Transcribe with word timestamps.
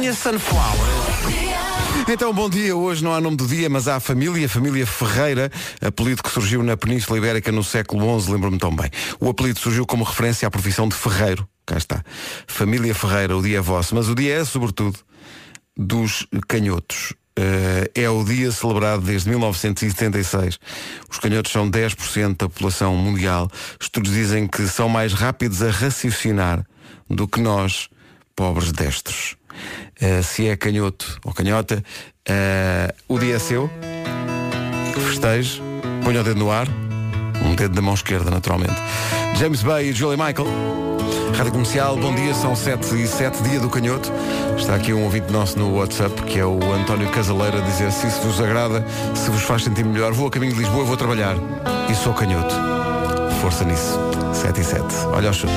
minha 0.00 0.14
sunflower. 0.14 0.88
Então, 2.08 2.32
bom 2.32 2.48
dia. 2.48 2.74
Hoje 2.74 3.04
não 3.04 3.12
há 3.12 3.20
nome 3.20 3.36
do 3.36 3.46
dia, 3.46 3.68
mas 3.68 3.86
há 3.86 3.96
a 3.96 4.00
família, 4.00 4.46
a 4.46 4.48
família 4.48 4.86
Ferreira, 4.86 5.52
apelido 5.78 6.22
que 6.22 6.30
surgiu 6.30 6.62
na 6.62 6.74
Península 6.74 7.18
Ibérica 7.18 7.52
no 7.52 7.62
século 7.62 8.18
XI, 8.18 8.32
lembro-me 8.32 8.58
tão 8.58 8.74
bem. 8.74 8.90
O 9.20 9.28
apelido 9.28 9.60
surgiu 9.60 9.84
como 9.84 10.02
referência 10.02 10.48
à 10.48 10.50
profissão 10.50 10.88
de 10.88 10.94
ferreiro. 10.94 11.46
Cá 11.66 11.76
está. 11.76 12.02
Família 12.46 12.94
Ferreira, 12.94 13.36
o 13.36 13.42
dia 13.42 13.58
é 13.58 13.60
vosso. 13.60 13.94
Mas 13.94 14.08
o 14.08 14.14
dia 14.14 14.36
é, 14.36 14.44
sobretudo, 14.44 14.98
dos 15.76 16.26
canhotos. 16.48 17.12
Uh, 17.38 17.84
é 17.94 18.08
o 18.08 18.24
dia 18.24 18.50
celebrado 18.50 19.02
desde 19.02 19.28
1976. 19.28 20.58
Os 21.10 21.18
canhotos 21.18 21.52
são 21.52 21.70
10% 21.70 22.38
da 22.38 22.48
população 22.48 22.96
mundial. 22.96 23.50
Estudos 23.78 24.12
dizem 24.12 24.46
que 24.46 24.66
são 24.66 24.88
mais 24.88 25.12
rápidos 25.12 25.62
a 25.62 25.70
raciocinar 25.70 26.64
do 27.08 27.28
que 27.28 27.38
nós, 27.38 27.90
pobres 28.34 28.72
destros. 28.72 29.36
Uh, 30.00 30.22
se 30.22 30.48
é 30.48 30.56
canhoto 30.56 31.18
ou 31.24 31.32
canhota, 31.32 31.84
uh, 32.28 32.94
o 33.06 33.18
dia 33.18 33.36
é 33.36 33.38
seu. 33.38 33.70
Festeje, 35.08 35.62
ponha 36.02 36.20
o 36.20 36.24
dedo 36.24 36.38
no 36.38 36.50
ar, 36.50 36.66
um 37.44 37.54
dedo 37.54 37.74
da 37.74 37.82
mão 37.82 37.94
esquerda, 37.94 38.30
naturalmente. 38.30 38.76
James 39.38 39.62
Bay 39.62 39.90
e 39.90 39.92
Julie 39.92 40.16
Michael. 40.16 40.46
Rádio 41.36 41.52
Comercial, 41.52 41.96
bom 41.96 42.14
dia, 42.14 42.34
são 42.34 42.54
7 42.56 42.94
e 42.96 43.06
7, 43.06 43.42
dia 43.42 43.60
do 43.60 43.70
canhoto. 43.70 44.12
Está 44.58 44.74
aqui 44.74 44.92
um 44.92 45.04
ouvinte 45.04 45.32
nosso 45.32 45.58
no 45.58 45.76
WhatsApp, 45.76 46.22
que 46.24 46.38
é 46.38 46.44
o 46.44 46.60
António 46.72 47.08
Casaleira, 47.10 47.58
a 47.58 47.60
dizer 47.60 47.90
se 47.92 48.06
isso 48.06 48.20
vos 48.20 48.40
agrada, 48.40 48.84
se 49.14 49.30
vos 49.30 49.42
faz 49.42 49.64
sentir 49.64 49.84
melhor, 49.84 50.12
vou 50.12 50.28
a 50.28 50.30
caminho 50.30 50.52
de 50.52 50.58
Lisboa, 50.58 50.84
vou 50.84 50.96
trabalhar. 50.96 51.36
E 51.90 51.94
sou 51.94 52.12
canhoto. 52.12 52.54
Força 53.40 53.64
nisso. 53.64 53.98
7 54.34 54.60
e 54.60 54.64
7. 54.64 54.84
Olha 55.12 55.30
o 55.30 55.32
chute. 55.32 55.52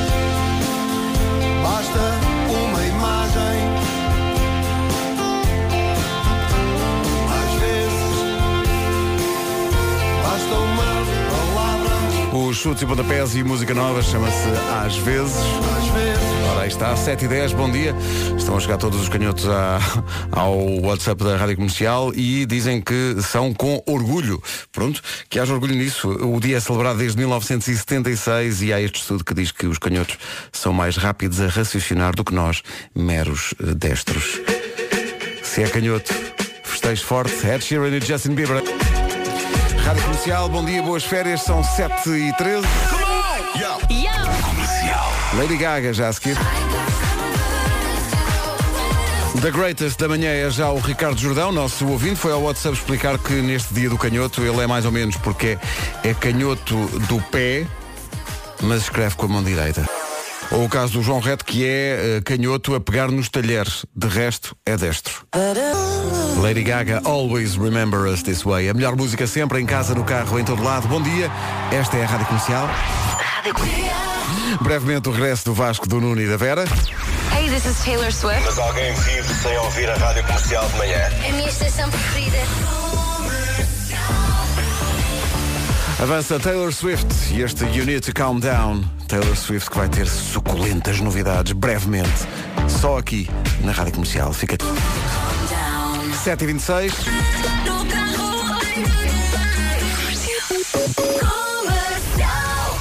Os 12.53 12.59
chutes 12.59 12.83
e 12.83 12.85
pontapés 12.85 13.33
e 13.33 13.43
música 13.43 13.73
nova 13.73 13.99
chama-se 14.03 14.47
Às 14.85 14.95
vezes. 14.97 15.35
Às 15.35 15.87
vezes, 15.87 16.23
Ora, 16.51 16.61
aí 16.61 16.67
está, 16.67 16.95
7 16.95 17.25
e 17.25 17.27
10, 17.27 17.51
bom 17.53 17.71
dia. 17.71 17.95
Estão 18.37 18.55
a 18.55 18.59
chegar 18.59 18.77
todos 18.77 19.01
os 19.01 19.09
canhotos 19.09 19.49
à- 19.49 19.79
ao 20.31 20.55
WhatsApp 20.81 21.23
da 21.23 21.35
Rádio 21.35 21.55
Comercial 21.55 22.13
e 22.13 22.45
dizem 22.45 22.79
que 22.79 23.15
são 23.23 23.55
com 23.55 23.81
orgulho. 23.87 24.39
Pronto, 24.71 25.01
que 25.27 25.39
haja 25.39 25.51
orgulho 25.51 25.73
nisso. 25.73 26.07
O 26.09 26.39
dia 26.39 26.57
é 26.57 26.59
celebrado 26.59 26.99
desde 26.99 27.17
1976 27.17 28.61
e 28.61 28.71
há 28.71 28.79
este 28.79 28.99
estudo 29.01 29.23
que 29.25 29.33
diz 29.33 29.51
que 29.51 29.65
os 29.65 29.79
canhotos 29.79 30.19
são 30.51 30.71
mais 30.71 30.95
rápidos 30.95 31.41
a 31.41 31.47
raciocinar 31.47 32.13
do 32.15 32.23
que 32.23 32.35
nós, 32.35 32.61
meros 32.95 33.55
eh, 33.59 33.73
destros. 33.73 34.39
Se 35.41 35.63
é 35.63 35.67
canhoto, 35.67 36.13
festejo 36.63 37.03
forte. 37.03 37.47
Ed 37.47 37.63
Sheeran 37.65 37.89
e 37.97 37.99
Justin 37.99 38.35
Bieber. 38.35 38.62
Rádio 39.93 40.05
Comercial, 40.05 40.49
bom 40.49 40.65
dia, 40.65 40.81
boas 40.81 41.03
férias, 41.03 41.43
são 41.43 41.63
7 41.63 42.09
e 42.09 42.33
13. 42.33 42.67
Lady 45.37 45.55
Gaga 45.55 45.93
já 45.93 46.07
a 46.07 46.13
seguir. 46.13 46.35
The 49.39 49.51
Greatest 49.51 49.99
da 49.99 50.07
manhã 50.07 50.31
é 50.31 50.49
já 50.49 50.71
o 50.71 50.79
Ricardo 50.79 51.19
Jordão, 51.19 51.51
nosso 51.51 51.85
ouvinte, 51.87 52.15
foi 52.15 52.31
ao 52.31 52.41
WhatsApp 52.41 52.75
explicar 52.75 53.19
que 53.19 53.33
neste 53.33 53.71
dia 53.71 53.87
do 53.87 53.97
canhoto 53.97 54.41
ele 54.41 54.61
é 54.61 54.67
mais 54.67 54.83
ou 54.83 54.91
menos 54.91 55.15
porque 55.17 55.59
é 56.03 56.13
canhoto 56.15 56.75
do 57.07 57.21
pé, 57.29 57.67
mas 58.63 58.81
escreve 58.81 59.15
com 59.15 59.27
a 59.27 59.29
mão 59.29 59.43
direita. 59.43 59.87
Ou 60.53 60.65
o 60.65 60.69
caso 60.69 60.93
do 60.93 61.01
João 61.01 61.19
Reto, 61.19 61.43
que 61.43 61.65
é 61.65 62.17
eh, 62.17 62.21
canhoto 62.21 62.75
a 62.75 62.79
pegar 62.79 63.09
nos 63.09 63.27
talheres, 63.27 63.85
de 63.95 64.07
resto 64.07 64.55
é 64.65 64.77
destro. 64.77 65.25
Lady 66.39 66.61
Gaga, 66.61 67.01
always 67.05 67.55
remember 67.55 68.07
us 68.07 68.21
this 68.21 68.43
way. 68.43 68.69
A 68.69 68.73
melhor 68.73 68.95
música 68.95 69.25
sempre, 69.25 69.59
em 69.59 69.65
casa, 69.65 69.95
no 69.95 70.03
carro, 70.03 70.39
em 70.39 70.45
todo 70.45 70.61
lado. 70.61 70.87
Bom 70.87 71.01
dia, 71.01 71.31
esta 71.71 71.97
é 71.97 72.03
a 72.03 72.07
Rádio 72.07 72.27
Comercial. 72.27 72.69
Brevemente 74.61 75.09
o 75.09 75.11
regresso 75.11 75.45
do 75.45 75.53
Vasco, 75.55 75.89
do 75.89 75.99
Nuno 75.99 76.21
e 76.21 76.27
da 76.27 76.37
Vera. 76.37 76.65
Hey, 77.35 77.49
this 77.49 77.65
is 77.65 77.83
Taylor 77.83 78.11
Swift. 78.11 78.43
Mas 78.45 78.59
alguém 78.59 78.93
vive 78.93 79.33
sem 79.33 79.57
ouvir 79.57 79.89
a 79.89 79.95
rádio 79.95 80.23
comercial 80.23 80.69
de 80.69 80.77
manhã. 80.77 80.97
É 81.23 81.29
a 81.29 81.33
minha 81.33 81.49
estação 81.49 81.89
preferida. 81.89 82.37
Avança 86.03 86.37
Taylor 86.37 86.73
Swift 86.73 87.07
e 87.31 87.43
este 87.43 87.63
You 87.63 87.85
Need 87.85 88.01
to 88.01 88.13
Calm 88.13 88.37
Down. 88.37 88.83
Taylor 89.07 89.37
Swift 89.37 89.69
que 89.69 89.77
vai 89.77 89.87
ter 89.87 90.05
suculentas 90.05 90.99
novidades 90.99 91.53
brevemente. 91.53 92.27
Só 92.67 92.97
aqui 92.97 93.29
na 93.63 93.71
Rádio 93.71 93.93
Comercial. 93.93 94.33
Fica 94.33 94.57
7h26. 96.25 96.91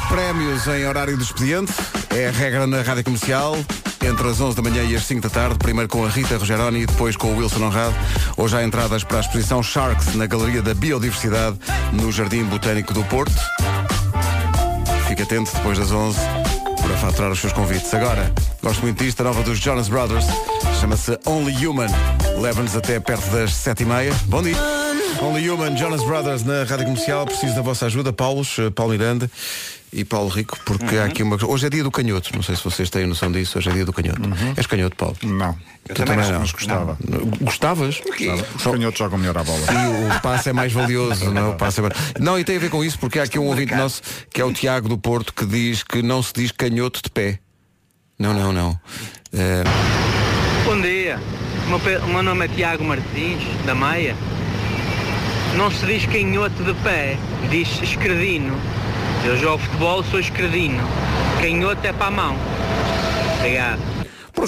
Prémios 0.09 0.66
em 0.66 0.84
horário 0.84 1.16
do 1.16 1.22
expediente. 1.22 1.72
É 2.11 2.27
a 2.27 2.32
regra 2.32 2.66
na 2.66 2.82
Rádio 2.82 3.05
Comercial. 3.05 3.56
Entre 4.04 4.28
as 4.28 4.40
11 4.40 4.56
da 4.56 4.62
manhã 4.62 4.82
e 4.82 4.96
as 4.96 5.04
5 5.04 5.20
da 5.20 5.30
tarde, 5.30 5.58
primeiro 5.58 5.88
com 5.88 6.04
a 6.04 6.08
Rita 6.08 6.36
Rogeroni 6.36 6.80
e 6.80 6.86
depois 6.86 7.16
com 7.16 7.32
o 7.32 7.38
Wilson 7.38 7.62
Honrado. 7.64 7.94
Hoje 8.36 8.56
há 8.56 8.64
entradas 8.64 9.04
para 9.04 9.18
a 9.18 9.20
exposição 9.20 9.62
Sharks 9.62 10.14
na 10.16 10.26
Galeria 10.26 10.60
da 10.60 10.74
Biodiversidade 10.74 11.56
no 11.92 12.10
Jardim 12.10 12.42
Botânico 12.44 12.92
do 12.92 13.04
Porto. 13.04 13.34
Fique 15.08 15.22
atento 15.22 15.52
depois 15.54 15.78
das 15.78 15.92
11 15.92 16.18
para 16.82 16.96
faturar 16.96 17.30
os 17.30 17.38
seus 17.38 17.52
convites. 17.52 17.94
Agora, 17.94 18.32
gosto 18.60 18.82
muito 18.82 19.02
disto, 19.02 19.20
a 19.20 19.24
nova 19.24 19.42
dos 19.42 19.58
Jonas 19.60 19.88
Brothers. 19.88 20.26
Chama-se 20.80 21.16
Only 21.24 21.64
Human. 21.64 21.90
Leva-nos 22.40 22.74
até 22.74 22.98
perto 22.98 23.30
das 23.30 23.52
7h30. 23.52 24.12
Bom 24.26 24.42
dia. 24.42 24.56
Only 25.20 25.48
Human, 25.48 25.76
Jonas 25.76 26.02
Brothers 26.02 26.42
na 26.42 26.64
Rádio 26.64 26.86
Comercial. 26.86 27.24
Preciso 27.24 27.54
da 27.54 27.62
vossa 27.62 27.86
ajuda, 27.86 28.12
Paulos, 28.12 28.58
eh, 28.58 28.69
Paulo 28.70 28.92
Miranda 28.92 29.30
e 29.92 30.04
Paulo 30.04 30.28
Rico, 30.30 30.58
porque 30.64 30.97
há 30.97 31.04
aqui 31.04 31.22
uma. 31.22 31.36
Hoje 31.44 31.66
é 31.66 31.70
dia 31.70 31.82
do 31.82 31.91
canhoto. 31.91 32.30
Não 32.34 32.42
sei 32.42 32.56
se 32.56 32.64
vocês 32.64 32.88
têm 32.88 33.06
noção 33.06 33.30
disso. 33.30 33.58
Hoje 33.58 33.69
é 33.69 33.72
dia 33.72 33.84
do 33.84 33.92
canhoto. 33.92 34.22
És 34.56 34.66
canhoto, 34.66 34.97
Paulo? 34.97 35.16
Não. 35.22 35.54
Tu 35.86 35.94
também 35.94 36.16
não. 36.16 36.41
Mas 36.41 36.53
gostava. 36.53 36.97
Gostavas? 37.41 38.00
Os 38.56 38.62
canhotos 38.62 38.98
jogam 38.98 39.19
melhor 39.19 39.36
à 39.36 39.44
bola. 39.44 39.60
E 39.70 40.16
o 40.16 40.20
passe 40.20 40.48
é 40.48 40.52
mais 40.52 40.72
valioso, 40.72 41.31
não 41.31 41.42
é? 41.47 41.48
O 41.50 41.54
passe 41.56 41.81
é 41.81 41.82
mais- 41.82 41.94
Não, 42.19 42.38
e 42.38 42.44
tem 42.44 42.56
a 42.56 42.60
ver 42.60 42.70
com 42.70 42.82
isso, 42.82 42.98
porque 42.98 43.19
há 43.19 43.25
aqui 43.25 43.38
um 43.38 43.47
ouvinte 43.47 43.75
nosso, 43.75 44.00
que 44.32 44.41
é 44.41 44.44
o 44.44 44.52
Tiago 44.52 44.88
do 44.88 44.97
Porto, 44.97 45.34
que 45.34 45.44
diz 45.44 45.82
que 45.82 46.00
não 46.02 46.22
se 46.22 46.32
diz 46.34 46.52
canhoto 46.52 47.00
de 47.02 47.10
pé. 47.10 47.38
Não, 48.19 48.32
não, 48.32 48.52
não. 48.52 48.78
Eh, 49.32 49.64
Bom 50.64 50.81
dia, 50.81 51.19
o 51.66 51.70
meu, 51.70 51.81
pe- 51.81 51.97
o 51.98 52.06
meu 52.06 52.22
nome 52.22 52.44
é 52.44 52.48
Tiago 52.48 52.84
Martins, 52.84 53.42
da 53.66 53.75
Maia. 53.75 54.16
Não 55.56 55.70
se 55.70 55.84
diz 55.84 56.06
canhoto 56.06 56.62
de 56.64 56.72
pé, 56.82 57.19
diz 57.50 57.69
escredino. 57.82 58.56
Eu 59.25 59.37
jogo 59.38 59.59
futebol, 59.59 60.03
sou 60.03 60.19
escredino. 60.19 60.83
Canhoto 61.41 61.87
é 61.87 61.93
para 61.93 62.06
a 62.06 62.10
mão. 62.10 62.37
Obrigado. 63.38 63.91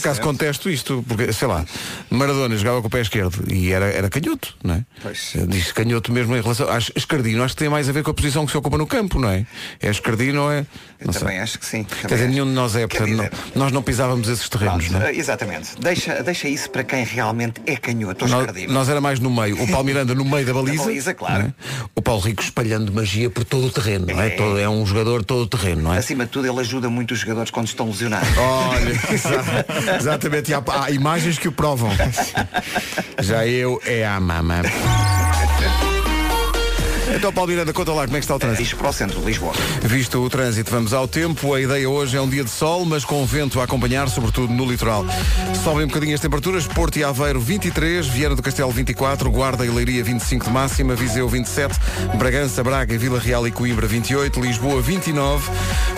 Por 0.03 0.09
acaso 0.09 0.21
contesto 0.21 0.69
isto, 0.71 1.05
porque, 1.09 1.33
sei 1.33 1.47
lá, 1.49 1.65
Maradona 2.11 2.57
jogava 2.57 2.81
com 2.81 2.87
o 2.89 2.91
pé 2.91 3.01
esquerdo 3.01 3.45
e 3.53 3.73
era, 3.73 3.87
era 3.87 4.09
canhoto, 4.11 4.55
não 4.63 4.75
é? 4.75 4.85
Pois. 5.03 5.33
Eh, 5.37 5.47
Diz 5.47 5.73
canhoto 5.73 6.13
mesmo 6.13 6.35
em 6.37 6.41
relação. 6.41 6.69
Acho, 6.69 6.93
escardino, 6.97 7.43
acho 7.43 7.55
que 7.55 7.61
tem 7.61 7.69
mais 7.69 7.89
a 7.89 7.93
ver 7.93 8.03
com 8.03 8.11
a 8.11 8.15
posição 8.15 8.45
que 8.45 8.53
se 8.53 8.59
ocupa 8.59 8.77
no 8.79 8.87
campo, 8.87 9.19
não 9.21 9.29
é? 9.31 9.47
É 9.81 9.91
escardino 9.91 10.43
ou 10.43 10.53
é. 10.53 10.67
Eu 11.01 11.07
Não 11.09 11.13
também 11.15 11.35
sei. 11.35 11.43
acho 11.43 11.59
que 11.59 11.67
sim. 11.67 11.85
Quer 11.85 12.07
dizer, 12.15 12.29
nenhum 12.29 12.47
de 12.47 12.53
nós 12.53 12.75
é, 12.77 12.87
portanto, 12.87 13.11
não- 13.11 13.29
nós 13.55 13.73
não 13.73 13.83
pisávamos 13.83 14.29
esses 14.29 14.49
terrenos, 14.49 14.87
pronto, 14.89 15.01
não 15.01 15.07
é? 15.07 15.13
eh, 15.13 15.19
Exatamente. 15.19 15.71
Deixa, 15.79 16.23
deixa 16.23 16.49
isso 16.49 16.71
para 16.71 16.83
quem 16.85 17.05
realmente 17.05 17.61
é 17.67 17.77
canhoto 17.77 18.25
ou 18.25 18.31
Nós, 18.31 18.41
escardino. 18.41 18.73
nós 18.73 18.89
era 18.89 19.01
mais 19.01 19.21
no 19.21 19.31
meio. 19.31 19.61
O 19.63 19.69
Paulo 19.69 19.85
Miranda 19.85 20.15
no 20.15 20.25
meio 20.25 20.47
da 20.47 20.53
baliza. 20.55 20.79
Da 20.79 20.85
baliza, 20.85 21.15
claro. 21.15 21.43
não 21.43 21.49
é? 21.49 21.55
O 21.95 22.01
Paulo 22.03 22.21
Rico 22.23 22.43
espalhando 22.43 22.93
magia 22.93 23.29
por 23.31 23.45
todo 23.45 23.67
o 23.67 23.71
terreno, 23.71 24.07
não 24.07 24.21
é? 24.21 24.29
É. 24.29 24.31
Todo- 24.31 24.59
é 24.59 24.69
um 24.69 24.85
jogador 24.87 25.25
todo 25.25 25.43
o 25.43 25.47
terreno, 25.47 25.83
não 25.83 25.95
é? 25.95 25.99
Acima 25.99 26.25
de 26.25 26.31
tudo, 26.31 26.49
ele 26.49 26.61
ajuda 26.61 26.89
muito 26.89 27.13
os 27.13 27.21
jogadores 27.21 27.51
quando 27.51 27.67
estão 27.69 27.87
lesionados. 27.87 28.29
Olha, 28.39 28.91
exa- 29.13 29.67
exatamente, 29.97 30.51
e 30.51 30.55
há, 30.55 30.63
há 30.67 30.91
imagens 30.91 31.39
que 31.39 31.49
o 31.49 31.53
provam. 31.53 31.91
Já 33.21 33.47
eu 33.47 33.81
é 33.85 34.07
a 34.07 34.19
mama. 34.21 34.63
Então, 37.15 37.33
Paulo 37.33 37.51
Miranda, 37.51 37.73
conta 37.73 37.93
lá 37.93 38.05
como 38.05 38.17
é 38.17 38.21
que 38.21 38.25
está 38.25 38.35
o 38.35 38.39
trânsito. 38.39 38.63
Diz 38.63 38.75
para 38.75 38.89
o 38.89 38.93
centro 38.93 39.21
de 39.21 39.27
Lisboa. 39.27 39.53
Visto 39.83 40.19
o 40.19 40.29
trânsito, 40.29 40.71
vamos 40.71 40.93
ao 40.93 41.07
tempo. 41.07 41.55
A 41.55 41.61
ideia 41.61 41.89
hoje 41.89 42.17
é 42.17 42.21
um 42.21 42.29
dia 42.29 42.43
de 42.43 42.51
sol, 42.51 42.85
mas 42.85 43.05
com 43.05 43.25
vento 43.25 43.61
a 43.61 43.65
acompanhar, 43.65 44.09
sobretudo 44.09 44.53
no 44.53 44.69
litoral. 44.69 45.05
Sobem 45.63 45.85
um 45.85 45.89
bocadinho 45.89 46.15
as 46.15 46.21
temperaturas. 46.21 46.67
Porto 46.67 46.99
e 46.99 47.05
Aveiro 47.05 47.41
23, 47.41 48.07
Viana 48.09 48.35
do 48.35 48.43
Castelo 48.43 48.71
24, 48.73 49.31
Guarda 49.31 49.65
e 49.65 49.71
Leiria 49.71 50.03
25 50.03 50.47
de 50.47 50.51
máxima, 50.51 50.95
Viseu 50.97 51.29
27, 51.29 51.79
Bragança, 52.17 52.65
Braga, 52.65 52.99
Vila 52.99 53.21
Real 53.21 53.47
e 53.47 53.53
Coimbra 53.53 53.87
28, 53.87 54.41
Lisboa 54.41 54.83
29, 54.83 55.51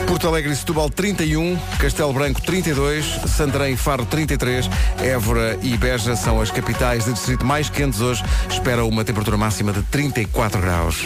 Porto 0.06 0.28
Alegre 0.28 0.52
e 0.52 0.56
Setúbal 0.56 0.90
31, 0.90 1.56
Castelo 1.78 2.12
Branco 2.12 2.42
32, 2.42 3.04
Santarém 3.26 3.72
e 3.72 3.76
Faro 3.76 4.04
33, 4.04 4.68
Évora 5.02 5.58
e 5.62 5.76
Beja 5.78 6.14
são 6.14 6.40
as 6.40 6.50
capitais 6.50 7.06
de 7.06 7.14
distrito 7.14 7.44
mais 7.44 7.70
quentes 7.70 8.00
hoje. 8.00 8.22
Espera 8.50 8.84
uma 8.84 9.04
temperatura 9.04 9.36
máxima 9.38 9.72
de 9.72 9.82
34 9.84 10.60
graus. 10.60 11.05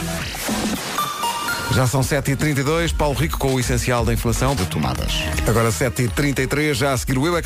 Já 1.73 1.87
são 1.87 2.01
7h32, 2.01 2.93
Paulo 2.93 3.17
Rico 3.17 3.37
com 3.37 3.55
o 3.55 3.59
essencial 3.59 4.03
da 4.03 4.13
informação. 4.13 4.53
De 4.55 4.65
tomadas. 4.65 5.13
Agora 5.47 5.69
7h33, 5.69 6.73
já 6.73 6.91
a 6.91 6.97
seguir 6.97 7.17
o 7.17 7.25
Eu 7.25 7.37
é. 7.37 7.41
A 7.41 7.43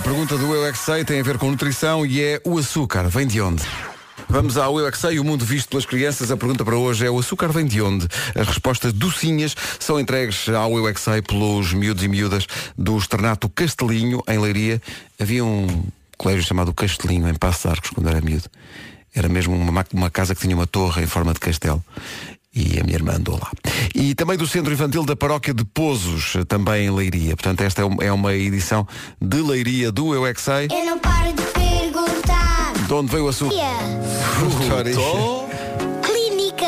pergunta 0.00 0.36
do 0.36 0.54
Eu 0.54 0.66
é 0.66 1.04
tem 1.04 1.20
a 1.20 1.22
ver 1.22 1.38
com 1.38 1.50
nutrição 1.50 2.04
e 2.04 2.22
é 2.22 2.40
o 2.44 2.58
açúcar 2.58 3.08
vem 3.08 3.26
de 3.26 3.40
onde? 3.40 3.62
Vamos 4.28 4.56
ao 4.56 4.78
Eu 4.78 4.86
é 4.86 4.92
Sei, 4.92 5.18
o 5.18 5.24
mundo 5.24 5.44
visto 5.44 5.70
pelas 5.70 5.86
crianças. 5.86 6.30
A 6.30 6.36
pergunta 6.36 6.64
para 6.64 6.76
hoje 6.76 7.06
é 7.06 7.10
o 7.10 7.18
açúcar 7.18 7.48
vem 7.48 7.66
de 7.66 7.80
onde? 7.80 8.06
As 8.34 8.46
respostas 8.46 8.92
docinhas 8.92 9.56
são 9.78 9.98
entregues 9.98 10.48
ao 10.48 10.76
Eu 10.76 10.86
é 10.86 10.94
Sei 10.94 11.22
pelos 11.22 11.72
miúdos 11.72 12.04
e 12.04 12.08
miúdas 12.08 12.46
do 12.76 12.98
Externato 12.98 13.48
Castelinho, 13.48 14.22
em 14.28 14.38
Leiria. 14.38 14.80
Havia 15.18 15.44
um 15.44 15.84
colégio 16.18 16.44
chamado 16.44 16.74
Castelinho, 16.74 17.28
em 17.28 17.34
Passos 17.34 17.66
Arcos, 17.66 17.90
quando 17.90 18.08
era 18.08 18.20
miúdo. 18.20 18.50
Era 19.14 19.28
mesmo 19.28 19.54
uma, 19.54 19.70
ma- 19.72 19.84
uma 19.92 20.10
casa 20.10 20.34
que 20.34 20.40
tinha 20.40 20.56
uma 20.56 20.66
torre 20.66 21.02
em 21.04 21.06
forma 21.06 21.32
de 21.32 21.40
castelo. 21.40 21.82
E 22.56 22.78
a 22.80 22.84
minha 22.84 22.96
irmã 22.96 23.14
andou 23.16 23.36
lá. 23.36 23.50
E 23.94 24.14
também 24.14 24.36
do 24.36 24.46
Centro 24.46 24.72
Infantil 24.72 25.04
da 25.04 25.16
Paróquia 25.16 25.52
de 25.52 25.64
Pozos, 25.64 26.34
também 26.46 26.86
em 26.86 26.90
Leiria. 26.90 27.34
Portanto, 27.36 27.62
esta 27.62 27.82
é 27.82 28.06
é 28.06 28.12
uma 28.12 28.32
edição 28.34 28.86
de 29.20 29.38
Leiria 29.42 29.90
do 29.90 30.14
Eu 30.14 30.24
é 30.26 30.32
que 30.32 30.40
Sei. 30.40 30.68
Eu 30.70 30.84
não 30.86 30.98
paro 30.98 31.32
de 31.32 31.42
perguntar. 31.42 32.72
De 32.86 32.92
onde 32.94 33.10
veio 33.10 33.24
o 33.24 33.28
açúcar? 33.28 33.54
Fruto... 34.36 35.48
Clínica. 36.02 36.66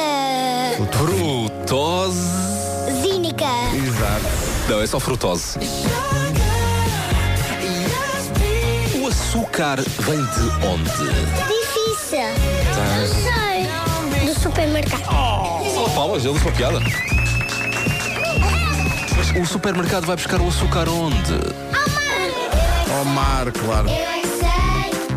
Frutose. 0.92 2.18
Zínica. 3.02 3.44
Exato. 3.74 4.24
Não, 4.68 4.80
é 4.80 4.86
só 4.88 4.98
frutose. 4.98 5.58
O 9.00 9.06
açúcar 9.06 9.76
vem 10.00 10.18
de 10.18 10.66
onde? 10.66 11.55
Supermercado. 14.46 15.02
Só 15.74 15.88
palmas, 15.92 16.24
ele 16.24 16.34
disse 16.34 16.46
uma 16.46 16.54
piada. 16.54 16.78
Mas 19.16 19.42
o 19.42 19.44
supermercado 19.44 20.06
vai 20.06 20.14
buscar 20.14 20.40
o 20.40 20.46
açúcar 20.46 20.88
onde? 20.88 21.34
Ao 22.96 23.04
mar, 23.06 23.50
claro. 23.50 23.88
Eu 23.88 23.94
é 23.94 24.20
que 24.20 24.28
sei. 24.28 24.46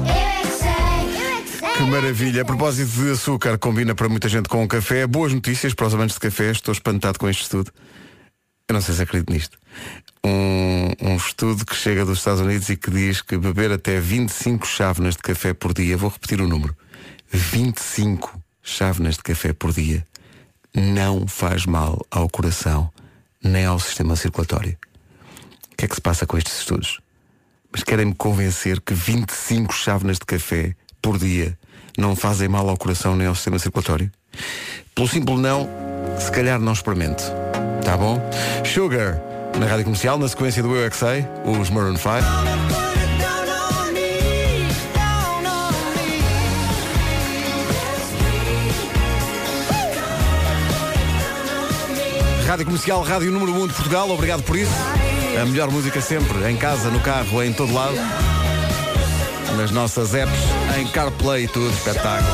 Eu 0.01 0.15
é 0.15 0.41
que 0.41 0.51
sei. 0.51 1.21
Eu 1.21 1.37
é 1.37 1.41
que 1.43 1.49
sei. 1.51 1.69
Que 1.77 1.83
maravilha. 1.83 2.41
A 2.41 2.45
propósito 2.45 2.89
de 2.89 3.11
açúcar, 3.11 3.59
combina 3.59 3.93
para 3.93 4.09
muita 4.09 4.27
gente 4.27 4.49
com 4.49 4.63
o 4.63 4.67
café. 4.67 5.05
Boas 5.05 5.31
notícias 5.31 5.75
para 5.75 5.85
os 5.85 5.93
amantes 5.93 6.15
de 6.15 6.21
café. 6.21 6.49
Estou 6.49 6.71
espantado 6.71 7.19
com 7.19 7.29
este 7.29 7.43
estudo. 7.43 7.71
Eu 8.67 8.73
não 8.73 8.81
sei 8.81 8.95
se 8.95 9.03
acredito 9.03 9.31
nisto. 9.31 9.59
Um, 10.25 10.89
um 11.03 11.15
estudo 11.15 11.63
que 11.67 11.75
chega 11.75 12.03
dos 12.03 12.17
Estados 12.17 12.41
Unidos 12.41 12.67
e 12.69 12.75
que 12.75 12.89
diz 12.89 13.21
que 13.21 13.37
beber 13.37 13.71
até 13.71 13.99
25 13.99 14.65
chávenas 14.65 15.13
de 15.13 15.21
café 15.21 15.53
por 15.53 15.71
dia, 15.71 15.95
vou 15.95 16.09
repetir 16.09 16.41
o 16.41 16.47
número, 16.47 16.75
25 17.31 18.48
chávenas 18.69 19.15
de 19.15 19.23
café 19.23 19.53
por 19.53 19.73
dia, 19.73 20.05
não 20.73 21.27
faz 21.27 21.65
mal 21.65 22.05
ao 22.11 22.29
coração 22.29 22.89
nem 23.43 23.65
ao 23.65 23.79
sistema 23.79 24.15
circulatório. 24.15 24.77
O 25.71 25.75
que 25.77 25.85
é 25.85 25.87
que 25.87 25.95
se 25.95 26.01
passa 26.01 26.25
com 26.25 26.37
estes 26.37 26.59
estudos? 26.59 26.99
Mas 27.71 27.83
querem-me 27.83 28.13
convencer 28.13 28.81
que 28.81 28.93
25 28.93 29.73
chávenas 29.73 30.17
de 30.17 30.25
café 30.25 30.75
por 31.01 31.17
dia 31.17 31.57
não 31.97 32.15
fazem 32.15 32.47
mal 32.47 32.67
ao 32.67 32.77
coração 32.77 33.15
nem 33.15 33.27
ao 33.27 33.35
sistema 33.35 33.59
circulatório? 33.59 34.11
Pelo 34.93 35.07
simples 35.07 35.39
não, 35.39 35.69
se 36.19 36.31
calhar 36.31 36.59
não 36.59 36.73
experimente. 36.73 37.23
Tá 37.83 37.95
bom? 37.95 38.21
Sugar, 38.65 39.21
na 39.57 39.65
rádio 39.65 39.85
comercial, 39.85 40.17
na 40.17 40.27
sequência 40.27 40.61
do 40.61 40.75
Eu 40.75 40.85
é 40.85 40.91
Sei, 40.91 41.25
os 41.45 41.69
Maroon 41.69 41.95
5. 41.95 42.88
Rádio 52.49 52.65
Comercial, 52.65 53.03
Rádio 53.03 53.31
Número 53.31 53.53
1 53.53 53.67
de 53.67 53.73
Portugal, 53.75 54.09
obrigado 54.09 54.41
por 54.41 54.57
isso. 54.57 54.73
A 55.39 55.45
melhor 55.45 55.69
música 55.69 56.01
sempre, 56.01 56.49
em 56.49 56.57
casa, 56.57 56.89
no 56.89 56.99
carro, 56.99 57.43
em 57.43 57.53
todo 57.53 57.71
lado. 57.71 57.93
Nas 59.55 59.69
nossas 59.69 60.15
apps, 60.15 60.39
em 60.79 60.87
CarPlay 60.87 61.47
tudo, 61.47 61.71
espetáculo. 61.71 62.27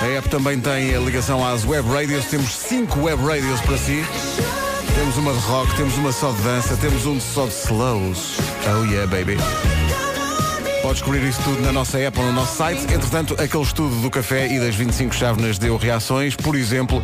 A 0.00 0.06
app 0.16 0.28
também 0.28 0.60
tem 0.60 0.94
a 0.94 1.00
ligação 1.00 1.44
às 1.44 1.64
web 1.64 1.88
radios. 1.88 2.24
Temos 2.26 2.52
cinco 2.52 3.00
web 3.00 3.20
radios 3.20 3.60
para 3.62 3.76
si. 3.78 4.04
Temos 4.94 5.16
uma 5.16 5.32
de 5.32 5.40
rock, 5.40 5.74
temos 5.74 5.98
uma 5.98 6.12
só 6.12 6.30
de 6.30 6.40
dança, 6.42 6.76
temos 6.76 7.04
um 7.04 7.20
só 7.20 7.46
de 7.46 7.52
slows. 7.52 8.38
Oh 8.64 8.84
yeah, 8.84 9.08
baby. 9.08 9.36
Pode 10.88 11.00
descobrir 11.00 11.28
isso 11.28 11.42
tudo 11.42 11.60
na 11.60 11.70
nossa 11.70 11.98
app 11.98 12.18
ou 12.18 12.24
no 12.24 12.32
nosso 12.32 12.56
site. 12.56 12.84
Entretanto, 12.84 13.34
aquele 13.38 13.62
estudo 13.62 13.94
do 13.96 14.10
café 14.10 14.50
e 14.50 14.58
das 14.58 14.74
25 14.74 15.14
chávenas 15.14 15.58
deu 15.58 15.76
reações. 15.76 16.34
Por 16.34 16.56
exemplo, 16.56 17.02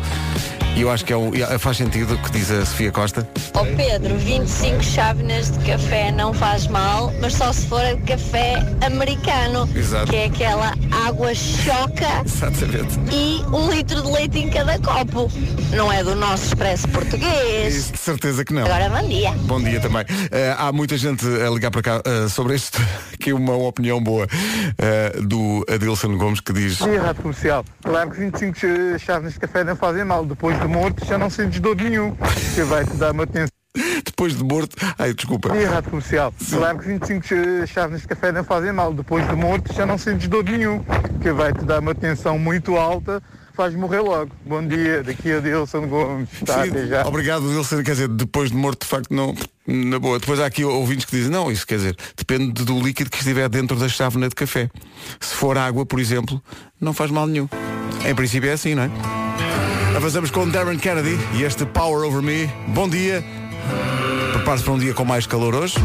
e 0.75 0.81
eu 0.81 0.91
acho 0.91 1.05
que 1.05 1.13
é 1.13 1.17
um- 1.17 1.31
faz 1.59 1.77
sentido 1.77 2.15
o 2.15 2.17
que 2.17 2.31
diz 2.31 2.51
a 2.51 2.65
Sofia 2.65 2.91
Costa. 2.91 3.27
Ó 3.53 3.63
Pedro, 3.77 4.17
25 4.17 4.83
chávenas 4.83 5.49
de 5.51 5.59
café 5.71 6.11
não 6.11 6.33
faz 6.33 6.67
mal, 6.67 7.13
mas 7.21 7.33
só 7.33 7.53
se 7.53 7.65
for 7.67 7.81
de 7.95 8.01
café 8.01 8.55
americano, 8.85 9.69
Exato. 9.73 10.07
que 10.11 10.15
é 10.17 10.25
aquela 10.25 10.73
água 11.07 11.33
choca 11.33 12.21
Exatamente. 12.25 12.99
e 13.11 13.41
um 13.53 13.71
litro 13.71 14.01
de 14.01 14.11
leite 14.11 14.39
em 14.39 14.49
cada 14.49 14.77
copo. 14.79 15.31
Não 15.73 15.91
é 15.91 16.03
do 16.03 16.13
nosso 16.15 16.45
expresso 16.45 16.87
português. 16.89 17.75
Isso 17.75 17.93
de 17.93 17.99
certeza 17.99 18.43
que 18.43 18.53
não. 18.53 18.63
Agora 18.65 18.89
bom 18.89 19.07
dia. 19.07 19.31
Bom 19.43 19.61
dia 19.61 19.79
também. 19.79 20.05
Eh, 20.31 20.55
há 20.57 20.71
muita 20.71 20.97
gente 20.97 21.25
a 21.25 21.49
ligar 21.49 21.71
para 21.71 21.81
cá 21.81 22.01
eh, 22.05 22.27
sobre 22.29 22.55
isto, 22.55 22.79
que 23.19 23.29
é 23.29 23.33
uma 23.33 23.55
opinião 23.55 24.01
boa 24.01 24.27
eh, 24.77 25.15
do 25.21 25.65
Adilson 25.73 26.17
Gomes 26.17 26.39
que 26.41 26.51
diz 26.53 26.77
Dia 26.77 27.01
Rádio 27.01 27.21
Comercial. 27.23 27.65
Claro 27.83 28.11
que 28.11 28.19
25 28.19 28.57
ch- 28.57 28.99
chávenas 29.05 29.33
de 29.33 29.39
café 29.39 29.63
não 29.63 29.75
fazem 29.75 30.03
mal. 30.05 30.25
Depois 30.25 30.57
de 30.65 30.73
morto 30.73 31.05
já 31.05 31.17
não 31.17 31.29
sentes 31.29 31.59
dor 31.59 31.75
nenhum. 31.75 32.15
Que 32.55 32.63
vai-te 32.63 32.93
dar 32.95 33.11
uma 33.11 33.23
atenção. 33.23 33.49
depois 34.05 34.35
de 34.37 34.43
morto. 34.43 34.75
Ai, 34.97 35.13
desculpa. 35.13 35.49
Dia 35.51 35.69
Rádio 35.69 35.89
Comercial. 35.91 36.33
Claro 36.49 36.79
que 36.79 36.87
25 36.87 37.25
ch- 37.25 37.67
chávenas 37.69 38.01
de 38.01 38.07
café 38.07 38.31
não 38.31 38.43
fazem 38.43 38.71
mal. 38.71 38.93
Depois 38.93 39.27
de 39.27 39.35
morto 39.35 39.73
já 39.73 39.85
não 39.85 39.97
sentes 39.97 40.27
dor 40.27 40.43
nenhum. 40.43 40.83
Que 41.21 41.31
vai-te 41.31 41.63
dar 41.65 41.79
uma 41.79 41.93
tensão 41.93 42.39
muito 42.39 42.75
alta. 42.77 43.21
Faz 43.53 43.73
morrer 43.75 43.99
logo. 44.01 44.31
Bom 44.45 44.65
dia. 44.67 45.01
Daqui 45.03 45.31
a 45.31 45.39
Dilson 45.39 45.87
Gomes. 45.87 46.29
Tá, 46.45 46.63
Sim, 46.65 46.87
já. 46.87 47.05
Obrigado, 47.05 47.45
Adilson. 47.45 47.83
Quer 47.83 47.91
dizer, 47.91 48.07
depois 48.09 48.49
de 48.49 48.57
morto, 48.57 48.81
de 48.83 48.87
facto, 48.87 49.13
não. 49.13 49.33
Na 49.67 49.97
boa. 49.99 50.19
Depois 50.19 50.39
há 50.39 50.45
aqui 50.45 50.63
ouvintes 50.65 51.05
que 51.05 51.15
dizem, 51.15 51.31
não, 51.31 51.49
isso 51.51 51.65
quer 51.65 51.75
dizer, 51.77 51.95
depende 52.17 52.63
do 52.65 52.79
líquido 52.79 53.09
que 53.09 53.17
estiver 53.17 53.47
dentro 53.49 53.77
da 53.77 53.87
chávena 53.89 54.27
de 54.29 54.35
café. 54.35 54.69
Se 55.19 55.33
for 55.35 55.57
água, 55.57 55.85
por 55.85 55.99
exemplo, 55.99 56.41
não 56.81 56.93
faz 56.93 57.09
mal 57.11 57.25
nenhum. 57.27 57.47
Em 58.05 58.13
princípio 58.13 58.49
é 58.49 58.53
assim, 58.53 58.75
não 58.75 58.83
é? 58.83 58.89
Avançamos 59.95 60.29
com 60.29 60.47
Darren 60.49 60.77
Kennedy 60.77 61.17
e 61.35 61.43
este 61.43 61.65
Power 61.65 62.05
Over 62.05 62.21
Me. 62.21 62.51
Bom 62.67 62.89
dia. 62.89 63.23
Prepare-se 64.33 64.63
para 64.65 64.73
um 64.73 64.77
dia 64.77 64.93
com 64.93 65.05
mais 65.05 65.25
calor 65.25 65.55
hoje. 65.55 65.75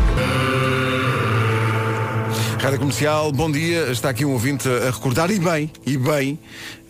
Rádio 2.61 2.81
Comercial, 2.81 3.31
bom 3.31 3.49
dia. 3.51 3.91
Está 3.93 4.11
aqui 4.11 4.25
um 4.25 4.33
ouvinte 4.33 4.69
a 4.69 4.91
recordar, 4.91 5.31
e 5.31 5.39
bem, 5.39 5.71
e 5.87 5.97
bem, 5.97 6.39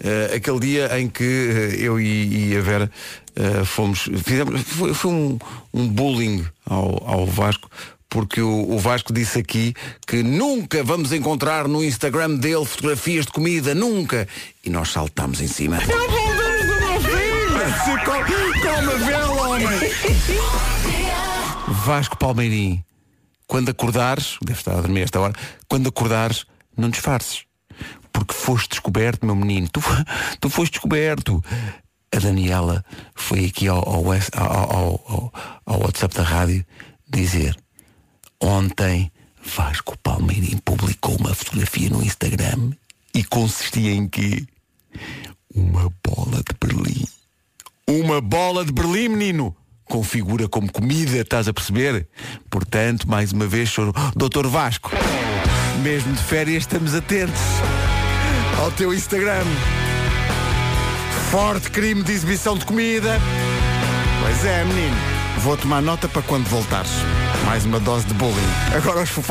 eh, 0.02 0.32
aquele 0.34 0.58
dia 0.60 0.98
em 0.98 1.08
que 1.08 1.22
eh, 1.22 1.76
eu 1.78 2.00
e, 2.00 2.52
e 2.52 2.56
a 2.56 2.60
Vera 2.62 2.90
eh, 3.36 3.64
fomos. 3.64 4.08
Fizemos, 4.24 4.62
foi, 4.62 4.94
foi 4.94 5.10
um, 5.12 5.38
um 5.74 5.86
bullying 5.86 6.44
ao, 6.64 7.06
ao 7.06 7.26
Vasco, 7.26 7.70
porque 8.08 8.40
o, 8.40 8.78
Vasco 8.78 9.12
disse 9.12 9.38
aqui 9.38 9.74
que 10.06 10.22
nunca 10.22 10.82
vamos 10.82 11.12
encontrar 11.12 11.68
no 11.68 11.84
Instagram 11.84 12.36
dele 12.36 12.64
fotografias 12.64 13.26
de 13.26 13.32
comida, 13.32 13.74
nunca. 13.74 14.26
E 14.64 14.70
nós 14.70 14.88
saltámos 14.88 15.40
em 15.40 15.46
cima. 15.46 15.78
Calma, 18.62 18.92
vela, 18.98 19.48
homem! 19.48 19.66
Vasco 21.84 22.16
Palmeirim, 22.18 22.84
quando 23.46 23.70
acordares, 23.70 24.36
deve 24.42 24.58
estar 24.58 24.72
a 24.76 24.80
dormir 24.82 25.00
esta 25.02 25.18
hora, 25.18 25.32
quando 25.66 25.88
acordares, 25.88 26.44
não 26.76 26.90
disfarces. 26.90 27.44
Porque 28.12 28.34
foste 28.34 28.68
descoberto, 28.70 29.24
meu 29.24 29.34
menino. 29.34 29.66
Tu, 29.70 29.80
tu 30.40 30.50
foste 30.50 30.72
descoberto. 30.72 31.42
A 32.14 32.18
Daniela 32.18 32.84
foi 33.14 33.46
aqui 33.46 33.66
ao, 33.66 33.78
ao, 33.78 34.04
ao- 34.34 35.32
ao- 35.64 35.80
WhatsApp 35.80 36.14
da 36.16 36.22
rádio 36.22 36.66
dizer 37.08 37.56
ontem 38.42 39.10
Vasco 39.42 39.96
Palmeirim 39.98 40.58
publicou 40.58 41.16
uma 41.16 41.34
fotografia 41.34 41.88
no 41.88 42.02
Instagram 42.02 42.72
e 43.14 43.24
consistia 43.24 43.92
em 43.92 44.06
quê? 44.08 44.44
Uma 45.54 45.90
bola 46.04 46.38
de 46.42 46.54
Berlim. 46.60 47.04
Uma 47.90 48.20
bola 48.20 48.64
de 48.64 48.70
Berlim, 48.70 49.08
menino. 49.08 49.52
Configura 49.84 50.48
como 50.48 50.70
comida, 50.70 51.16
estás 51.16 51.48
a 51.48 51.52
perceber? 51.52 52.06
Portanto, 52.48 53.10
mais 53.10 53.32
uma 53.32 53.48
vez, 53.48 53.68
senhor 53.68 53.92
Doutor 54.14 54.46
Vasco, 54.46 54.92
mesmo 55.82 56.12
de 56.12 56.22
férias 56.22 56.62
estamos 56.62 56.94
atentos 56.94 57.40
ao 58.60 58.70
teu 58.70 58.94
Instagram. 58.94 59.42
Forte 61.32 61.68
crime 61.72 62.04
de 62.04 62.12
exibição 62.12 62.56
de 62.56 62.64
comida. 62.64 63.18
Pois 64.22 64.44
é, 64.44 64.64
menino. 64.64 64.96
Vou 65.38 65.56
tomar 65.56 65.82
nota 65.82 66.06
para 66.08 66.22
quando 66.22 66.46
voltares. 66.46 66.92
Mais 67.44 67.64
uma 67.64 67.80
dose 67.80 68.06
de 68.06 68.14
bullying. 68.14 68.36
Agora 68.72 69.02
os 69.02 69.10
Foo. 69.10 69.24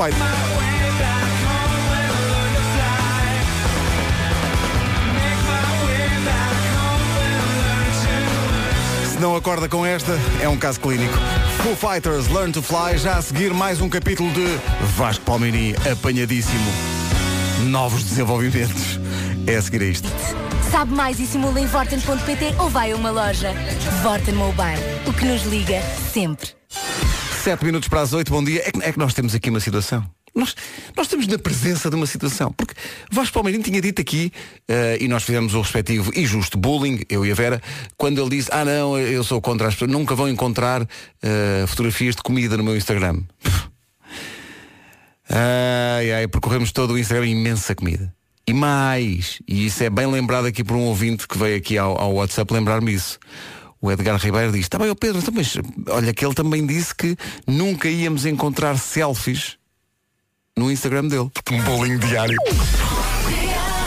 Não 9.20 9.36
acorda 9.36 9.68
com 9.68 9.86
esta, 9.86 10.18
é 10.42 10.48
um 10.48 10.58
caso 10.58 10.80
clínico. 10.80 11.14
Foo 11.62 11.76
Fighters 11.76 12.28
Learn 12.30 12.52
to 12.54 12.62
Fly, 12.62 12.98
já 12.98 13.18
a 13.18 13.22
seguir 13.22 13.54
mais 13.54 13.82
um 13.82 13.90
capítulo 13.90 14.32
de 14.32 14.46
Vasco 14.96 15.26
Palmini 15.26 15.76
apanhadíssimo. 15.92 16.72
Novos 17.66 18.04
desenvolvimentos. 18.04 19.00
É 19.46 19.56
a 19.56 19.62
seguir 19.62 19.82
a 19.82 19.86
isto. 19.86 20.08
Sabe 20.72 20.94
mais 20.94 21.20
e 21.20 21.26
simula 21.26 21.60
em 21.60 21.66
Vorten.pt 21.66 22.56
ou 22.60 22.70
vai 22.70 22.92
a 22.92 22.96
uma 22.96 23.10
loja. 23.10 23.54
Vorten 24.02 24.36
Mobile, 24.36 24.80
o 25.08 25.14
que 25.14 25.26
nos 25.26 25.44
liga 25.44 25.82
sempre. 26.14 26.50
Sete 27.44 27.66
minutos 27.66 27.90
para 27.90 28.02
as 28.02 28.14
oito, 28.14 28.32
bom 28.32 28.44
dia. 28.44 28.62
É 28.66 28.72
que, 28.72 28.84
é 28.84 28.92
que 28.92 29.00
nós 29.00 29.14
temos 29.14 29.34
aqui 29.34 29.50
uma 29.50 29.60
situação. 29.60 30.06
Nós, 30.40 30.56
nós 30.96 31.06
estamos 31.06 31.28
na 31.28 31.38
presença 31.38 31.90
de 31.90 31.96
uma 31.96 32.06
situação. 32.06 32.52
Porque 32.54 32.74
Vasco 33.12 33.34
Palmeirinho 33.34 33.64
tinha 33.64 33.82
dito 33.82 34.02
aqui, 34.02 34.32
eh, 34.68 34.98
e 35.02 35.08
nós 35.08 35.24
fizemos 35.24 35.54
o 35.54 35.62
respectivo 35.62 36.12
e 36.16 36.26
justo 36.26 36.58
bullying, 36.58 37.02
eu 37.10 37.26
e 37.26 37.32
a 37.32 37.36
Vera, 37.36 37.62
quando 37.98 38.22
ele 38.22 38.30
disse, 38.30 38.50
ah 38.52 38.64
não, 38.64 38.98
eu 38.98 39.24
sou 39.24 39.42
contra 39.42 39.68
as 39.68 39.74
pessoas, 39.74 39.92
nunca 39.92 40.16
vão 40.16 40.30
encontrar 40.30 40.88
eh, 41.22 41.66
fotografias 41.68 42.16
de 42.16 42.24
comida 42.24 42.56
no 42.58 42.64
meu 42.64 42.78
Instagram. 42.78 43.22
Ai, 45.32 46.12
ai, 46.12 46.28
percorremos 46.28 46.72
todo 46.72 46.94
o 46.94 46.98
Instagram 46.98 47.28
imensa 47.28 47.76
comida. 47.76 48.12
E 48.48 48.52
mais, 48.54 49.40
e 49.48 49.68
isso 49.68 49.84
é 49.84 49.90
bem 49.92 50.08
lembrado 50.08 50.48
aqui 50.48 50.64
por 50.64 50.76
um 50.76 50.86
ouvinte 50.86 51.28
que 51.28 51.38
veio 51.38 51.56
aqui 51.56 51.78
ao, 51.78 52.02
ao 52.02 52.14
WhatsApp 52.16 52.52
lembrar-me 52.52 52.92
isso. 52.92 53.20
O 53.80 53.92
Edgar 53.92 54.20
Ribeiro 54.20 54.52
diz, 54.52 54.62
está 54.62 54.80
bem, 54.80 54.90
ó 54.90 54.96
Pedro, 54.96 55.20
então, 55.20 55.32
mas 55.32 55.56
olha 55.88 56.12
que 56.16 56.26
ele 56.26 56.34
também 56.34 56.66
disse 56.66 56.96
que 56.96 57.16
nunca 57.46 57.88
íamos 57.88 58.26
encontrar 58.26 58.80
selfies 58.80 59.59
no 60.60 60.72
Instagram 60.72 61.08
dele. 61.08 61.32
Um 61.52 61.62
bolinho 61.64 61.98
diário. 61.98 62.38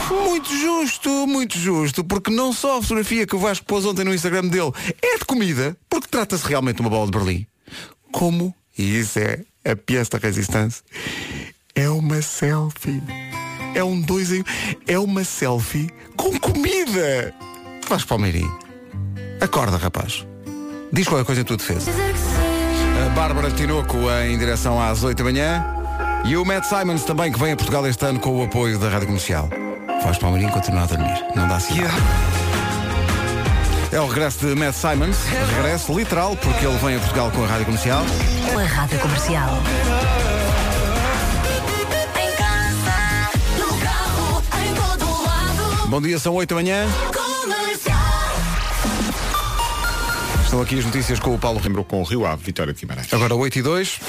Muito 0.09 0.49
justo, 0.57 1.27
muito 1.27 1.57
justo, 1.57 2.03
porque 2.03 2.31
não 2.31 2.51
só 2.51 2.79
a 2.79 2.81
fotografia 2.81 3.25
que 3.25 3.35
o 3.35 3.39
Vasco 3.39 3.65
pôs 3.65 3.85
ontem 3.85 4.03
no 4.03 4.13
Instagram 4.13 4.47
dele 4.47 4.71
é 5.01 5.17
de 5.17 5.25
comida, 5.25 5.77
porque 5.89 6.07
trata-se 6.07 6.45
realmente 6.45 6.77
de 6.77 6.81
uma 6.81 6.89
bola 6.89 7.05
de 7.05 7.11
Berlim, 7.11 7.47
como, 8.11 8.53
e 8.77 8.99
isso 8.99 9.19
é 9.19 9.39
a 9.63 9.75
pièce 9.75 10.09
da 10.09 10.17
resistência, 10.17 10.83
é 11.75 11.89
uma 11.89 12.21
selfie. 12.21 13.01
É 13.75 13.83
um 13.83 13.99
dois 14.01 14.31
em... 14.31 14.43
É 14.87 14.99
uma 14.99 15.23
selfie 15.23 15.89
com 16.15 16.37
comida. 16.39 17.33
Vasco 17.87 18.09
Palmeirinho. 18.09 18.55
Acorda, 19.41 19.77
rapaz. 19.77 20.25
Diz 20.91 21.07
qualquer 21.07 21.25
coisa 21.25 21.41
em 21.41 21.43
tua 21.43 21.57
defesa. 21.57 21.91
A 23.05 23.09
Bárbara 23.09 23.49
Tinoco 23.49 23.97
em 24.27 24.37
direção 24.37 24.79
às 24.79 25.03
8 25.03 25.17
da 25.17 25.23
manhã. 25.23 25.82
E 26.25 26.37
o 26.37 26.45
Matt 26.45 26.63
Simons 26.63 27.03
também, 27.03 27.31
que 27.31 27.37
vem 27.37 27.51
a 27.51 27.55
Portugal 27.55 27.85
este 27.85 28.05
ano 28.05 28.17
com 28.17 28.39
o 28.39 28.43
apoio 28.43 28.79
da 28.79 28.87
Rádio 28.87 29.07
Comercial. 29.07 29.49
Faz 30.01 30.17
Palmeirinho 30.17 30.53
continuar 30.53 30.83
a 30.83 30.85
dormir. 30.85 31.25
Não 31.35 31.47
dá 31.49 31.59
sinal. 31.59 31.91
É 33.91 33.99
o 33.99 34.07
regresso 34.07 34.39
de 34.39 34.55
Matt 34.55 34.73
Simons. 34.73 35.17
Regresso 35.55 35.93
literal, 35.93 36.35
porque 36.37 36.65
ele 36.65 36.77
vem 36.77 36.95
a 36.95 36.99
Portugal 36.99 37.29
com 37.29 37.43
a 37.43 37.47
Rádio 37.47 37.65
Comercial. 37.65 38.05
A 38.57 38.63
Rádio 38.63 38.99
Comercial. 38.99 39.49
Bom 45.89 46.01
dia, 46.01 46.17
são 46.17 46.33
8 46.33 46.49
da 46.49 46.55
manhã. 46.55 46.87
Comercial. 47.13 47.97
Estão 50.43 50.61
aqui 50.61 50.79
as 50.79 50.85
notícias 50.85 51.19
com 51.19 51.35
o 51.35 51.37
Paulo 51.37 51.57
Ribeiro. 51.57 51.81
Lembrou 51.81 51.85
com 51.85 52.01
o 52.01 52.03
Rio 52.05 52.25
Ave, 52.25 52.43
Vitória 52.45 52.73
de 52.73 52.79
Guimarães. 52.79 53.13
Agora 53.13 53.35
8 53.35 53.59
e 53.59 53.61
2. 53.61 53.99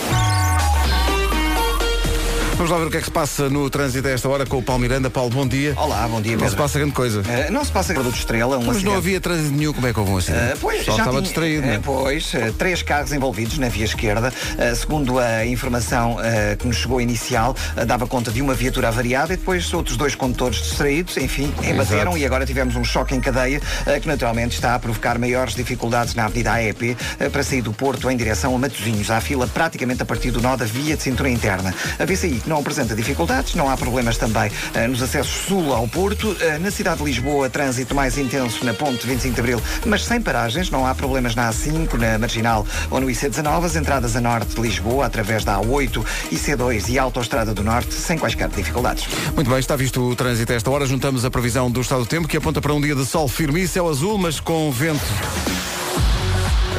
Vamos 2.57 2.71
lá 2.71 2.79
ver 2.79 2.87
o 2.87 2.91
que 2.91 2.97
é 2.97 3.01
que 3.01 3.07
se 3.07 3.11
passa 3.11 3.51
no 3.51 3.69
trânsito 3.69 4.07
a 4.07 4.13
esta 4.13 4.29
hora 4.29 4.47
com 4.47 4.59
o 4.59 4.63
Paulo 4.63 4.81
Miranda. 4.81 5.11
Paulo, 5.11 5.29
bom 5.29 5.47
dia. 5.47 5.75
Olá, 5.77 6.07
bom 6.07 6.23
dia, 6.23 6.37
Não 6.37 6.49
se 6.49 6.55
passa 6.55 6.79
grande 6.79 6.95
coisa. 6.95 7.21
Eh, 7.29 7.51
não 7.51 7.65
se 7.65 7.73
passa 7.73 7.93
produto 7.93 8.15
estrela, 8.17 8.57
um 8.57 8.61
Mas 8.61 8.67
não 8.67 8.73
acidente. 8.93 8.97
havia 8.97 9.21
trânsito 9.21 9.55
nenhum, 9.57 9.73
como 9.73 9.87
é 9.89 9.93
que 9.93 9.99
houve 9.99 10.13
um 10.13 10.17
acidente? 10.19 10.55
Uh, 10.55 10.59
pois, 10.61 10.85
já 10.85 10.93
estava 10.93 11.11
tinha- 11.11 11.23
distraído, 11.23 11.67
uh, 11.67 11.73
não? 11.73 11.81
Pois, 11.83 12.33
uh, 12.33 12.53
três 12.57 12.81
carros 12.81 13.13
envolvidos 13.13 13.59
na 13.59 13.69
via 13.69 13.85
esquerda. 13.85 14.33
Uh, 14.53 14.77
segundo 14.77 15.19
a 15.19 15.45
informação 15.45 16.15
uh, 16.15 16.57
que 16.57 16.67
nos 16.67 16.77
chegou 16.77 17.01
inicial, 17.01 17.57
uh, 17.77 17.85
dava 17.85 18.07
conta 18.07 18.31
de 18.31 18.41
uma 18.41 18.55
viatura 18.55 18.87
avariada 18.89 19.35
e 19.35 19.37
depois 19.37 19.75
outros 19.75 19.97
dois 19.97 20.15
condutores 20.15 20.59
distraídos, 20.63 21.17
enfim, 21.17 21.53
embateram 21.69 22.13
Exato. 22.13 22.19
e 22.19 22.25
agora 22.25 22.47
tivemos 22.47 22.77
um 22.77 22.85
choque 22.85 23.17
em 23.17 23.21
cadeia 23.21 23.61
uh, 23.85 24.01
que 24.01 24.07
naturalmente 24.07 24.55
está 24.55 24.77
a 24.77 24.79
provocar 24.79 25.19
maiores 25.19 25.55
dificuldades 25.57 26.15
na 26.15 26.27
Avenida 26.27 26.53
AEP 26.53 26.93
uh, 27.21 27.31
para 27.31 27.43
sair 27.43 27.63
do 27.63 27.73
Porto 27.73 28.09
em 28.09 28.17
direção 28.17 28.55
a 28.55 28.59
Matosinhos. 28.61 29.11
Há 29.11 29.21
fila 29.21 29.49
praticamente 29.49 30.03
a 30.03 30.07
partir 30.07 30.31
do 30.31 30.41
nó 30.41 30.55
da 30.57 30.65
via 30.65 30.97
de 30.97 31.03
cintura 31.03 31.29
interna. 31.29 31.75
A 31.99 32.05
VCI 32.05 32.44
não 32.47 32.59
apresenta 32.59 32.95
dificuldades, 32.95 33.55
não 33.55 33.69
há 33.69 33.77
problemas 33.77 34.17
também 34.17 34.51
uh, 34.51 34.89
nos 34.89 35.03
acessos 35.03 35.47
sul 35.47 35.73
ao 35.73 35.87
Porto. 35.89 36.31
Uh, 36.33 36.59
na 36.61 36.71
cidade 36.71 36.99
de 36.99 37.05
Lisboa, 37.05 37.49
trânsito 37.51 37.95
mais 37.95 38.19
intenso 38.19 38.65
na 38.65 38.75
ponte 38.75 39.07
25 39.07 39.35
de 39.35 39.41
Abril, 39.41 39.63
mas 39.87 40.05
sem 40.05 40.21
paragens, 40.21 40.71
não 40.71 40.87
há 40.87 40.95
problemas 40.95 41.35
na 41.35 41.51
A5, 41.51 41.95
na 41.95 42.19
Marginal 42.19 42.67
ou 42.91 43.01
no 43.01 43.07
IC19, 43.07 43.65
as 43.65 43.77
entradas 43.77 44.17
a 44.17 44.21
norte 44.21 44.55
de 44.55 44.61
Lisboa 44.61 45.07
através 45.07 45.45
da 45.45 45.59
A8, 45.59 46.05
IC2 46.33 46.89
e 46.89 46.99
a 46.99 47.03
Autostrada 47.03 47.55
do 47.55 47.63
Norte, 47.63 47.95
sem 47.95 48.19
quaisquer 48.19 48.49
dificuldades. 48.49 49.07
Muito 49.35 49.51
bem, 49.51 49.59
está 49.59 49.77
visto 49.77 50.01
o 50.01 50.17
trânsito 50.17 50.53
a 50.53 50.57
esta 50.57 50.71
hora. 50.71 50.87
Juntamos 50.87 51.25
a 51.25 51.31
previsão 51.31 51.71
do 51.71 51.81
estado 51.81 52.01
do 52.01 52.07
tempo 52.07 52.29
que 52.29 52.37
aponta 52.37 52.61
para 52.61 52.73
um 52.73 52.81
dia 52.81 52.95
de 52.95 53.05
sol 53.05 53.29
firme 53.29 53.63
e 53.63 53.69
céu 53.69 53.89
azul, 53.89 54.19
mas 54.19 54.41
com 54.41 54.71
vento 54.71 55.05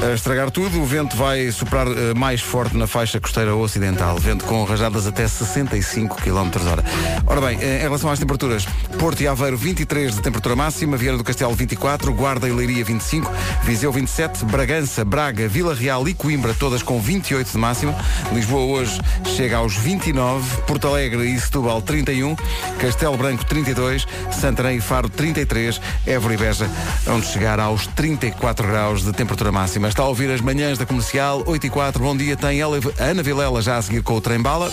a 0.04 0.14
estragar 0.14 0.52
tudo. 0.52 0.82
O 0.82 0.86
vento 0.86 1.16
vai 1.16 1.52
soprar 1.52 1.88
eh, 1.88 2.14
mais 2.14 2.42
forte 2.42 2.76
na 2.76 2.88
faixa 2.88 3.20
costeira 3.20 3.56
ocidental. 3.56 4.18
Vento 4.18 4.46
com 4.46 4.64
rajadas 4.64 5.08
até 5.08 5.28
65 5.28 6.16
km 6.18 6.50
hora. 6.70 6.84
Ora 7.26 7.42
bem, 7.42 7.58
eh, 7.62 7.80
em 7.80 7.82
relação 7.82 8.10
às 8.10 8.20
temperaturas, 8.20 8.66
Porto 9.00 9.22
e 9.22 9.28
Aveiro 9.28 9.58
23 9.58 10.16
de 10.16 10.22
temperatura 10.22 10.56
máxima, 10.56 10.98
Vieira 10.98 11.18
do 11.18 11.24
Castelo 11.24 11.54
24, 11.54 12.14
Guarda 12.14 12.48
e 12.48 12.52
Leiria 12.52 12.84
25, 12.84 13.32
Viseu 13.64 13.92
27, 13.92 14.46
Bragança, 14.46 15.06
Braga, 15.06 15.48
Vila 15.48 15.74
Real 15.74 16.08
e 16.08 16.14
Coimbra 16.14 16.54
todas 16.54 16.84
com 16.84 17.00
28 17.00 17.52
de 17.52 17.58
máxima. 17.58 17.96
Lisboa 18.34 18.62
hoje 18.62 19.00
chega 19.36 19.58
aos 19.58 19.76
29, 19.76 20.62
Porto 20.64 20.88
Alegre 20.88 21.24
e 21.24 21.40
Setúbal 21.40 21.82
31, 21.82 22.36
Castelo 22.80 23.18
Branco 23.18 23.46
32, 23.46 24.08
Santarém 24.32 24.78
e 24.78 24.82
Faro 24.82 25.10
33, 25.10 25.80
Évora 26.06 26.34
e 26.34 26.38
Beja 26.38 26.70
onde 27.08 27.28
chegar 27.28 27.60
aos 27.60 27.88
34 27.88 28.68
graus 28.68 29.04
de 29.04 29.12
temperatura 29.12 29.52
máxima. 29.52 29.85
Está 29.88 30.04
a 30.04 30.08
ouvir 30.08 30.32
as 30.32 30.42
manhãs 30.42 30.78
da 30.78 30.86
comercial 30.86 31.44
8 31.46 31.68
e 31.68 31.70
4. 31.70 32.02
Bom 32.02 32.16
dia, 32.16 32.36
tem 32.36 32.60
ela, 32.60 32.80
Ana 33.00 33.22
Vilela 33.22 33.62
já 33.62 33.78
a 33.78 33.82
seguir 33.82 34.02
com 34.02 34.16
o 34.16 34.22
trem 34.22 34.42
bala. 34.42 34.72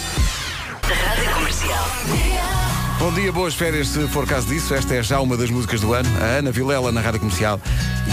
Rádio 0.83 1.35
Comercial. 1.35 1.89
Bom 2.99 3.13
dia, 3.13 3.33
boas 3.33 3.55
férias, 3.55 3.89
se 3.89 4.07
for 4.09 4.27
caso 4.27 4.47
disso. 4.47 4.75
Esta 4.75 4.95
é 4.95 5.03
já 5.03 5.21
uma 5.21 5.37
das 5.37 5.51
músicas 5.51 5.81
do 5.81 5.93
ano. 5.93 6.09
A 6.21 6.39
Ana 6.39 6.53
Vilela 6.53 6.93
na 6.93 7.01
Rádio 7.01 7.21
Comercial 7.21 7.61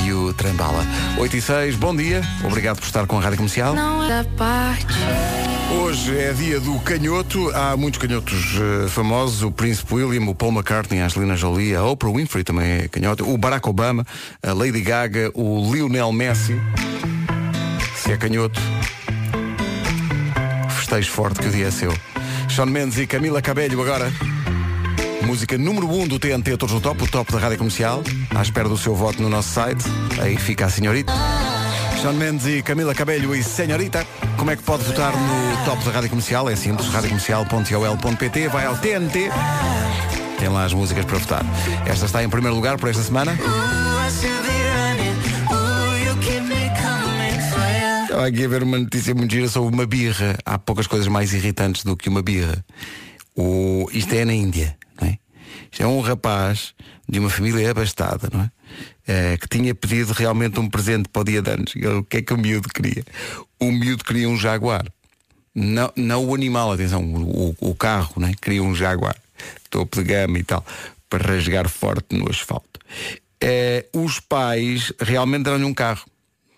e 0.03 0.12
o 0.12 0.34
Trembala. 0.34 0.84
8 1.18 1.38
e 1.38 1.41
6, 1.41 1.75
bom 1.75 1.96
dia. 1.96 2.22
Obrigado 2.44 2.79
por 2.79 2.86
estar 2.86 3.06
com 3.06 3.18
a 3.18 3.22
Rádio 3.22 3.38
Comercial. 3.38 3.74
Não 3.75 4.03
é 4.03 4.08
da 4.08 4.29
parte. 4.36 4.88
Hoje 5.71 6.17
é 6.17 6.33
dia 6.33 6.59
do 6.59 6.79
canhoto. 6.79 7.51
Há 7.51 7.77
muitos 7.77 7.99
canhotos 7.99 8.55
eh, 8.55 8.88
famosos. 8.89 9.43
O 9.43 9.51
Príncipe 9.51 9.93
William, 9.93 10.27
o 10.27 10.33
Paul 10.33 10.51
McCartney, 10.51 10.99
a 10.99 11.05
Angelina 11.05 11.35
Jolie, 11.35 11.75
a 11.75 11.83
Oprah 11.83 12.11
Winfrey 12.11 12.43
também 12.43 12.71
é 12.71 12.88
canhoto. 12.88 13.29
O 13.29 13.38
Barack 13.38 13.69
Obama, 13.69 14.05
a 14.41 14.53
Lady 14.53 14.81
Gaga, 14.81 15.31
o 15.35 15.71
Lionel 15.71 16.11
Messi. 16.11 16.59
Se 17.95 18.11
é 18.11 18.17
canhoto, 18.17 18.59
festejo 20.69 21.11
forte 21.11 21.39
que 21.39 21.47
o 21.47 21.51
dia 21.51 21.67
é 21.67 21.71
seu. 21.71 21.93
Sean 22.49 22.65
Mendes 22.65 22.97
e 22.97 23.05
Camila 23.05 23.41
Cabello 23.41 23.81
agora. 23.81 24.11
Música 25.25 25.57
número 25.59 25.88
1 25.88 26.01
um 26.01 26.07
do 26.07 26.17
TNT 26.17 26.57
Todos 26.57 26.73
no 26.73 26.81
Top, 26.81 27.03
o 27.03 27.07
top 27.07 27.31
da 27.31 27.38
Rádio 27.38 27.59
Comercial. 27.59 28.03
À 28.33 28.41
espera 28.41 28.67
do 28.67 28.77
seu 28.77 28.95
voto 28.95 29.21
no 29.21 29.29
nosso 29.29 29.49
site. 29.49 29.85
Aí 30.19 30.35
fica 30.38 30.65
a 30.65 30.69
senhorita. 30.69 31.13
Sean 32.01 32.13
Mendes 32.13 32.48
e 32.48 32.62
Camila 32.62 32.96
Cabello 32.96 33.36
e 33.36 33.44
Senhorita. 33.44 34.08
Como 34.38 34.50
é 34.50 34.56
que 34.56 34.63
pode 34.63 34.84
votar 34.86 35.12
no 35.12 35.65
top 35.65 35.84
da 35.84 35.91
Rádio 35.91 36.10
Comercial? 36.10 36.50
É 36.50 36.56
simples, 36.56 36.88
radiocomercial.ol.pt, 36.88 38.48
vai 38.48 38.65
ao 38.65 38.77
TNT. 38.77 39.29
Tem 40.39 40.48
lá 40.48 40.63
as 40.63 40.74
músicas 40.74 41.03
para 41.03 41.18
votar. 41.18 41.46
Esta 41.86 42.06
está 42.06 42.24
em 42.24 42.29
primeiro 42.29 42.56
lugar 42.56 42.77
por 42.77 42.89
esta 42.89 43.03
semana. 43.03 43.38
Estava 48.03 48.27
aqui 48.27 48.46
a 48.46 48.48
ver 48.48 48.63
uma 48.63 48.79
notícia 48.79 49.13
muito 49.13 49.34
gira 49.34 49.50
sobre 49.50 49.75
uma 49.75 49.86
birra. 49.86 50.38
Há 50.46 50.58
poucas 50.58 50.88
coisas 50.88 51.10
mais 51.10 51.34
irritantes 51.34 51.84
do 51.84 51.98
que 51.98 52.08
uma 52.08 52.22
birra. 52.22 52.63
O... 53.36 53.89
Isto 53.91 54.13
é 54.13 54.24
na 54.24 54.34
Índia? 54.34 54.78
É 55.77 55.85
um 55.85 55.99
rapaz 56.01 56.73
de 57.07 57.19
uma 57.19 57.29
família 57.29 57.69
abastada, 57.71 58.29
não 58.33 58.41
é? 58.41 58.51
Eh, 59.07 59.38
que 59.38 59.47
tinha 59.47 59.73
pedido 59.73 60.13
realmente 60.13 60.59
um 60.59 60.69
presente 60.69 61.09
para 61.09 61.21
o 61.21 61.25
dia 61.25 61.41
de 61.41 61.51
anos. 61.51 61.73
O 61.97 62.03
que 62.03 62.17
é 62.17 62.21
que 62.21 62.33
o 62.33 62.38
miúdo 62.38 62.69
queria? 62.69 63.03
O 63.59 63.71
miúdo 63.71 64.03
queria 64.03 64.29
um 64.29 64.38
jaguar. 64.38 64.85
Não, 65.55 65.91
não 65.95 66.25
o 66.25 66.35
animal, 66.35 66.71
atenção, 66.71 67.03
o, 67.03 67.55
o- 67.59 67.75
carro, 67.75 68.13
né? 68.21 68.33
queria 68.41 68.63
um 68.63 68.75
jaguar. 68.75 69.15
Topo 69.69 69.97
de 69.97 70.03
gama 70.03 70.38
e 70.38 70.43
tal, 70.43 70.63
para 71.09 71.27
rasgar 71.33 71.67
forte 71.67 72.15
no 72.15 72.29
asfalto. 72.29 72.79
Eh, 73.41 73.85
os 73.93 74.19
pais 74.19 74.91
realmente 74.99 75.43
deram-lhe 75.43 75.63
um 75.65 75.73
carro, 75.73 76.05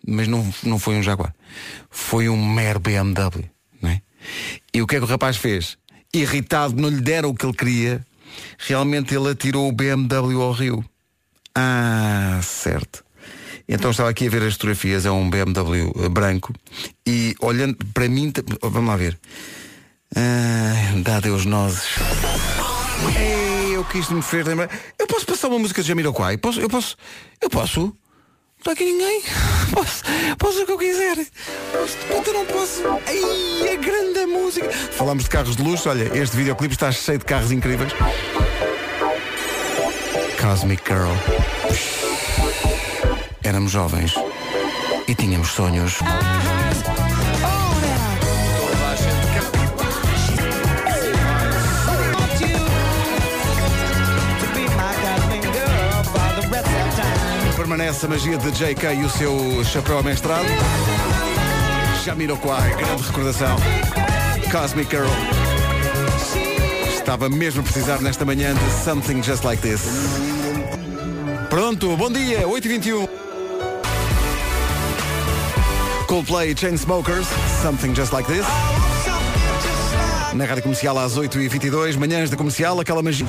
mas 0.06 0.28
não, 0.28 0.54
não 0.64 0.78
foi 0.80 0.96
um 0.96 1.04
jaguar. 1.04 1.34
Foi 1.90 2.28
um 2.28 2.44
mero 2.54 2.80
BMW. 2.80 3.46
Né? 3.82 4.02
E 4.74 4.82
o 4.82 4.88
que 4.88 4.96
é 4.96 5.00
que 5.00 5.06
o 5.06 5.08
rapaz 5.08 5.38
fez? 5.38 5.78
Irritado, 6.14 6.76
não 6.80 6.90
lhe 6.90 7.02
deram 7.02 7.30
o 7.30 7.36
que 7.36 7.46
ele 7.46 7.54
queria, 7.54 8.06
realmente 8.58 9.16
ele 9.16 9.30
atirou 9.30 9.68
o 9.68 9.72
BMW 9.72 10.42
ao 10.42 10.52
rio. 10.52 10.84
Ah, 11.56 12.40
certo. 12.44 13.04
Então 13.68 13.92
estava 13.92 14.10
aqui 14.10 14.28
a 14.28 14.30
ver 14.30 14.44
as 14.44 14.54
fotografias, 14.54 15.06
é 15.06 15.12
um 15.12 15.30
BMW 15.30 16.10
branco 16.10 16.54
e 17.08 17.36
olhando 17.40 17.78
para 17.94 18.08
mim, 18.10 18.32
t- 18.32 18.44
vamos 18.62 18.90
lá 18.90 18.96
ver. 18.98 19.18
Ah, 20.16 20.94
dá 21.04 21.20
Deus 21.20 21.46
nozes. 21.46 21.84
Ei, 23.18 23.76
eu 23.76 23.84
quis 23.86 24.10
me 24.10 24.22
fez 24.22 24.46
lembrar. 24.46 24.70
Eu 25.00 25.08
posso 25.08 25.26
passar 25.26 25.48
uma 25.48 25.60
música 25.60 25.82
de 25.82 25.88
Jamiroquai? 25.88 26.38
Posso? 26.38 26.60
Eu 26.60 26.70
posso? 26.70 26.98
Eu 27.42 27.50
posso? 27.50 27.96
Não 28.66 28.74
aqui 28.74 28.86
ninguém. 28.86 29.22
Posso, 29.74 30.04
posso 30.38 30.64
o 30.64 30.66
que 30.66 30.72
eu 30.74 30.78
quiser. 30.78 31.18
Eu 31.18 32.34
não 32.34 32.46
posso. 32.46 32.84
Ai, 33.08 33.74
a 33.74 33.76
grande 33.78 34.26
música. 34.26 34.70
Falamos 34.70 35.24
de 35.24 35.30
carros 35.30 35.56
de 35.56 35.64
luxo. 35.64 35.90
Olha, 35.90 36.12
este 36.14 36.36
videoclipe 36.36 36.74
está 36.74 36.92
cheio 36.92 37.20
de 37.20 37.26
carros 37.26 37.54
incríveis. 37.54 37.94
Cosmic 40.42 40.84
Girl. 40.86 41.14
Éramos 43.44 43.72
jovens 43.72 44.14
e 45.08 45.16
tínhamos 45.16 45.52
sonhos. 45.52 46.00
Permanece 57.72 58.06
a 58.06 58.10
magia 58.10 58.38
de 58.38 58.52
JK 58.52 59.00
e 59.00 59.06
o 59.06 59.10
seu 59.10 59.64
chapéu 59.64 60.00
amestrado. 60.00 60.46
Jamiroquai, 62.04 62.76
grande 62.76 63.02
recordação. 63.02 63.56
Cosmic 64.52 64.90
Girl. 64.92 65.08
Estava 66.94 67.30
mesmo 67.30 67.62
a 67.62 67.64
precisar 67.64 68.02
nesta 68.02 68.26
manhã 68.26 68.54
de 68.54 68.84
Something 68.84 69.24
Just 69.24 69.46
Like 69.46 69.62
This. 69.62 69.84
Pronto, 71.50 71.96
bom 71.96 72.12
dia, 72.12 72.46
8h21. 72.46 73.08
Coldplay 76.08 76.54
Chainsmokers, 76.54 77.28
Something 77.62 77.96
Just 77.96 78.12
Like 78.12 78.30
This. 78.30 78.46
Na 80.34 80.44
rádio 80.44 80.64
comercial 80.64 81.00
às 81.00 81.18
8h22, 81.18 81.96
manhãs 81.96 82.30
da 82.30 82.36
comercial, 82.36 82.82
aquela 82.82 83.02
magia. 83.02 83.28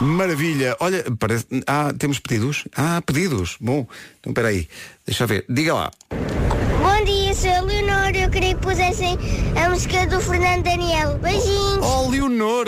Maravilha. 0.00 0.76
Olha, 0.80 1.04
parece. 1.18 1.46
Ah, 1.66 1.92
temos 1.96 2.18
pedidos? 2.18 2.64
Ah, 2.76 3.02
pedidos. 3.04 3.56
Bom, 3.60 3.86
então 4.20 4.30
espera 4.30 4.48
aí. 4.48 4.68
Deixa 5.06 5.24
eu 5.24 5.28
ver. 5.28 5.44
Diga 5.48 5.74
lá. 5.74 5.90
Bom 6.10 7.04
dia, 7.04 7.34
sou 7.34 7.50
a 7.50 7.60
Leonor. 7.60 8.10
Eu 8.14 8.30
queria 8.30 8.54
que 8.54 8.60
pusessem 8.60 9.18
a 9.62 9.68
música 9.68 10.06
do 10.06 10.20
Fernando 10.20 10.64
Daniel. 10.64 11.18
Beijinhos. 11.18 11.84
Oh, 11.84 12.08
Leonor! 12.08 12.66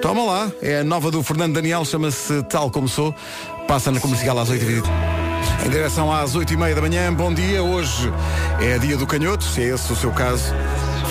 Toma 0.00 0.24
lá. 0.24 0.52
É 0.60 0.80
a 0.80 0.84
nova 0.84 1.10
do 1.10 1.22
Fernando 1.22 1.54
Daniel, 1.54 1.84
chama-se 1.84 2.42
Tal 2.44 2.70
Como 2.70 2.88
Sou. 2.88 3.14
Passa 3.68 3.90
na 3.90 4.00
comercial 4.00 4.38
às 4.38 4.50
8h20. 4.50 4.84
Em 5.64 5.70
direção 5.70 6.12
às 6.12 6.34
8h30 6.34 6.74
da 6.74 6.80
manhã. 6.80 7.14
Bom 7.14 7.32
dia. 7.32 7.62
Hoje 7.62 8.12
é 8.60 8.78
dia 8.78 8.96
do 8.96 9.06
canhoto, 9.06 9.44
se 9.44 9.62
é 9.62 9.74
esse 9.74 9.92
o 9.92 9.96
seu 9.96 10.10
caso. 10.10 10.52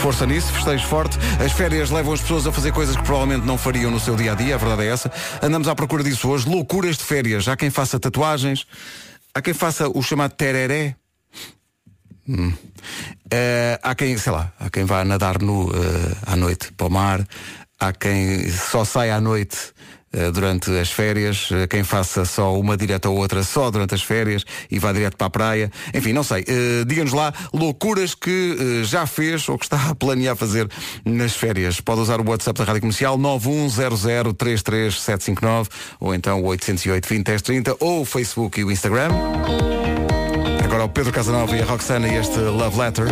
Força 0.02 0.26
nisso, 0.26 0.52
festejo 0.52 0.88
forte. 0.88 1.16
As 1.40 1.52
férias 1.52 1.92
levam 1.92 2.14
as 2.14 2.22
pessoas 2.22 2.48
a 2.48 2.52
fazer 2.52 2.72
coisas 2.72 2.96
que 2.96 3.04
provavelmente 3.04 3.46
não 3.46 3.56
fariam 3.56 3.92
no 3.92 4.00
seu 4.00 4.16
dia 4.16 4.32
a 4.32 4.36
dia, 4.36 4.56
a 4.56 4.58
verdade 4.58 4.82
é 4.82 4.88
essa. 4.88 5.12
Andamos 5.44 5.68
à 5.68 5.76
procura 5.76 6.04
disso 6.04 6.28
hoje. 6.28 6.50
Loucuras 6.50 6.98
de 6.98 7.04
férias. 7.04 7.48
Há 7.48 7.56
quem 7.56 7.70
faça 7.70 8.00
tatuagens, 8.00 8.66
há 9.32 9.44
quem 9.44 9.54
faça 9.54 9.88
o 9.88 10.02
chamado 10.02 10.32
tereré. 10.32 10.96
Hum. 12.28 12.52
Eh, 13.30 13.80
há 13.84 13.94
quem, 13.94 14.18
sei 14.18 14.32
lá, 14.32 14.52
há 14.60 14.72
quem 14.72 14.86
vá 14.86 15.06
nadar 15.06 15.40
nu 15.40 15.70
eh, 15.72 16.16
à 16.26 16.36
noite 16.36 16.72
para 16.74 16.88
o 16.88 16.90
mar, 16.90 17.24
há 17.80 17.94
quem 17.94 18.50
só 18.50 18.84
sai 18.84 19.12
à 19.12 19.22
noite 19.22 19.72
durante 20.34 20.70
as 20.78 20.92
férias, 20.92 21.48
eh, 21.52 21.68
quem 21.68 21.84
faça 21.84 22.26
só 22.26 22.60
uma 22.60 22.76
direta 22.76 23.10
ou 23.10 23.18
outra 23.18 23.44
só 23.44 23.72
durante 23.72 23.96
as 23.96 24.04
férias 24.04 24.44
e 24.70 24.78
vá 24.78 24.92
direto 24.92 25.16
para 25.16 25.28
a 25.28 25.30
praia. 25.30 25.72
Enfim, 25.94 26.12
não 26.14 26.24
sei. 26.24 26.44
Eh, 26.48 26.84
Diga-nos 26.86 27.14
lá 27.14 27.34
loucuras 27.54 28.14
que 28.14 28.58
eh, 28.60 28.84
já 28.84 29.06
fez 29.06 29.48
ou 29.48 29.58
que 29.58 29.64
está 29.66 29.90
a 29.90 29.96
planear 29.96 30.36
fazer 30.36 30.70
nas 31.06 31.34
férias. 31.34 31.80
Pode 31.80 32.02
usar 32.02 32.20
o 32.20 32.30
WhatsApp 32.30 32.60
da 32.60 32.66
Rádio 32.66 32.82
Comercial 32.82 33.18
910033759 33.18 35.68
ou 36.00 36.14
então 36.14 36.42
o 36.42 36.46
808 36.48 37.08
20 37.08 37.26
10 37.26 37.42
30 37.42 37.78
ou 37.80 38.02
o 38.02 38.06
Facebook 38.06 38.60
e 38.60 38.64
o 38.64 38.72
Instagram. 38.72 39.10
Agora 40.72 40.86
o 40.86 40.90
Pedro 40.90 41.12
Casanova 41.12 41.54
e 41.54 41.62
a 41.62 41.66
Roxana 41.66 42.08
e 42.08 42.16
este 42.16 42.40
Love 42.40 42.80
Letter. 42.80 43.06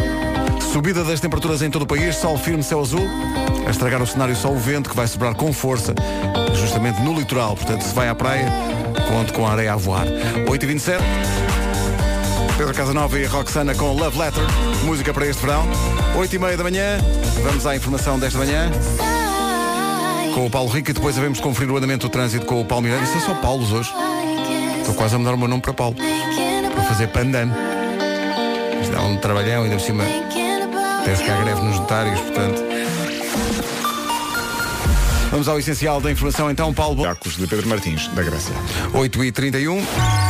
Subida 0.71 1.03
das 1.03 1.19
temperaturas 1.19 1.61
em 1.61 1.69
todo 1.69 1.81
o 1.81 1.85
país, 1.85 2.15
sol 2.15 2.37
firme, 2.37 2.63
céu 2.63 2.79
azul. 2.79 3.05
A 3.67 3.69
estragar 3.69 4.01
o 4.01 4.07
cenário 4.07 4.33
só 4.33 4.49
o 4.49 4.57
vento 4.57 4.89
que 4.89 4.95
vai 4.95 5.05
sobrar 5.05 5.35
com 5.35 5.51
força, 5.51 5.93
justamente 6.55 7.01
no 7.01 7.13
litoral. 7.13 7.57
Portanto, 7.57 7.81
se 7.81 7.93
vai 7.93 8.07
à 8.07 8.15
praia, 8.15 8.49
conte 9.09 9.33
com 9.33 9.45
a 9.45 9.51
areia 9.51 9.73
a 9.73 9.75
voar. 9.75 10.05
8h27. 10.47 11.01
Pedro 12.57 12.73
Casanova 12.73 13.19
e 13.19 13.25
a 13.25 13.29
Roxana 13.29 13.75
com 13.75 13.91
Love 13.91 14.17
Letter. 14.17 14.43
Música 14.85 15.13
para 15.13 15.27
este 15.27 15.45
verão. 15.45 15.67
8h30 16.17 16.55
da 16.55 16.63
manhã. 16.63 16.97
Vamos 17.43 17.65
à 17.65 17.75
informação 17.75 18.17
desta 18.17 18.39
manhã. 18.39 18.71
Com 20.33 20.45
o 20.45 20.49
Paulo 20.49 20.69
Rico 20.69 20.91
e 20.91 20.93
depois 20.93 21.17
havemos 21.17 21.39
de 21.39 21.43
conferir 21.43 21.69
o 21.69 21.75
andamento 21.75 22.07
do 22.07 22.09
trânsito 22.09 22.45
com 22.45 22.61
o 22.61 22.63
Paulo 22.63 22.85
Miranda. 22.85 23.03
Isso 23.03 23.17
é 23.17 23.19
só 23.19 23.33
Paulos 23.33 23.73
hoje. 23.73 23.91
Estou 24.79 24.95
quase 24.95 25.13
a 25.13 25.17
mudar 25.19 25.33
o 25.33 25.37
meu 25.37 25.49
nome 25.49 25.61
para 25.61 25.73
Paulo. 25.73 25.97
Fazer 26.89 27.07
pandan. 27.09 27.49
Isto 28.81 28.91
dá 28.91 29.01
um 29.03 29.15
trabalhão 29.17 29.63
ainda 29.63 29.75
por 29.75 29.81
cima. 29.81 30.03
Parece 31.05 31.23
que 31.23 31.29
há 31.29 31.37
greve 31.37 31.61
nos 31.61 31.79
notários, 31.79 32.19
portanto. 32.19 32.61
Vamos 35.29 35.47
ao 35.47 35.59
essencial 35.59 36.01
da 36.01 36.11
informação 36.11 36.49
então, 36.49 36.73
Paulo. 36.73 37.03
Jacos 37.03 37.37
de 37.37 37.45
Pedro 37.45 37.69
Martins, 37.69 38.07
da 38.07 38.23
Grécia. 38.23 38.55
8h31. 38.91 40.28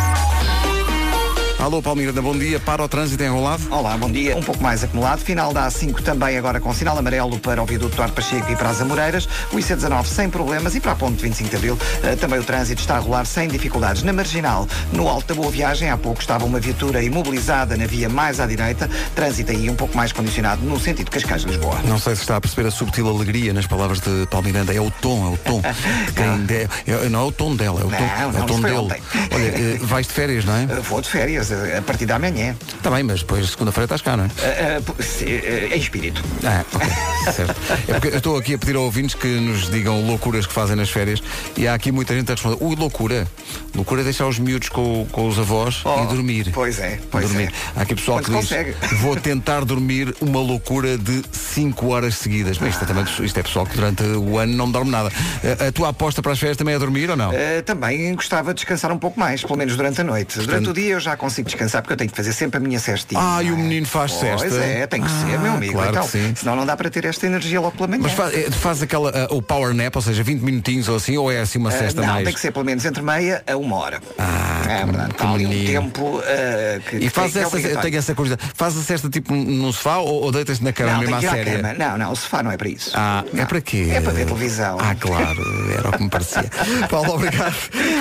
Alô, 1.60 1.82
Paulo 1.82 2.00
Miranda, 2.00 2.22
bom 2.22 2.38
dia. 2.38 2.58
Para 2.58 2.82
o 2.82 2.88
trânsito 2.88 3.22
enrolado? 3.22 3.62
Olá, 3.69 3.98
bom 3.98 4.10
dia. 4.10 4.36
Um 4.38 4.41
pouco 4.41 4.63
mais 4.63 4.82
acumulado. 4.82 5.19
Final 5.19 5.52
da 5.54 5.67
A5 5.67 6.02
também 6.02 6.38
agora 6.38 6.58
com 6.62 6.74
sinal 6.74 6.98
amarelo 6.98 7.38
para 7.38 7.62
o 7.62 7.65
viaduto 7.65 7.98
Duarte 7.98 8.13
Pacheco 8.15 8.50
e 8.50 8.56
para 8.56 8.69
as 8.69 8.80
Amoreiras. 8.80 9.28
O 9.52 9.58
IC19 9.58 10.06
sem 10.06 10.30
problemas 10.30 10.74
e 10.76 10.80
para 10.80 10.93
a 10.93 10.95
ponte 10.95 11.22
25 11.22 11.50
de 11.50 11.56
Abril 11.58 11.78
eh, 12.02 12.15
também 12.15 12.39
o 12.39 12.43
trânsito 12.45 12.80
está 12.80 12.95
a 12.95 13.00
rolar 13.00 13.26
sem 13.26 13.50
dificuldades. 13.50 14.04
Na 14.04 14.13
Marginal, 14.13 14.65
no 14.93 15.10
Alto 15.10 15.28
da 15.28 15.36
Boa 15.36 15.52
Viagem, 15.52 15.89
há 15.89 15.98
pouco 15.98 16.22
estava 16.22 16.45
uma 16.45 16.62
viatura 16.62 17.04
imobilizada 17.04 17.76
na 17.76 17.86
via 17.86 18.08
mais 18.08 18.39
à 18.39 18.45
direita. 18.48 18.89
Trânsito 19.13 19.52
aí 19.52 19.69
um 19.69 19.76
pouco 19.76 19.98
mais 19.98 20.13
condicionado 20.13 20.62
no 20.65 20.80
sentido 20.80 21.12
Cascais-Lisboa. 21.12 21.82
Não 21.84 22.00
sei 22.00 22.15
se 22.15 22.22
está 22.22 22.38
a 22.38 22.41
perceber 22.41 22.69
a 22.69 22.72
subtil 22.72 23.06
alegria 23.10 23.52
nas 23.52 23.67
palavras 23.67 24.00
de 24.00 24.26
Paulo 24.32 24.48
Miranda. 24.48 24.74
É 24.74 24.80
o 24.80 24.89
tom, 24.89 25.28
é 25.30 25.34
o 25.34 25.38
tom. 25.38 25.62
Quem 26.15 26.45
de- 26.45 26.69
é- 26.89 27.10
não 27.10 27.19
é 27.19 27.24
o 27.26 27.32
tom 27.34 27.54
dela, 27.54 27.82
é 27.82 27.84
o 27.84 27.89
tom, 27.89 28.32
Não, 28.32 28.39
é 28.39 28.43
o 28.43 28.45
tom 28.48 28.62
dele. 28.62 28.76
ontem. 28.78 29.02
Olha, 29.34 29.43
eh, 29.43 29.78
vais 29.82 30.08
de 30.08 30.13
férias, 30.13 30.45
não 30.45 30.56
é? 30.56 30.63
Eh, 30.63 30.80
Vou 30.89 31.02
de 31.02 31.10
férias 31.10 31.49
eh, 31.52 31.78
a 31.78 31.82
partir 31.82 32.06
da 32.06 32.18
manhã. 32.20 32.56
Está 32.76 32.90
bem, 32.92 33.04
mas 33.04 33.20
depois 33.22 33.50
segunda-feira 33.50 33.86
estás 33.86 34.02
cá, 34.02 34.16
não 34.18 34.26
é? 34.26 34.30
Eh, 34.42 34.78
eh, 34.78 34.82
p- 34.82 35.04
se- 35.04 35.26
eh, 35.26 35.70
Em 35.76 35.80
espírito. 35.80 36.24
Ah, 36.44 36.64
ok, 36.74 36.88
certo. 37.34 37.56
É 37.88 37.94
porque 37.94 38.08
eu 38.10 38.18
estou 38.18 38.38
aqui 38.38 38.54
a 38.54 38.58
pedir 38.58 38.76
a 38.76 38.80
ouvintes 38.80 39.16
que 39.16 39.28
nos 39.28 39.70
digam 39.70 40.06
loucuras 40.06 40.46
que 40.46 40.54
fazem 40.54 40.76
nas 40.76 40.90
férias 40.90 41.22
e 41.58 41.68
há 41.68 41.74
aqui 41.74 41.92
muita 41.92 42.14
gente 42.16 42.32
a 42.32 42.36
responder, 42.36 42.58
ui, 42.64 42.76
loucura. 42.76 43.28
Loucura 43.76 44.02
é 44.02 44.04
deixar 44.04 44.28
os 44.28 44.40
miúdos 44.40 44.70
com, 44.70 45.06
com 45.12 45.28
os 45.28 45.38
avós 45.40 45.82
Oh, 45.86 46.04
e 46.04 46.08
dormir. 46.08 46.50
pois 46.54 46.80
é, 46.80 47.00
pois 47.12 47.26
dormir. 47.28 47.52
é. 47.76 47.80
Há 47.80 47.84
aqui 47.84 47.96
pessoal 47.96 48.18
Quando 48.20 48.26
que 48.26 48.32
diz, 48.42 48.50
consegue. 48.50 48.76
vou 49.02 49.16
tentar 49.16 49.64
dormir 49.64 50.14
uma 50.20 50.40
loucura 50.40 50.98
de 50.98 51.24
5 51.32 51.88
horas 51.90 52.16
seguidas. 52.16 52.58
Bem, 52.58 52.70
isto, 52.70 52.84
é 52.84 52.88
também, 52.88 53.04
isto 53.04 53.40
é 53.40 53.44
pessoal 53.44 53.66
que 53.66 53.76
durante 53.76 54.04
o 54.04 54.38
ano 54.38 54.54
não 54.56 54.70
dorme 54.70 54.92
nada. 54.92 55.12
A, 55.60 55.68
a 55.68 55.72
tua 55.72 55.90
aposta 55.90 56.22
para 56.22 56.32
as 56.32 56.40
férias 56.40 56.58
também 56.58 56.74
é 56.76 56.80
dormir 56.80 57.10
ou 57.10 57.16
não? 57.16 57.32
Eh, 57.32 57.62
também 57.62 58.14
gostava 58.16 58.54
de 58.54 58.56
descansar 58.62 58.92
um 58.92 58.98
pouco 58.98 59.20
mais, 59.20 59.42
pelo 59.44 59.58
menos 59.58 59.76
durante 59.78 60.02
a 60.02 60.04
noite. 60.04 60.40
Durante 60.40 60.70
o 60.70 60.74
dia 60.74 60.94
eu 60.96 61.00
já 61.00 61.16
consigo 61.16 61.38
descansar 61.43 61.82
porque 61.82 61.93
eu 61.93 61.97
tenho 61.97 62.10
que 62.10 62.15
fazer 62.17 62.34
sempre 62.34 62.58
a 62.58 62.60
minha 62.60 62.80
cestinha. 62.80 63.19
Ah, 63.21 63.41
e 63.43 63.52
o 63.52 63.58
menino 63.58 63.86
faz 63.86 64.12
Pois 64.13 64.41
cesta? 64.41 64.58
é, 64.63 64.88
tem 64.88 65.02
que 65.02 65.10
ser, 65.10 65.36
Ah, 65.36 65.39
meu 65.39 65.54
amigo. 65.54 65.73
claro 65.73 65.89
então, 65.91 66.04
sim. 66.08 66.34
senão 66.36 66.56
não 66.56 66.65
dá 66.65 66.75
para 66.78 66.89
ter 66.89 67.06
esta 67.06 67.25
energia 67.25 67.60
logo 67.62 67.75
pela 67.75 67.88
manhã. 67.88 68.02
Mas 68.04 68.13
faz, 68.13 68.34
eh, 68.34 68.52
faz 68.52 68.82
aquela, 68.82 69.12
ah, 69.12 69.28
o 69.34 69.41
power 69.41 69.73
nap, 69.73 69.95
ou 69.95 70.02
seja, 70.02 70.23
20 70.23 70.41
minutinhos 70.41 70.88
ou 70.89 70.95
assim, 70.97 71.17
ou 71.17 71.32
é 71.32 71.39
assim 71.41 71.58
uma 71.60 71.73
Eh, 71.73 71.78
cesta 71.78 72.02
não, 72.02 72.08
mais? 72.13 72.23
tem 72.25 72.34
que 72.34 72.39
ser 72.39 72.52
pelo 72.52 72.65
menos 72.65 72.84
entre 72.86 73.02
meia 73.02 73.43
a 73.47 73.56
uma 73.58 73.75
hora. 73.78 74.02
Ah, 74.17 74.62
é 74.67 74.86
verdade. 74.86 75.13
que 75.13 75.23
Há 75.23 75.32
ali 75.32 75.45
um 75.45 75.65
tempo 75.65 76.21
eh, 76.25 76.80
que, 76.89 76.95
E 76.97 77.10
faz 77.10 77.32
tem- 77.32 77.32
que 77.34 77.38
é 77.39 77.41
essa, 77.41 77.41
eu 77.41 77.47
obrigatório. 77.47 77.82
tenho 77.82 77.97
essa 77.99 78.15
curiosidade. 78.15 78.52
Faz 78.56 78.78
a 78.78 78.82
cesta 78.82 79.10
tipo 79.10 79.34
no 79.36 79.71
sofá 79.73 79.97
ou, 79.97 80.23
ou 80.23 80.32
deitas 80.32 80.60
na 80.60 80.71
cama 80.73 80.91
Não, 80.93 80.99
mesmo 80.99 81.19
tem 81.19 81.30
à 81.30 81.32
séria? 81.32 81.56
cama. 81.60 81.73
Não, 81.73 81.97
não, 81.97 82.12
o 82.12 82.15
sofá 82.15 82.43
não 82.43 82.52
é 82.52 82.58
para 82.58 82.69
isso. 82.69 82.91
Ah, 82.93 83.23
é 83.36 83.45
para 83.45 83.62
quê? 83.62 83.88
É 83.91 84.02
para 84.02 84.13
ver 84.13 84.25
televisão. 84.25 84.78
Ah, 84.80 84.95
claro, 84.95 85.41
era 85.78 85.89
o 85.89 85.91
que 85.93 86.04
me 86.04 86.10
parecia. 86.10 86.45
Paulo, 86.89 87.13
obrigado. 87.15 87.56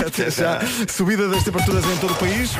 Até 0.07 0.31
já. 0.31 0.61
Subida 0.89 1.29
das 1.29 1.43
temperaturas 1.45 1.85
em 1.85 1.97
todo 1.99 2.13
o 2.13 2.17
país. 2.17 2.51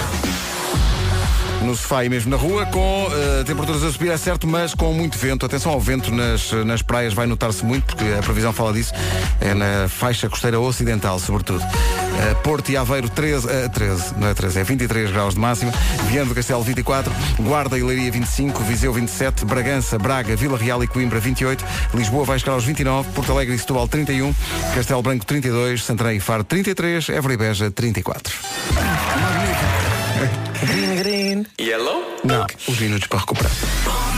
No 1.65 1.75
sofá 1.77 2.05
e 2.05 2.09
mesmo 2.09 2.31
na 2.31 2.37
rua, 2.37 2.65
com 2.67 3.09
eh, 3.13 3.45
temperaturas 3.45 3.83
a 3.83 3.93
subir, 3.93 4.11
é 4.11 4.17
certo, 4.17 4.47
mas 4.47 4.75
com 4.75 4.93
muito 4.93 5.19
vento. 5.19 5.45
Atenção 5.45 5.73
ao 5.73 5.81
vento 5.81 6.11
nas, 6.11 6.53
nas 6.65 6.83
praias, 6.83 7.13
vai 7.13 7.27
notar-se 7.27 7.65
muito, 7.65 7.85
porque 7.85 8.05
a 8.19 8.23
previsão 8.23 8.53
fala 8.53 8.73
disso. 8.73 8.93
É 9.41 9.55
na 9.55 9.89
faixa 9.89 10.29
costeira 10.29 10.59
ocidental, 10.59 11.19
sobretudo. 11.19 11.63
Eh, 11.63 12.35
Porto 12.43 12.71
e 12.71 12.77
Aveiro, 12.77 13.09
13, 13.09 13.49
eh, 13.49 13.69
13, 13.69 14.15
não 14.17 14.29
é 14.29 14.35
13, 14.35 14.61
é 14.61 14.65
23 14.65 15.11
graus 15.11 15.35
de 15.35 15.41
máxima. 15.41 15.73
Viana 16.09 16.29
do 16.29 16.35
Castelo, 16.35 16.63
24. 16.63 17.13
Guarda 17.41 17.79
e 17.79 17.83
Leiria, 17.83 18.11
25. 18.11 18.63
Viseu, 18.63 18.93
27. 18.93 19.45
Bragança, 19.45 19.99
Braga, 19.99 20.35
Vila 20.37 20.57
Real 20.57 20.83
e 20.83 20.87
Coimbra, 20.87 21.21
28. 21.21 21.65
Lisboa 21.95 22.25
vai 22.25 22.39
chegar 22.39 22.53
aos 22.53 22.65
29. 22.65 23.11
Porto 23.13 23.33
Alegre 23.33 23.55
e 23.55 23.59
Setúbal, 23.59 23.87
31. 23.89 24.35
Castelo 24.75 25.03
Branco, 25.03 25.27
32. 25.27 25.85
Santarém 25.85 26.17
e 26.17 26.21
Faro, 26.21 26.45
33. 26.45 27.09
Évora 27.11 27.35
e 27.35 27.37
Beja, 27.37 27.71
34. 27.71 28.35
Magnífico. 28.75 30.48
Green, 30.67 30.97
green. 30.97 31.47
Yellow? 31.61 32.03
Não, 32.25 32.47
os 32.67 32.79
minutos 32.81 33.07
para 33.07 33.21
recuperar. 33.21 33.53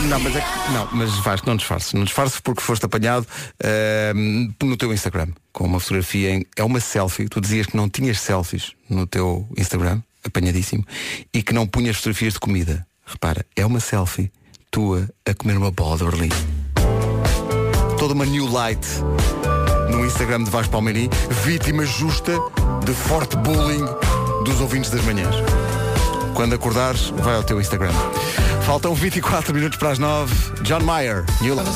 Não, 0.07 0.19
mas 0.19 0.35
é 0.35 0.41
que, 0.41 0.71
não, 0.71 0.89
mas 0.91 1.15
Vasco, 1.19 1.47
não 1.47 1.55
disfarce. 1.55 1.95
Não 1.95 2.03
disfarce 2.03 2.41
porque 2.41 2.61
foste 2.61 2.85
apanhado 2.85 3.27
eh, 3.63 4.11
no 4.61 4.75
teu 4.75 4.91
Instagram 4.91 5.27
com 5.53 5.65
uma 5.65 5.79
fotografia 5.79 6.31
em. 6.31 6.45
É 6.55 6.63
uma 6.63 6.79
selfie. 6.79 7.27
Tu 7.27 7.39
dizias 7.39 7.67
que 7.67 7.77
não 7.77 7.87
tinhas 7.89 8.19
selfies 8.19 8.71
no 8.89 9.05
teu 9.05 9.47
Instagram, 9.57 10.01
apanhadíssimo, 10.25 10.85
e 11.33 11.43
que 11.43 11.53
não 11.53 11.67
punhas 11.67 11.97
fotografias 11.97 12.33
de 12.33 12.39
comida. 12.39 12.85
Repara, 13.05 13.45
é 13.55 13.65
uma 13.65 13.79
selfie 13.79 14.31
tua 14.71 15.07
a 15.25 15.33
comer 15.33 15.57
uma 15.57 15.69
bola 15.69 15.97
de 15.97 16.05
Berlim. 16.05 16.29
Toda 17.99 18.13
uma 18.13 18.25
new 18.25 18.47
light 18.47 18.87
no 19.91 20.05
Instagram 20.05 20.43
de 20.43 20.49
Vasco 20.49 20.71
Palmeirim, 20.71 21.09
vítima 21.43 21.85
justa 21.85 22.33
de 22.83 22.93
forte 22.93 23.37
bullying 23.37 23.85
dos 24.45 24.59
ouvintes 24.59 24.89
das 24.89 25.03
manhãs. 25.03 25.35
Quando 26.33 26.53
acordares, 26.53 27.09
vai 27.09 27.35
ao 27.35 27.43
teu 27.43 27.59
Instagram. 27.59 27.91
Faltam 28.65 28.93
24 28.93 29.53
minutos 29.53 29.77
para 29.77 29.91
as 29.91 29.99
9. 29.99 30.33
John 30.61 30.81
Mayer, 30.81 31.25
New 31.41 31.55
Light. 31.55 31.69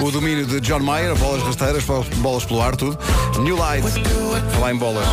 O 0.00 0.10
domínio 0.10 0.46
de 0.46 0.60
John 0.60 0.80
Mayer, 0.80 1.14
bolas 1.16 1.42
rasteiras, 1.42 1.84
bolas 2.16 2.44
pelo 2.44 2.62
ar, 2.62 2.76
tudo. 2.76 2.98
New 3.40 3.56
Light, 3.56 3.84
falar 4.54 4.72
em 4.72 4.76
bolas. 4.76 5.06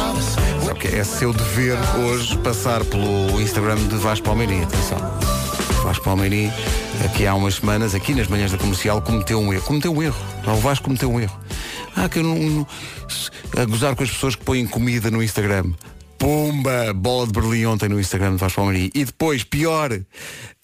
Que 0.79 0.87
é 0.87 1.03
seu 1.03 1.33
dever 1.33 1.77
hoje 1.97 2.37
passar 2.39 2.83
pelo 2.85 3.41
Instagram 3.41 3.75
de 3.75 3.95
Vasco 3.97 4.25
Palmeirim. 4.25 4.63
Atenção. 4.63 4.97
Vasco 5.83 6.03
Palmeirim, 6.03 6.51
aqui 7.03 7.25
há 7.27 7.35
umas 7.35 7.55
semanas, 7.55 7.93
aqui 7.95 8.13
nas 8.13 8.27
manhãs 8.27 8.51
da 8.51 8.57
comercial, 8.57 9.01
cometeu 9.01 9.39
um 9.39 9.53
erro. 9.53 9.63
Cometeu 9.65 9.93
um 9.93 10.01
erro. 10.01 10.17
O 10.47 10.55
Vasco 10.57 10.85
cometeu 10.85 11.11
um 11.11 11.19
erro. 11.19 11.37
Ah, 11.95 12.07
que 12.09 12.19
eu 12.19 12.23
não, 12.23 12.35
não- 12.37 12.67
A 13.57 13.65
gozar 13.65 13.95
com 13.95 14.03
as 14.03 14.09
pessoas 14.11 14.35
que 14.35 14.43
põem 14.43 14.65
comida 14.67 15.09
no 15.11 15.21
Instagram. 15.23 15.71
Pumba! 16.17 16.93
Bola 16.93 17.27
de 17.27 17.33
Berlim 17.33 17.65
ontem 17.65 17.89
no 17.89 17.99
Instagram 17.99 18.31
de 18.31 18.37
Vasco 18.37 18.61
Palmeirim. 18.61 18.89
E 18.93 19.03
depois, 19.05 19.43
pior, 19.43 19.91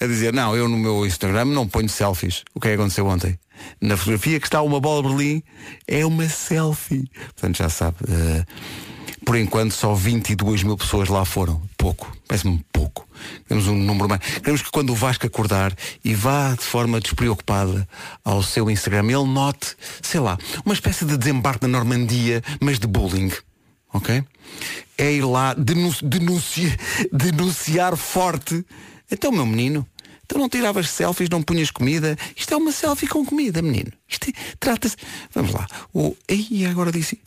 a 0.01 0.05
dizer, 0.05 0.33
não, 0.33 0.55
eu 0.55 0.67
no 0.67 0.77
meu 0.77 1.05
Instagram 1.05 1.45
não 1.45 1.67
ponho 1.67 1.89
selfies. 1.89 2.43
O 2.53 2.59
que 2.59 2.69
é 2.69 2.71
que 2.71 2.79
aconteceu 2.81 3.05
ontem? 3.05 3.37
Na 3.79 3.95
fotografia 3.95 4.39
que 4.39 4.47
está 4.47 4.61
uma 4.61 4.79
bola 4.79 5.03
de 5.03 5.09
Berlim, 5.09 5.43
é 5.87 6.05
uma 6.05 6.27
selfie. 6.27 7.09
Portanto, 7.35 7.57
já 7.57 7.69
sabe. 7.69 7.97
eh, 8.09 8.43
por 9.25 9.35
enquanto, 9.37 9.71
só 9.73 9.93
22 9.93 10.63
mil 10.63 10.75
pessoas 10.77 11.09
lá 11.09 11.23
foram. 11.25 11.61
Pouco. 11.77 12.11
Parece-me 12.27 12.63
pouco. 12.71 13.07
Temos 13.47 13.67
um 13.67 13.75
número 13.75 14.09
mais. 14.09 14.21
Queremos 14.21 14.61
que 14.61 14.71
quando 14.71 14.91
o 14.91 14.95
Vasco 14.95 15.25
acordar 15.27 15.75
e 16.03 16.13
vá 16.15 16.53
de 16.55 16.63
forma 16.63 16.99
despreocupada 16.99 17.87
ao 18.23 18.41
seu 18.41 18.69
Instagram, 18.69 19.05
ele 19.05 19.25
note, 19.31 19.75
sei 20.01 20.19
lá, 20.19 20.37
uma 20.65 20.73
espécie 20.73 21.05
de 21.05 21.17
desembarque 21.17 21.63
na 21.67 21.77
Normandia, 21.77 22.41
mas 22.59 22.79
de 22.79 22.87
bullying. 22.87 23.31
Ok? 23.93 24.23
É 24.97 25.11
ir 25.11 25.23
lá 25.25 25.53
denun 25.53 25.91
denuncia- 26.01 26.77
denunciar 27.11 27.95
forte. 27.97 28.65
Então, 29.11 29.31
meu 29.31 29.45
menino, 29.45 29.85
então 30.25 30.39
não 30.39 30.47
tiravas 30.49 30.89
selfies, 30.89 31.29
não 31.29 31.43
punhas 31.43 31.69
comida. 31.71 32.17
Isto 32.35 32.53
é 32.53 32.57
uma 32.57 32.71
selfie 32.71 33.07
com 33.07 33.25
comida, 33.25 33.61
menino. 33.61 33.91
Isto 34.07 34.29
é- 34.29 34.33
trata-se. 34.59 34.95
Vamos 35.33 35.51
lá. 35.53 35.67
O... 35.93 36.15
Ei, 36.27 36.65
agora 36.65 36.91
disse. 36.91 37.19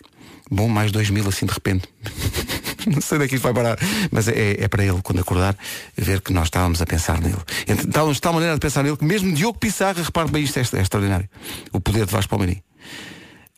Bom, 0.51 0.69
mais 0.69 0.93
dois 0.93 1.11
mil 1.11 1.27
assim 1.29 1.47
de 1.47 1.53
repente. 1.53 1.89
não 2.87 3.01
sei 3.01 3.19
onde 3.19 3.35
é 3.35 3.39
vai 3.39 3.55
parar. 3.55 3.79
Mas 4.11 4.29
é, 4.29 4.63
é 4.63 4.69
para 4.69 4.85
ele, 4.85 5.01
quando 5.03 5.21
acordar, 5.21 5.57
ver 5.97 6.21
que 6.21 6.33
nós 6.33 6.45
estávamos 6.45 6.81
a 6.83 6.87
pensar 6.87 7.21
nele. 7.21 7.39
Então, 7.67 7.85
Estávamos 7.85 8.17
de 8.17 8.21
tal 8.21 8.33
maneira 8.33 8.55
a 8.55 8.59
pensar 8.59 8.83
nele 8.83 8.97
que 8.97 9.05
mesmo 9.05 9.33
Diogo 9.33 9.59
Pissarra, 9.59 10.03
repare 10.03 10.31
bem 10.31 10.45
isto, 10.45 10.59
é, 10.59 10.61
é 10.61 10.83
extraordinário. 10.83 11.29
O 11.73 11.81
poder 11.81 12.07
de 12.07 12.13
Vasco 12.13 12.31
Palmeirim. 12.31 12.63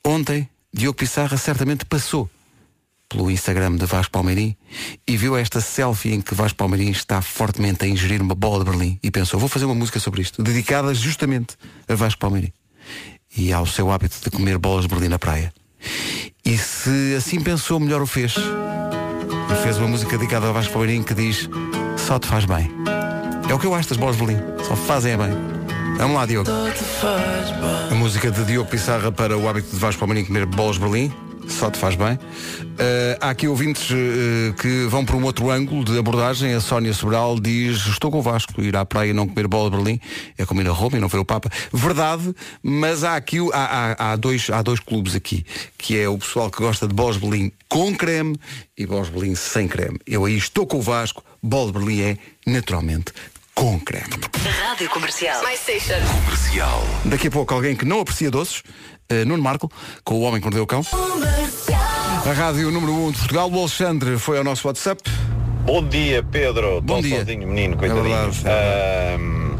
Ontem, 0.04 0.48
Diogo 0.72 0.96
Pissarra 0.96 1.36
certamente 1.36 1.84
passou 1.84 2.30
pelo 3.08 3.30
Instagram 3.30 3.76
de 3.76 3.86
Vasco 3.86 4.12
Palmeirim 4.12 4.56
e 5.06 5.16
viu 5.16 5.36
esta 5.36 5.60
selfie 5.60 6.14
em 6.14 6.20
que 6.20 6.34
Vasco 6.34 6.58
Palmeirim 6.58 6.90
está 6.90 7.22
fortemente 7.22 7.84
a 7.84 7.88
ingerir 7.88 8.20
uma 8.20 8.34
bola 8.34 8.64
de 8.64 8.70
Berlim 8.70 8.98
e 9.02 9.10
pensou, 9.10 9.38
vou 9.38 9.48
fazer 9.48 9.64
uma 9.64 9.74
música 9.74 10.00
sobre 10.00 10.22
isto, 10.22 10.42
dedicada 10.42 10.92
justamente 10.92 11.56
a 11.88 11.94
Vasco 11.94 12.20
Palmeirim 12.20 12.52
e 13.36 13.52
ao 13.52 13.66
seu 13.66 13.90
hábito 13.90 14.16
de 14.22 14.30
comer 14.30 14.58
bolas 14.58 14.82
de 14.82 14.88
Berlim 14.88 15.08
na 15.08 15.18
praia. 15.18 15.52
E 16.46 16.56
se 16.56 17.16
assim 17.16 17.40
pensou, 17.40 17.80
melhor 17.80 18.00
o 18.00 18.06
fez. 18.06 18.36
E 18.36 19.62
fez 19.64 19.78
uma 19.78 19.88
música 19.88 20.16
dedicada 20.16 20.48
a 20.48 20.52
Vasco 20.52 20.72
Palmeirim 20.72 21.02
que 21.02 21.12
diz 21.12 21.50
Só 21.96 22.20
te 22.20 22.28
faz 22.28 22.44
bem. 22.44 22.70
É 23.50 23.52
o 23.52 23.58
que 23.58 23.66
eu 23.66 23.74
acho 23.74 23.88
das 23.88 23.98
bolas 23.98 24.16
de 24.16 24.24
Berlim. 24.24 24.40
Só 24.62 24.76
fazem 24.76 25.14
é 25.14 25.16
bem. 25.16 25.30
Vamos 25.98 26.14
lá, 26.14 26.24
Diogo. 26.24 26.48
A 27.90 27.94
música 27.96 28.30
de 28.30 28.44
Diogo 28.44 28.70
Pissarra 28.70 29.10
para 29.10 29.36
o 29.36 29.48
hábito 29.48 29.70
de 29.70 29.76
Vasco 29.76 29.98
Palmeirim 29.98 30.24
comer 30.24 30.46
bolas 30.46 30.76
de 30.76 30.82
Berlim. 30.82 31.12
Só 31.48 31.70
te 31.70 31.78
faz 31.78 31.94
bem. 31.94 32.18
Eh, 32.78 33.18
há 33.20 33.30
aqui 33.30 33.48
ouvintes 33.48 33.88
eh, 33.90 34.52
que 34.60 34.86
vão 34.88 35.04
por 35.04 35.14
um 35.16 35.22
outro 35.24 35.50
ângulo 35.50 35.84
de 35.84 35.96
abordagem. 35.98 36.52
A 36.54 36.60
Sónia 36.60 36.92
Sobral 36.92 37.38
diz, 37.40 37.86
estou 37.86 38.10
com 38.10 38.18
o 38.18 38.22
Vasco, 38.22 38.60
ir 38.60 38.76
à 38.76 38.84
praia 38.84 39.10
e 39.10 39.12
não 39.12 39.26
comer 39.26 39.46
bola 39.46 39.70
de 39.70 39.76
Berlim 39.76 40.00
é 40.36 40.44
como 40.44 40.60
ir 40.60 40.68
a 40.68 40.72
Roma 40.72 40.96
e 40.98 41.00
não 41.00 41.08
ver 41.08 41.18
o 41.18 41.24
Papa. 41.24 41.48
Verdade, 41.72 42.34
mas 42.62 43.04
há 43.04 43.16
aqui 43.16 43.38
há, 43.52 43.94
há- 43.98 44.12
há 44.12 44.16
dois, 44.16 44.50
há 44.50 44.60
dois 44.60 44.80
clubes 44.80 45.14
aqui, 45.14 45.46
que 45.78 45.98
é 45.98 46.08
o 46.08 46.18
pessoal 46.18 46.50
que 46.50 46.58
gosta 46.58 46.86
de 46.86 46.92
bolas 46.94 47.14
de 47.16 47.22
Berlim 47.26 47.52
com 47.68 47.94
creme 47.94 48.36
e 48.76 48.84
bolas 48.84 49.06
de 49.06 49.12
Berlim 49.12 49.34
sem 49.34 49.66
creme. 49.68 49.98
Eu 50.06 50.24
aí 50.24 50.36
estou 50.36 50.66
com 50.66 50.78
o 50.78 50.82
Vasco, 50.82 51.22
bola 51.42 51.72
de 51.72 51.78
Berlim 51.78 52.00
é 52.02 52.16
naturalmente 52.46 53.12
com 53.54 53.80
creme. 53.80 54.10
Rádio 54.66 54.90
Comercial. 54.90 55.42
My 55.42 55.56
station. 55.56 55.94
Comercial. 56.24 56.82
Daqui 57.06 57.28
a 57.28 57.30
pouco 57.30 57.54
alguém 57.54 57.74
que 57.74 57.86
não 57.86 58.00
aprecia 58.00 58.30
doces, 58.30 58.62
eh, 59.08 59.24
Nuno 59.24 59.42
Marco, 59.42 59.70
com 60.04 60.14
o 60.14 60.20
Homem 60.22 60.40
que 60.40 60.46
Mordeu 60.46 60.64
o 60.64 60.66
Cão. 60.66 60.82
A 62.28 62.32
rádio 62.32 62.70
número 62.70 62.92
1 62.92 63.06
um 63.06 63.10
de 63.12 63.18
Portugal, 63.18 63.50
o 63.50 63.58
Alexandre 63.60 64.18
foi 64.18 64.38
ao 64.38 64.44
nosso 64.44 64.66
WhatsApp. 64.66 65.02
Bom 65.64 65.82
dia, 65.86 66.22
Pedro. 66.22 66.80
Bom 66.80 66.94
Tão 66.94 67.02
dia. 67.02 67.18
sozinho, 67.20 67.46
menino, 67.46 67.74
É 67.74 67.76
coitadinho. 67.76 68.04
verdade, 68.32 68.42
é 68.46 69.14
Ahm, 69.16 69.56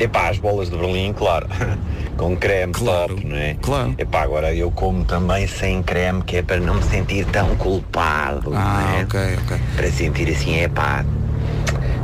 epá, 0.00 0.28
as 0.30 0.38
bolas 0.38 0.70
de 0.70 0.76
Berlim, 0.76 1.12
claro. 1.12 1.46
Com 2.16 2.34
creme 2.34 2.72
top, 2.72 3.26
não 3.26 3.36
é? 3.36 3.54
Claro. 3.60 3.94
Epá, 3.98 4.22
agora 4.22 4.54
eu 4.54 4.70
como 4.70 5.04
também 5.04 5.46
sem 5.46 5.82
creme, 5.82 6.22
que 6.22 6.38
é 6.38 6.42
para 6.42 6.58
não 6.58 6.74
me 6.76 6.82
sentir 6.84 7.26
tão 7.26 7.54
culpado. 7.56 8.52
Ah, 8.54 8.96
é? 9.00 9.02
ok, 9.04 9.20
ok. 9.44 9.58
Para 9.76 9.92
sentir 9.92 10.30
assim, 10.30 10.58
epá, 10.62 11.04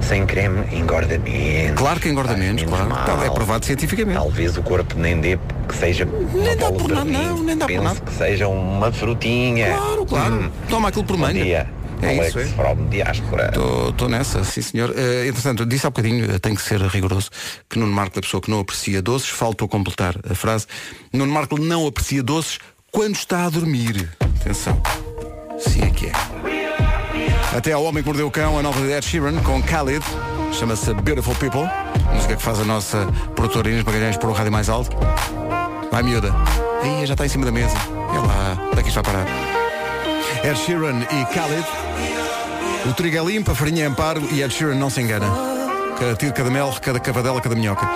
sem 0.02 0.26
creme 0.26 0.64
engorda 0.72 1.18
menos. 1.18 1.78
Claro 1.78 2.00
que 2.00 2.08
engorda 2.08 2.36
menos, 2.36 2.62
claro. 2.62 2.88
mal. 2.88 3.24
É 3.24 3.30
provado 3.30 3.64
cientificamente. 3.64 4.18
Talvez 4.18 4.56
o 4.56 4.62
corpo 4.62 4.98
nem 4.98 5.20
dê 5.20 5.38
que 5.68 5.76
seja 5.76 6.04
uma 6.04 6.56
dá 6.56 6.72
por 6.72 6.88
nada, 6.88 7.04
não, 7.04 7.42
nem 7.42 7.56
dá 7.56 7.66
por 7.66 7.82
nada. 7.82 8.00
que 8.00 8.12
seja 8.12 8.48
uma 8.48 8.92
frutinha. 8.92 9.76
Claro, 9.76 10.06
claro. 10.06 10.34
Hum. 10.34 10.50
Toma 10.68 10.88
aquilo 10.88 11.04
por 11.04 11.16
manga. 11.16 11.42
dia. 11.42 11.68
É 12.02 12.18
Alex 12.18 12.28
isso, 12.30 12.38
é. 12.40 12.46
from 12.46 12.88
Diáspora. 12.88 13.52
Estou 13.88 14.08
nessa, 14.08 14.42
sim 14.42 14.60
senhor. 14.60 14.92
Eh, 14.96 15.28
entretanto, 15.28 15.64
disse 15.64 15.86
há 15.86 15.90
bocadinho, 15.90 16.28
eh, 16.34 16.38
tem 16.40 16.52
que 16.52 16.60
ser 16.60 16.80
rigoroso, 16.80 17.30
que 17.70 17.78
Nuno 17.78 17.92
Marco, 17.92 18.18
a 18.18 18.22
pessoa 18.22 18.40
que 18.40 18.50
não 18.50 18.58
aprecia 18.58 19.00
doces, 19.00 19.28
faltou 19.28 19.68
completar 19.68 20.16
a 20.28 20.34
frase. 20.34 20.66
Nuno 21.12 21.32
Marco 21.32 21.56
não 21.60 21.86
aprecia 21.86 22.20
doces 22.20 22.58
quando 22.90 23.14
está 23.14 23.46
a 23.46 23.50
dormir. 23.50 24.10
Atenção. 24.40 24.82
Sim 25.60 25.82
é 25.82 25.90
que 25.90 26.06
é. 26.06 26.51
Até 27.56 27.72
ao 27.72 27.84
Homem 27.84 28.02
que 28.02 28.08
Mordeu 28.08 28.26
o 28.26 28.30
Cão, 28.30 28.58
a 28.58 28.62
nova 28.62 28.80
de 28.80 28.90
Ed 28.90 29.04
Sheeran, 29.04 29.38
com 29.42 29.60
Khalid. 29.60 30.02
Chama-se 30.52 30.94
Beautiful 30.94 31.34
People. 31.34 31.68
Música 32.14 32.34
que 32.36 32.42
faz 32.42 32.58
a 32.58 32.64
nossa 32.64 33.06
produtora 33.34 33.68
Inês 33.68 33.84
Magalhães 33.84 34.16
por 34.16 34.30
o 34.30 34.32
rádio 34.32 34.50
mais 34.50 34.70
alto. 34.70 34.96
Vai 35.90 36.02
miúda. 36.02 36.34
Aí 36.82 37.04
já 37.04 37.12
está 37.12 37.26
em 37.26 37.28
cima 37.28 37.44
da 37.44 37.52
mesa. 37.52 37.76
É 38.14 38.18
lá. 38.18 38.70
Daqui 38.74 38.88
está 38.88 39.02
parar. 39.02 39.26
Ed 40.42 40.58
Sheeran 40.58 41.00
e 41.10 41.24
Khalid. 41.34 41.66
O 42.88 42.94
trigo 42.94 43.18
é 43.18 43.24
limpo, 43.32 43.50
a 43.50 43.54
farinha 43.54 43.84
é 43.84 43.86
amparo 43.86 44.22
e 44.32 44.42
Ed 44.42 44.52
Sheeran 44.52 44.74
não 44.76 44.88
se 44.88 45.02
engana. 45.02 45.26
Cada 45.98 46.16
tiro, 46.16 46.32
cada 46.32 46.50
mel, 46.50 46.74
cada 46.80 46.98
cavadela, 46.98 47.40
cada 47.40 47.54
minhoca. 47.54 47.88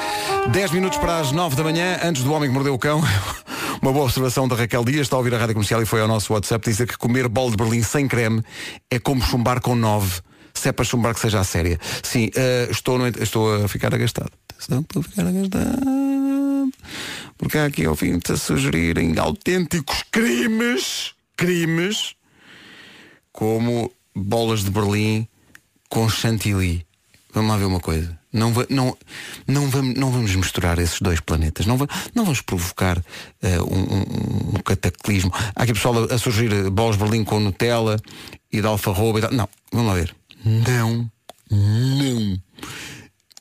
10 0.48 0.70
minutos 0.72 0.98
para 0.98 1.18
as 1.18 1.32
9 1.32 1.56
da 1.56 1.64
manhã, 1.64 1.98
antes 2.04 2.22
do 2.22 2.32
homem 2.32 2.48
que 2.48 2.54
mordeu 2.54 2.74
o 2.74 2.78
cão. 2.78 3.02
Uma 3.82 3.92
boa 3.92 4.06
observação 4.06 4.48
da 4.48 4.56
Raquel 4.56 4.84
Dias, 4.84 5.02
está 5.02 5.16
a 5.16 5.18
ouvir 5.18 5.34
a 5.34 5.38
rádio 5.38 5.54
comercial 5.54 5.82
e 5.82 5.86
foi 5.86 6.00
ao 6.00 6.08
nosso 6.08 6.32
WhatsApp 6.32 6.68
dizer 6.68 6.86
que 6.86 6.96
comer 6.96 7.28
bolo 7.28 7.50
de 7.50 7.56
Berlim 7.56 7.82
sem 7.82 8.08
creme 8.08 8.42
é 8.90 8.98
como 8.98 9.22
chumbar 9.22 9.60
com 9.60 9.74
9. 9.74 10.20
Se 10.54 10.70
é 10.70 10.72
para 10.72 10.84
chumbar 10.84 11.14
que 11.14 11.20
seja 11.20 11.40
a 11.40 11.44
séria. 11.44 11.78
Sim, 12.02 12.30
eh, 12.34 12.68
estou, 12.70 12.98
no 12.98 13.06
estou 13.06 13.64
a 13.64 13.68
ficar 13.68 13.94
agastado. 13.94 14.30
Atenção, 14.50 14.80
estou 14.80 15.00
a 15.00 15.02
ficar 15.02 15.26
agastado. 15.26 16.72
Porque 17.36 17.58
há 17.58 17.66
aqui 17.66 17.86
ouvintes 17.86 18.30
a 18.30 18.36
sugerirem 18.36 19.18
autênticos 19.18 20.02
crimes. 20.10 21.12
Crimes 21.36 22.14
como 23.30 23.92
bolas 24.14 24.64
de 24.64 24.70
Berlim 24.70 25.28
com 25.90 26.08
chantilly. 26.08 26.86
Vamos 27.34 27.50
lá 27.50 27.58
ver 27.58 27.66
uma 27.66 27.80
coisa. 27.80 28.18
Não, 28.36 28.52
não, 28.68 28.96
não, 29.48 29.68
vamos, 29.70 29.94
não 29.96 30.10
vamos 30.10 30.34
misturar 30.36 30.78
esses 30.78 31.00
dois 31.00 31.20
planetas. 31.20 31.66
Não, 31.66 31.76
va- 31.76 31.88
não 32.14 32.24
vamos 32.24 32.40
provocar 32.40 33.02
eh, 33.42 33.60
um, 33.62 34.54
um- 34.56 34.62
cataclismo. 34.64 35.32
Há 35.54 35.62
aqui 35.62 35.72
pessoal 35.72 36.04
a, 36.10 36.14
a 36.14 36.18
surgir 36.18 36.52
eh, 36.52 36.68
bolas 36.70 36.96
de 36.96 37.02
Berlim 37.02 37.24
com 37.24 37.40
Nutella 37.40 37.96
e 38.52 38.60
de 38.60 38.66
alfarroba 38.66 39.18
e 39.18 39.22
tal. 39.22 39.32
Não, 39.32 39.48
vamos 39.72 39.88
lá 39.88 39.94
ver. 39.94 40.14
Não, 40.44 41.10
não. 41.50 42.38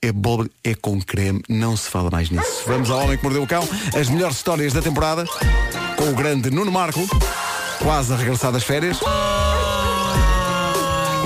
É 0.01 0.11
bola, 0.11 0.47
é 0.63 0.75
com 0.75 1.01
creme, 1.01 1.41
não 1.49 1.75
se 1.75 1.89
fala 1.89 2.09
mais 2.11 2.29
nisso. 2.29 2.61
Vamos 2.67 2.89
ao 2.91 2.99
Homem 3.03 3.17
que 3.17 3.23
Mordeu 3.23 3.41
o 3.43 3.47
Cão, 3.47 3.67
as 3.99 4.07
melhores 4.07 4.37
histórias 4.37 4.71
da 4.71 4.81
temporada, 4.81 5.25
com 5.97 6.09
o 6.11 6.13
grande 6.13 6.51
Nuno 6.51 6.71
Marco, 6.71 7.07
quase 7.79 8.13
a 8.13 8.15
regressar 8.15 8.51
das 8.51 8.63
férias. 8.63 8.99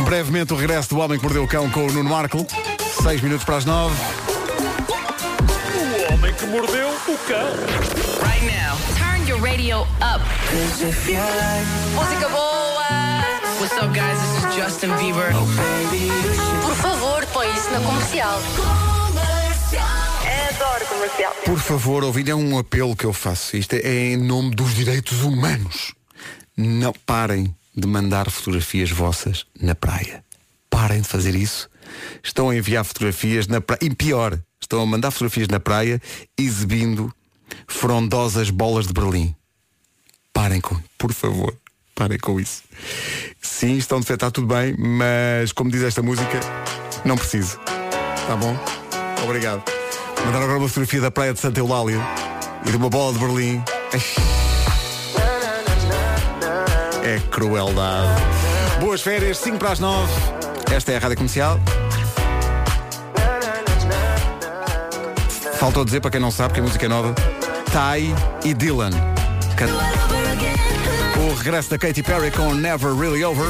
Brevemente 0.06 0.54
o 0.54 0.56
regresso 0.56 0.90
do 0.90 1.00
Homem 1.00 1.18
que 1.20 1.24
Mordeu 1.24 1.44
o 1.44 1.48
Cão 1.48 1.70
com 1.70 1.86
o 1.88 1.92
Nuno 1.92 2.10
Marco. 2.10 2.48
Seis 3.02 3.22
minutos 3.22 3.46
para 3.46 3.58
as 3.58 3.66
nove. 3.66 3.96
O 5.74 6.14
homem 6.14 6.34
que 6.34 6.46
mordeu 6.48 6.90
o 6.90 7.18
cão. 7.28 7.48
Right 8.28 8.46
now, 8.46 8.78
turn 8.98 9.28
your 9.28 9.42
radio 9.42 9.82
up. 10.02 10.24
Música 11.96 12.30
boa. 12.30 12.86
What's 13.60 13.78
up, 13.78 13.94
guys? 13.94 14.20
This 14.20 14.44
is 14.44 14.56
Justin 14.56 14.96
Bieber. 14.98 15.32
Por 16.62 16.76
favor, 16.76 17.26
põe 17.28 17.48
isso 17.56 17.72
na 17.72 17.80
comercial. 17.80 18.40
Adoro 20.50 20.86
comercial. 20.88 21.34
Por 21.46 21.60
favor, 21.60 22.04
ouvir, 22.04 22.30
é 22.30 22.36
um 22.36 22.58
apelo 22.58 22.96
que 22.96 23.06
eu 23.06 23.14
faço. 23.14 23.56
Isto 23.56 23.76
é 23.76 24.12
em 24.12 24.18
nome 24.18 24.54
dos 24.54 24.74
direitos 24.76 25.24
humanos. 25.24 25.94
Não 26.58 26.94
parem 27.06 27.56
de 27.76 27.88
mandar 27.88 28.30
fotografias 28.30 28.92
vossas 28.92 29.46
na 29.60 29.74
praia. 29.74 30.24
Parem 30.70 31.02
de 31.02 31.08
fazer 31.08 31.34
isso. 31.36 31.69
Estão 32.24 32.50
a 32.50 32.56
enviar 32.56 32.84
fotografias 32.84 33.48
na 33.48 33.62
praia. 33.62 33.80
E 33.82 33.90
pior, 33.90 34.40
estão 34.62 34.82
a 34.82 34.86
mandar 34.86 35.12
fotografias 35.12 35.48
na 35.48 35.60
praia 35.60 36.02
exibindo 36.38 37.14
frondosas 37.68 38.50
bolas 38.50 38.88
de 38.88 38.94
Berlim. 38.94 39.36
Parem 40.34 40.62
com, 40.62 40.76
por 40.98 41.14
favor, 41.14 41.56
parem 41.96 42.20
com 42.20 42.40
isso. 42.40 42.64
Sim, 43.42 43.78
estão 43.78 44.00
de 44.00 44.06
fé, 44.06 44.14
está 44.14 44.30
tudo 44.30 44.48
bem, 44.48 44.76
mas 44.78 45.52
como 45.52 45.72
diz 45.72 45.82
esta 45.82 46.02
música, 46.02 46.40
não 47.04 47.18
preciso. 47.18 47.58
Tá 48.28 48.36
bom? 48.36 48.58
Obrigado. 49.24 49.64
Mandaram 50.26 50.46
agora 50.46 50.60
uma 50.60 50.68
fotografia 50.68 51.02
da 51.02 51.12
praia 51.12 51.34
de 51.34 51.40
Santa 51.40 51.60
Eulália 51.60 52.00
e 52.66 52.72
de 52.72 52.78
uma 52.78 52.90
bola 52.90 53.14
de 53.14 53.20
Berlim. 53.20 53.64
É 57.04 57.20
crueldade. 57.32 58.22
Boas 58.80 59.02
férias, 59.02 59.38
5 59.40 59.58
para 59.58 59.72
as 59.72 59.80
9. 59.80 60.49
Esta 60.72 60.92
é 60.92 60.98
a 60.98 61.00
Rádio 61.00 61.18
Comercial. 61.18 61.60
Faltou 65.56 65.84
dizer, 65.84 66.00
para 66.00 66.12
quem 66.12 66.22
não 66.22 66.32
sabe, 66.32 66.54
que 66.54 66.60
a 66.60 66.64
música 66.64 66.86
é 66.86 66.90
nova, 66.90 67.14
Ty 67.66 68.16
e 68.48 68.54
Dylan. 68.54 68.92
O 71.18 71.34
regresso 71.36 71.70
da 71.70 71.78
Katy 71.78 72.02
Perry 72.02 72.32
com 72.32 72.54
Never 72.54 72.94
Really 72.94 73.26
Over. 73.26 73.48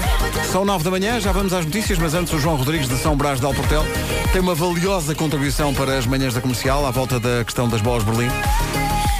São 0.51 0.65
9 0.65 0.83
da 0.83 0.89
manhã, 0.89 1.19
já 1.19 1.31
vamos 1.31 1.53
às 1.53 1.65
notícias, 1.65 1.99
mas 1.99 2.15
antes 2.15 2.33
o 2.33 2.39
João 2.39 2.55
Rodrigues 2.55 2.87
de 2.87 2.97
São 2.97 3.15
Brás 3.15 3.39
de 3.39 3.45
Alportel 3.45 3.85
tem 4.31 4.41
uma 4.41 4.55
valiosa 4.55 5.13
contribuição 5.13 5.73
para 5.73 5.97
as 5.97 6.07
manhãs 6.07 6.33
da 6.33 6.41
comercial 6.41 6.85
à 6.85 6.91
volta 6.91 7.19
da 7.19 7.43
questão 7.43 7.69
das 7.69 7.81
bolas 7.81 8.03
Berlim. 8.03 8.27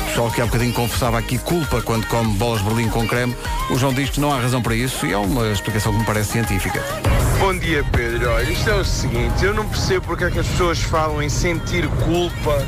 O 0.01 0.05
pessoal 0.05 0.31
que 0.31 0.41
há 0.41 0.45
bocadinho 0.45 0.73
confessava 0.73 1.19
aqui 1.19 1.37
culpa 1.37 1.81
quando 1.81 2.07
come 2.07 2.33
bolas 2.33 2.61
Berlim 2.61 2.89
com 2.89 3.07
creme. 3.07 3.35
O 3.69 3.77
João 3.77 3.93
diz 3.93 4.09
que 4.09 4.19
não 4.19 4.33
há 4.33 4.39
razão 4.39 4.61
para 4.61 4.73
isso 4.73 5.05
e 5.05 5.13
é 5.13 5.17
uma 5.17 5.51
explicação 5.51 5.91
que 5.91 5.99
me 5.99 6.05
parece 6.05 6.31
científica. 6.31 6.83
Bom 7.39 7.57
dia, 7.57 7.85
Pedro. 7.91 8.31
Olha, 8.31 8.51
isto 8.51 8.69
é 8.69 8.75
o 8.75 8.83
seguinte, 8.83 9.45
eu 9.45 9.53
não 9.53 9.67
percebo 9.67 10.05
porque 10.05 10.25
é 10.25 10.29
que 10.29 10.39
as 10.39 10.47
pessoas 10.47 10.79
falam 10.79 11.21
em 11.21 11.29
sentir 11.29 11.87
culpa 11.87 12.67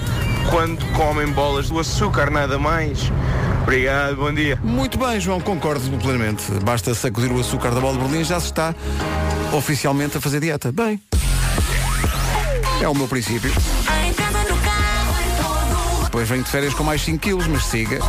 quando 0.50 0.86
comem 0.94 1.28
bolas 1.28 1.70
do 1.70 1.78
açúcar, 1.78 2.32
nada 2.32 2.58
mais. 2.58 3.12
Obrigado, 3.64 4.16
bom 4.16 4.34
dia. 4.34 4.58
Muito 4.64 4.98
bem, 4.98 5.20
João, 5.20 5.42
concordo 5.42 5.82
plenamente. 5.98 6.44
Basta 6.64 6.96
sacudir 6.96 7.32
o 7.32 7.40
açúcar 7.40 7.72
da 7.72 7.82
bola 7.82 7.98
de 7.98 8.04
Berlim 8.04 8.24
já 8.24 8.40
se 8.40 8.48
está 8.48 8.74
oficialmente 9.52 10.18
a 10.18 10.22
fazer 10.22 10.40
dieta. 10.40 10.72
Bem, 10.72 11.02
é 12.82 12.88
o 12.88 12.96
meu 12.96 13.10
princípio. 13.10 13.52
Depois 16.06 16.28
venho 16.28 16.44
de 16.44 16.50
férias 16.50 16.74
com 16.74 16.84
mais 16.84 17.02
5 17.02 17.20
quilos, 17.20 17.48
mas 17.48 17.66
siga. 17.66 18.00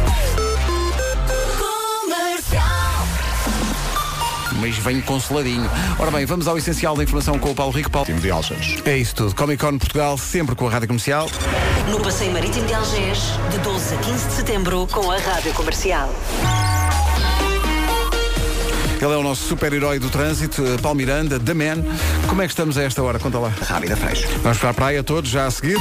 Mas 4.63 4.77
venho 4.77 5.03
consoladinho. 5.03 5.69
Ora 5.99 6.13
bem, 6.13 6.25
vamos 6.25 6.47
ao 6.47 6.57
essencial 6.57 6.97
da 6.97 7.03
informação 7.03 7.37
com 7.37 7.51
o 7.51 7.55
Paulo 7.55 7.73
Rico. 7.73 7.91
Paulo. 7.91 8.07
de 8.13 8.31
Aljas. 8.31 8.77
É 8.85 8.97
isso 8.97 9.17
tudo. 9.17 9.35
Comic 9.35 9.61
Con 9.61 9.77
Portugal, 9.77 10.17
sempre 10.17 10.55
com 10.55 10.69
a 10.69 10.71
Rádio 10.71 10.87
Comercial. 10.87 11.29
No 11.91 12.01
Passeio 12.01 12.33
Marítimo 12.33 12.65
de 12.65 12.75
Algés, 12.75 13.19
de 13.51 13.59
12 13.59 13.95
a 13.95 13.99
15 13.99 14.29
de 14.29 14.35
setembro, 14.35 14.87
com 14.87 15.11
a 15.11 15.19
Rádio 15.19 15.53
Comercial. 15.55 16.09
Ele 19.01 19.13
é 19.13 19.17
o 19.17 19.23
nosso 19.25 19.49
super-herói 19.49 19.99
do 19.99 20.09
trânsito, 20.09 20.65
eh, 20.65 20.79
Paulo 20.81 20.97
Miranda, 20.97 21.41
The 21.41 21.55
Man. 21.55 21.83
Como 22.29 22.41
é 22.41 22.45
que 22.47 22.53
estamos 22.53 22.79
a 22.79 22.85
esta 22.85 23.03
hora? 23.03 23.19
Conta 23.19 23.41
lá. 23.41 23.53
Rápida 23.67 23.97
Freixo. 23.97 24.29
Vamos 24.45 24.59
para 24.59 24.71
a 24.71 24.75
praia 24.75 25.03
todos, 25.03 25.29
já 25.29 25.47
a 25.47 25.51
seguir. 25.51 25.77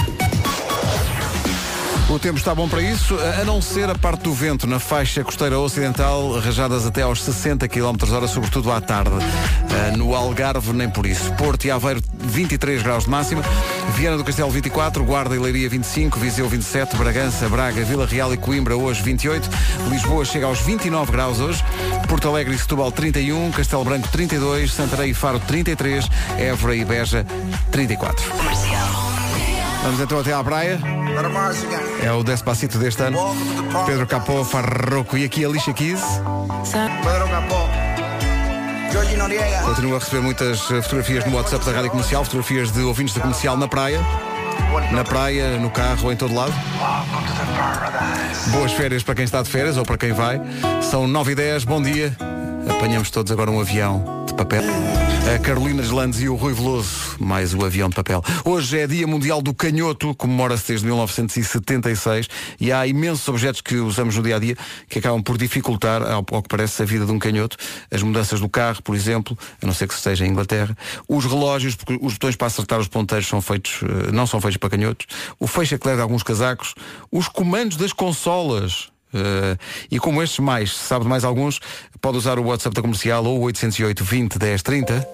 O 2.11 2.19
tempo 2.19 2.37
está 2.37 2.53
bom 2.53 2.67
para 2.67 2.81
isso, 2.81 3.17
a 3.41 3.45
não 3.45 3.61
ser 3.61 3.89
a 3.89 3.95
parte 3.95 4.23
do 4.23 4.33
vento 4.33 4.67
na 4.67 4.79
faixa 4.79 5.23
costeira 5.23 5.57
ocidental, 5.57 6.37
rajadas 6.39 6.85
até 6.85 7.03
aos 7.03 7.23
60 7.23 7.69
km 7.69 7.95
hora, 8.11 8.27
sobretudo 8.27 8.69
à 8.69 8.81
tarde. 8.81 9.11
Ah, 9.13 9.95
No 9.95 10.13
Algarve, 10.13 10.73
nem 10.73 10.89
por 10.89 11.05
isso. 11.05 11.31
Porto 11.35 11.63
e 11.63 11.71
Aveiro, 11.71 12.01
23 12.19 12.83
graus 12.83 13.05
de 13.05 13.09
máxima. 13.09 13.41
Viana 13.95 14.17
do 14.17 14.25
Castelo, 14.25 14.51
24. 14.51 15.05
Guarda 15.05 15.37
e 15.37 15.39
Leiria, 15.39 15.69
25. 15.69 16.19
Viseu, 16.19 16.49
27. 16.49 16.97
Bragança, 16.97 17.47
Braga, 17.47 17.81
Vila 17.85 18.05
Real 18.05 18.33
e 18.33 18.37
Coimbra, 18.37 18.75
hoje, 18.75 19.01
28. 19.01 19.49
Lisboa 19.89 20.25
chega 20.25 20.47
aos 20.47 20.59
29 20.59 21.13
graus 21.13 21.39
hoje. 21.39 21.63
Porto 22.09 22.27
Alegre 22.27 22.53
e 22.53 22.59
Setúbal, 22.59 22.91
31. 22.91 23.51
Castelo 23.51 23.85
Branco, 23.85 24.09
32. 24.09 24.73
Santarém 24.73 25.11
e 25.11 25.13
Faro, 25.13 25.39
33. 25.39 26.09
Évora 26.37 26.75
e 26.75 26.83
Beja, 26.83 27.25
34. 27.71 28.21
Vamos 29.83 29.99
então 29.99 30.19
até 30.19 30.33
à 30.33 30.43
praia. 30.43 30.79
É 32.03 32.11
o 32.11 32.23
Despacito 32.23 32.77
deste 32.77 33.01
ano. 33.01 33.17
Pedro 33.85 34.05
Capó, 34.05 34.43
Farroco 34.43 35.17
e 35.17 35.25
aqui 35.25 35.43
a 35.43 35.49
Lixa 35.49 35.73
Kiss. 35.73 36.03
Pedro 37.03 37.27
Capó. 37.29 37.69
Continuo 39.65 39.95
a 39.95 39.99
receber 39.99 40.21
muitas 40.21 40.59
fotografias 40.59 41.25
no 41.25 41.35
WhatsApp 41.35 41.65
da 41.65 41.71
Rádio 41.71 41.91
Comercial, 41.91 42.23
fotografias 42.25 42.71
de 42.71 42.81
ouvintes 42.81 43.13
da 43.15 43.21
comercial 43.21 43.57
na 43.57 43.67
praia. 43.67 43.99
Na 44.91 45.03
praia, 45.03 45.57
no 45.57 45.69
carro, 45.69 46.11
em 46.11 46.15
todo 46.15 46.33
lado. 46.33 46.53
Boas 48.47 48.71
férias 48.73 49.03
para 49.03 49.15
quem 49.15 49.23
está 49.23 49.41
de 49.41 49.49
férias 49.49 49.77
ou 49.77 49.85
para 49.85 49.97
quem 49.97 50.11
vai. 50.11 50.41
São 50.81 51.07
9 51.07 51.31
e 51.31 51.35
10, 51.35 51.63
bom 51.63 51.81
dia. 51.81 52.15
Apanhamos 52.69 53.09
todos 53.09 53.31
agora 53.31 53.49
um 53.49 53.59
avião 53.59 54.25
de 54.27 54.33
papel. 54.33 54.63
A 55.23 55.37
Carolina 55.37 55.81
Deslandes 55.81 56.19
e 56.19 56.27
o 56.27 56.35
Rui 56.35 56.51
Veloso, 56.51 57.15
mais 57.19 57.53
o 57.53 57.63
avião 57.63 57.87
de 57.87 57.95
papel. 57.95 58.23
Hoje 58.43 58.79
é 58.79 58.87
Dia 58.87 59.05
Mundial 59.05 59.41
do 59.41 59.53
Canhoto, 59.53 60.13
comemora-se 60.15 60.67
desde 60.69 60.85
1976 60.87 62.27
e 62.59 62.71
há 62.71 62.87
imensos 62.87 63.27
objetos 63.27 63.61
que 63.61 63.75
usamos 63.75 64.17
no 64.17 64.23
dia 64.23 64.35
a 64.35 64.39
dia 64.39 64.57
que 64.89 64.99
acabam 64.99 65.21
por 65.21 65.37
dificultar, 65.37 66.01
ao, 66.01 66.23
que 66.23 66.49
parece, 66.49 66.81
a 66.81 66.85
vida 66.85 67.05
de 67.05 67.11
um 67.11 67.19
canhoto. 67.19 67.55
As 67.91 68.01
mudanças 68.01 68.39
do 68.39 68.49
carro, 68.49 68.81
por 68.81 68.95
exemplo, 68.95 69.37
a 69.61 69.65
não 69.65 69.73
ser 69.73 69.87
que 69.87 69.93
esteja 69.93 70.25
em 70.25 70.29
Inglaterra. 70.29 70.75
Os 71.07 71.23
relógios, 71.23 71.75
porque 71.75 71.97
os 72.01 72.13
botões 72.13 72.35
para 72.35 72.47
acertar 72.47 72.79
os 72.79 72.87
ponteiros 72.87 73.27
são 73.27 73.41
feitos, 73.41 73.79
eh, 73.83 74.11
não 74.11 74.25
são 74.25 74.41
feitos 74.41 74.57
para 74.57 74.71
canhotos. 74.71 75.05
O 75.39 75.45
fecho-eclair 75.45 75.97
de 75.97 76.01
alguns 76.01 76.23
casacos. 76.23 76.73
Os 77.11 77.29
comandos 77.29 77.77
das 77.77 77.93
consolas. 77.93 78.90
Uh, 79.13 79.57
e 79.89 79.99
como 79.99 80.21
estes 80.21 80.39
mais, 80.39 80.75
se 80.75 80.87
sabe 80.87 81.03
de 81.03 81.09
mais 81.09 81.23
alguns, 81.23 81.59
pode 81.99 82.17
usar 82.17 82.39
o 82.39 82.43
WhatsApp 82.43 82.75
da 82.75 82.81
comercial 82.81 83.23
ou 83.25 83.39
o 83.39 83.43
808 83.43 84.03
20 84.03 84.39
10 84.39 84.61
30. 84.61 85.07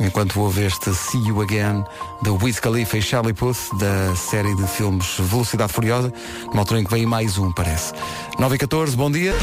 Enquanto 0.00 0.40
ouve 0.40 0.64
este 0.64 0.92
See 0.94 1.28
You 1.28 1.42
Again 1.42 1.84
de 2.22 2.30
Wiz 2.30 2.58
Khalifa 2.58 2.98
e 2.98 3.02
Charlie 3.02 3.34
Puth 3.34 3.58
da 3.78 4.16
série 4.16 4.54
de 4.56 4.66
filmes 4.66 5.16
Velocidade 5.18 5.72
Furiosa, 5.72 6.12
numa 6.46 6.60
altura 6.60 6.80
em 6.80 6.84
que 6.84 6.90
vem 6.90 7.06
mais 7.06 7.38
um, 7.38 7.52
parece. 7.52 7.92
9 8.38 8.56
e 8.56 8.58
14, 8.58 8.96
bom 8.96 9.10
dia. 9.10 9.34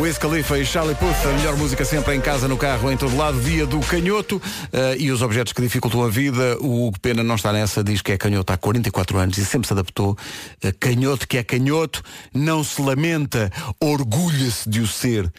Wiz 0.00 0.16
Khalifa 0.16 0.58
e 0.58 0.64
Charlie 0.64 0.94
Puth, 0.94 1.26
a 1.26 1.32
melhor 1.36 1.54
música 1.58 1.84
sempre 1.84 2.14
em 2.14 2.22
casa, 2.22 2.48
no 2.48 2.56
carro, 2.56 2.90
em 2.90 2.96
todo 2.96 3.14
lado, 3.14 3.38
dia 3.42 3.66
do 3.66 3.80
canhoto 3.80 4.40
eh, 4.72 4.96
e 4.98 5.12
os 5.12 5.20
objetos 5.20 5.52
que 5.52 5.60
dificultam 5.60 6.02
a 6.02 6.08
vida. 6.08 6.56
O 6.58 6.86
Hugo 6.86 6.98
Pena 6.98 7.22
não 7.22 7.34
está 7.34 7.52
nessa, 7.52 7.84
diz 7.84 8.00
que 8.00 8.12
é 8.12 8.16
canhoto 8.16 8.50
há 8.50 8.56
44 8.56 9.18
anos 9.18 9.36
e 9.36 9.44
sempre 9.44 9.66
se 9.66 9.74
adaptou. 9.74 10.16
Eh, 10.62 10.72
canhoto 10.72 11.28
que 11.28 11.36
é 11.36 11.42
canhoto, 11.42 12.02
não 12.32 12.64
se 12.64 12.80
lamenta, 12.80 13.52
orgulha-se 13.78 14.66
de 14.70 14.80
o 14.80 14.86
ser, 14.86 15.30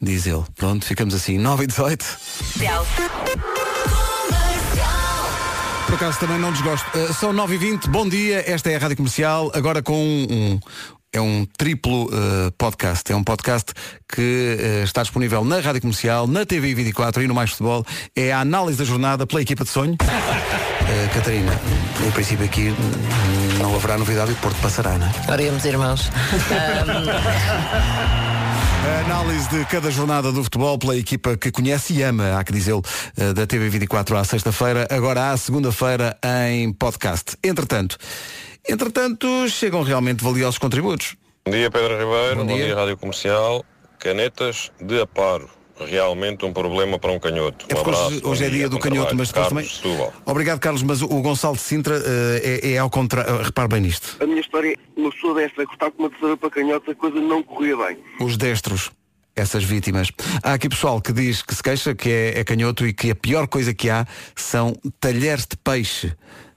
diz 0.00 0.26
ele. 0.26 0.44
Pronto, 0.56 0.86
ficamos 0.86 1.14
assim, 1.14 1.36
9 1.36 1.64
e 1.64 1.66
18. 1.66 2.06
Por 5.84 5.94
acaso 5.94 6.18
também 6.18 6.38
não 6.38 6.52
desgosto. 6.52 6.86
Uh, 6.96 7.14
são 7.14 7.32
9 7.32 7.54
e 7.54 7.58
20 7.58 7.88
bom 7.88 8.06
dia, 8.06 8.44
esta 8.46 8.70
é 8.70 8.76
a 8.76 8.78
Rádio 8.78 8.98
Comercial, 8.98 9.50
agora 9.54 9.82
com 9.82 9.96
um. 9.96 10.60
Um- 11.14 11.18
é 11.18 11.20
um 11.20 11.46
triplo 11.56 12.04
uh, 12.06 12.52
podcast. 12.56 13.10
É 13.12 13.16
um 13.16 13.24
podcast 13.24 13.72
que 14.12 14.56
uh, 14.80 14.84
está 14.84 15.02
disponível 15.02 15.44
na 15.44 15.60
Rádio 15.60 15.80
Comercial, 15.80 16.26
na 16.26 16.44
TV 16.44 16.74
24 16.74 17.22
e 17.22 17.26
no 17.26 17.34
Mais 17.34 17.50
Futebol. 17.50 17.84
É 18.14 18.32
a 18.32 18.40
análise 18.40 18.78
da 18.78 18.84
jornada 18.84 19.26
pela 19.26 19.42
equipa 19.42 19.64
de 19.64 19.70
sonho. 19.70 19.94
Uh, 19.94 21.08
Catarina, 21.14 21.52
em 22.06 22.10
princípio 22.10 22.44
aqui 22.44 22.74
não 23.58 23.74
haverá 23.74 23.98
novidade 23.98 24.30
e 24.30 24.34
o 24.34 24.36
Porto 24.36 24.56
passará, 24.60 24.96
não 24.98 25.06
é? 25.06 25.32
Oremos, 25.32 25.64
irmãos. 25.64 26.10
A 28.86 29.00
análise 29.04 29.48
de 29.50 29.64
cada 29.66 29.90
jornada 29.90 30.30
do 30.32 30.42
futebol 30.42 30.78
pela 30.78 30.96
equipa 30.96 31.36
que 31.36 31.50
conhece 31.50 31.94
e 31.94 32.02
ama, 32.02 32.38
há 32.38 32.44
que 32.44 32.52
dizê-lo, 32.52 32.82
da 33.34 33.46
TV 33.46 33.68
24 33.68 34.16
à 34.16 34.24
sexta-feira, 34.24 34.86
agora 34.90 35.30
à 35.30 35.36
segunda-feira 35.36 36.16
em 36.24 36.72
podcast. 36.72 37.36
Entretanto, 37.42 37.96
entretanto, 38.68 39.26
chegam 39.48 39.82
realmente 39.82 40.22
valiosos 40.22 40.58
contributos. 40.58 41.16
Bom 41.44 41.52
dia, 41.52 41.70
Pedro 41.70 41.98
Ribeiro. 41.98 42.36
Bom 42.36 42.46
Bom 42.46 42.54
dia. 42.54 42.66
dia, 42.66 42.74
Rádio 42.74 42.96
Comercial. 42.96 43.64
Canetas 43.98 44.70
de 44.80 45.00
aparo. 45.00 45.50
Realmente 45.86 46.44
um 46.44 46.52
problema 46.52 46.98
para 46.98 47.12
um 47.12 47.18
canhoto. 47.18 47.64
É 47.68 47.74
Um 47.74 47.82
porque 47.82 47.90
abraço. 47.90 48.28
hoje, 48.28 48.44
é 48.44 48.48
dia, 48.48 48.58
dia 48.58 48.68
do 48.68 48.78
canhoto, 48.78 49.08
trabalho. 49.08 49.18
mas 49.18 49.28
depois 49.28 49.48
Carlos 49.48 49.78
também. 49.80 50.12
Obrigado, 50.26 50.58
Carlos, 50.60 50.82
mas 50.82 51.02
o 51.02 51.08
Gonçalo 51.22 51.56
de 51.56 51.62
Sintra 51.62 51.96
eh, 52.04 52.60
é, 52.62 52.72
é 52.72 52.78
ao 52.78 52.90
contrário. 52.90 53.42
Repare 53.42 53.68
bem 53.68 53.80
nisto. 53.82 54.16
A 54.20 54.26
minha 54.26 54.40
história 54.40 54.72
é 54.72 55.00
uma 55.00 55.10
pessoa 55.10 55.34
destra 55.34 55.62
a 55.64 55.66
cortar 55.66 55.90
com 55.90 56.02
uma 56.02 56.10
tesoura 56.10 56.36
para 56.36 56.50
canhota, 56.50 56.90
a 56.90 56.94
coisa 56.94 57.20
não 57.20 57.42
corria 57.42 57.76
bem. 57.76 57.98
Os 58.20 58.36
destros. 58.36 58.90
Essas 59.36 59.62
vítimas. 59.62 60.10
Há 60.42 60.54
aqui 60.54 60.68
pessoal 60.68 61.00
que 61.00 61.12
diz 61.12 61.42
que 61.42 61.54
se 61.54 61.62
queixa 61.62 61.94
que 61.94 62.10
é, 62.10 62.40
é 62.40 62.44
canhoto 62.44 62.84
e 62.84 62.92
que 62.92 63.08
a 63.12 63.14
pior 63.14 63.46
coisa 63.46 63.72
que 63.72 63.88
há 63.88 64.04
são 64.34 64.74
talheres 64.98 65.46
de 65.46 65.56
peixe, 65.56 66.12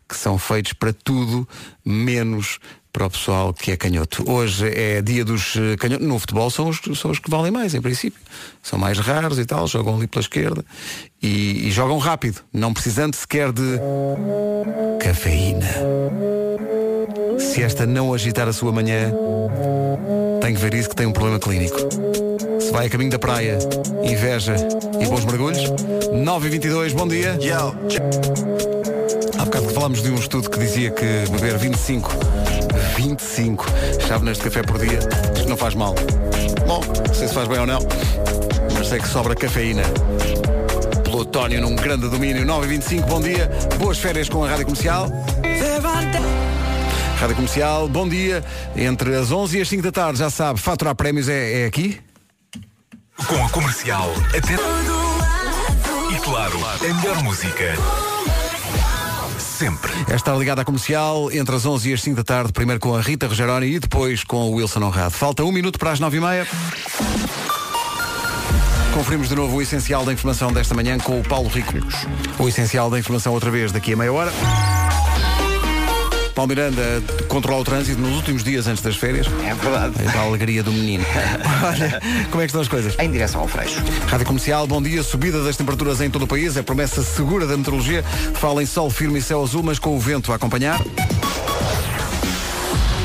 que 0.09 0.15
são 0.17 0.39
feitos 0.39 0.73
para 0.73 0.91
tudo 0.91 1.47
menos 1.85 2.57
para 2.91 3.05
o 3.05 3.09
pessoal 3.09 3.53
que 3.53 3.71
é 3.71 3.77
canhoto. 3.77 4.29
Hoje 4.29 4.67
é 4.67 5.01
dia 5.01 5.23
dos 5.23 5.55
eh, 5.55 5.77
canhotos. 5.77 6.05
No 6.05 6.19
futebol 6.19 6.49
são 6.49 6.67
os, 6.67 6.79
são 6.99 7.11
os 7.11 7.19
que 7.19 7.29
valem 7.29 7.51
mais, 7.51 7.73
em 7.73 7.81
princípio. 7.81 8.19
São 8.61 8.77
mais 8.77 8.99
raros 8.99 9.39
e 9.39 9.45
tal, 9.45 9.67
jogam 9.67 9.95
ali 9.95 10.07
pela 10.07 10.21
esquerda 10.21 10.63
e, 11.21 11.67
e 11.67 11.71
jogam 11.71 11.97
rápido, 11.97 12.41
não 12.51 12.73
precisando 12.73 13.15
sequer 13.15 13.51
de 13.51 13.79
cafeína. 14.99 15.67
Se 17.39 17.63
esta 17.63 17.85
não 17.85 18.13
agitar 18.13 18.47
a 18.47 18.53
sua 18.53 18.71
manhã, 18.71 19.11
tem 20.41 20.53
que 20.53 20.59
ver 20.59 20.73
isso 20.73 20.89
que 20.89 20.95
tem 20.95 21.05
um 21.05 21.11
problema 21.11 21.39
clínico. 21.39 21.77
Se 22.59 22.71
vai 22.71 22.87
a 22.87 22.89
caminho 22.89 23.11
da 23.11 23.19
praia, 23.19 23.57
inveja 24.03 24.55
e 24.99 25.05
bons 25.05 25.25
mergulhos. 25.25 25.63
9 26.13 26.47
e 26.47 26.51
22 26.51 26.93
bom 26.93 27.07
dia. 27.07 27.37
Há 29.37 29.45
bocado 29.45 29.67
que 29.67 29.73
falámos 29.73 30.01
de 30.01 30.11
um 30.11 30.15
estudo 30.15 30.49
que 30.49 30.59
dizia 30.59 30.91
que 30.91 31.03
beber 31.31 31.57
25, 31.57 32.11
25 32.95 33.65
chávenas 34.07 34.37
de 34.37 34.43
café 34.43 34.61
por 34.63 34.77
dia, 34.79 34.99
isto 35.35 35.49
não 35.49 35.57
faz 35.57 35.75
mal. 35.75 35.95
Bom, 36.67 36.81
não 37.07 37.13
sei 37.13 37.27
se 37.27 37.33
faz 37.33 37.47
bem 37.47 37.59
ou 37.59 37.67
não, 37.67 37.79
mas 38.73 38.87
sei 38.87 38.99
que 38.99 39.07
sobra 39.07 39.35
cafeína. 39.35 39.83
Plutónio 41.03 41.61
num 41.61 41.75
grande 41.75 42.07
domínio. 42.09 42.45
9 42.45 42.65
e 42.65 42.69
25 42.69 43.07
bom 43.07 43.21
dia. 43.21 43.49
Boas 43.77 43.97
férias 43.97 44.29
com 44.29 44.43
a 44.43 44.49
Rádio 44.49 44.65
Comercial. 44.65 45.09
Rádio 47.19 47.35
Comercial, 47.35 47.87
bom 47.89 48.07
dia. 48.07 48.43
Entre 48.75 49.15
as 49.15 49.31
11 49.31 49.57
e 49.57 49.61
as 49.61 49.67
5 49.67 49.83
da 49.83 49.91
tarde, 49.91 50.19
já 50.19 50.29
sabe, 50.29 50.59
faturar 50.59 50.95
prémios 50.95 51.27
é, 51.27 51.63
é 51.63 51.65
aqui. 51.65 51.99
Com 53.27 53.45
a 53.45 53.49
comercial 53.49 54.09
até. 54.29 54.55
E 56.13 56.19
claro, 56.21 56.57
a 56.65 56.93
melhor 56.93 57.23
música. 57.23 57.75
Sempre. 59.61 59.91
Estar 60.11 60.35
ligado 60.35 60.57
à 60.57 60.65
comercial 60.65 61.31
entre 61.31 61.55
as 61.55 61.67
11 61.67 61.91
e 61.91 61.93
as 61.93 62.01
5 62.01 62.15
da 62.15 62.23
tarde, 62.23 62.51
primeiro 62.51 62.79
com 62.79 62.95
a 62.95 62.99
Rita 62.99 63.27
Rogeroni 63.27 63.75
e 63.75 63.79
depois 63.79 64.23
com 64.23 64.49
o 64.49 64.55
Wilson 64.55 64.81
Honrado. 64.81 65.11
Falta 65.11 65.43
um 65.43 65.51
minuto 65.51 65.77
para 65.77 65.91
as 65.91 65.99
9 65.99 66.17
e 66.17 66.19
meia. 66.19 66.47
Conferimos 68.91 69.29
de 69.29 69.35
novo 69.35 69.57
o 69.57 69.61
essencial 69.61 70.03
da 70.03 70.11
informação 70.11 70.51
desta 70.51 70.73
manhã 70.73 70.97
com 70.97 71.19
o 71.19 71.23
Paulo 71.23 71.47
Ricos. 71.47 72.07
O 72.39 72.47
essencial 72.47 72.89
da 72.89 72.97
informação 72.97 73.33
outra 73.33 73.51
vez 73.51 73.71
daqui 73.71 73.93
a 73.93 73.97
meia 73.97 74.11
hora. 74.11 74.31
Paulo 76.33 76.49
Miranda 76.49 76.81
controla 77.27 77.61
o 77.61 77.63
trânsito 77.63 77.99
nos 78.01 78.15
últimos 78.15 78.43
dias 78.43 78.67
antes 78.67 78.81
das 78.81 78.95
férias. 78.95 79.27
É 79.45 79.53
verdade. 79.53 79.95
A 80.17 80.21
alegria 80.21 80.63
do 80.63 80.71
menino. 80.71 81.03
Olha, 81.63 82.01
como 82.29 82.41
é 82.41 82.45
que 82.45 82.49
estão 82.49 82.61
as 82.61 82.67
coisas? 82.67 82.95
Em 82.99 83.11
direção 83.11 83.41
ao 83.41 83.47
Freixo. 83.47 83.81
Rádio 84.07 84.25
Comercial, 84.25 84.67
bom 84.67 84.81
dia. 84.81 85.03
Subida 85.03 85.43
das 85.43 85.57
temperaturas 85.57 86.01
em 86.01 86.09
todo 86.09 86.23
o 86.23 86.27
país. 86.27 86.55
É 86.57 86.61
promessa 86.61 87.03
segura 87.03 87.45
da 87.45 87.57
meteorologia. 87.57 88.03
Fala 88.33 88.63
em 88.63 88.65
sol 88.65 88.89
firme 88.89 89.19
e 89.19 89.21
céu 89.21 89.43
azul, 89.43 89.63
mas 89.63 89.79
com 89.79 89.95
o 89.95 89.99
vento 89.99 90.31
a 90.31 90.35
acompanhar. 90.35 90.79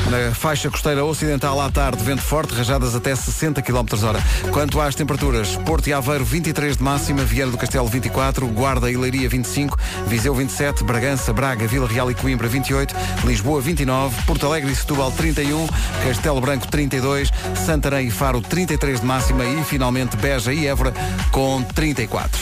Na 0.09 0.33
faixa 0.33 0.69
costeira 0.69 1.03
ocidental 1.03 1.59
à 1.59 1.69
tarde, 1.69 2.01
vento 2.01 2.21
forte, 2.21 2.53
rajadas 2.53 2.95
até 2.95 3.13
60 3.13 3.61
km 3.61 3.85
hora. 4.05 4.23
Quanto 4.53 4.79
às 4.79 4.95
temperaturas, 4.95 5.57
Porto 5.57 5.87
e 5.87 5.93
Aveiro 5.93 6.23
23 6.23 6.77
de 6.77 6.83
máxima, 6.83 7.23
Vieira 7.23 7.51
do 7.51 7.57
Castelo 7.57 7.87
24, 7.87 8.47
Guarda 8.47 8.89
e 8.89 8.95
Leiria 8.95 9.27
25, 9.27 9.77
Viseu 10.07 10.33
27, 10.33 10.85
Bragança, 10.85 11.33
Braga, 11.33 11.67
Vila 11.67 11.87
Real 11.87 12.09
e 12.09 12.15
Coimbra 12.15 12.47
28, 12.47 12.95
Lisboa 13.25 13.59
29, 13.59 14.23
Porto 14.23 14.45
Alegre 14.45 14.71
e 14.71 14.75
Setúbal 14.75 15.11
31, 15.11 15.67
Castelo 16.05 16.39
Branco 16.39 16.67
32, 16.67 17.29
Santarém 17.65 18.07
e 18.07 18.11
Faro 18.11 18.39
33 18.39 19.01
de 19.01 19.05
máxima 19.05 19.43
e 19.43 19.61
finalmente 19.65 20.15
Beja 20.15 20.53
e 20.53 20.67
Évora 20.67 20.93
com 21.31 21.61
34. 21.63 22.39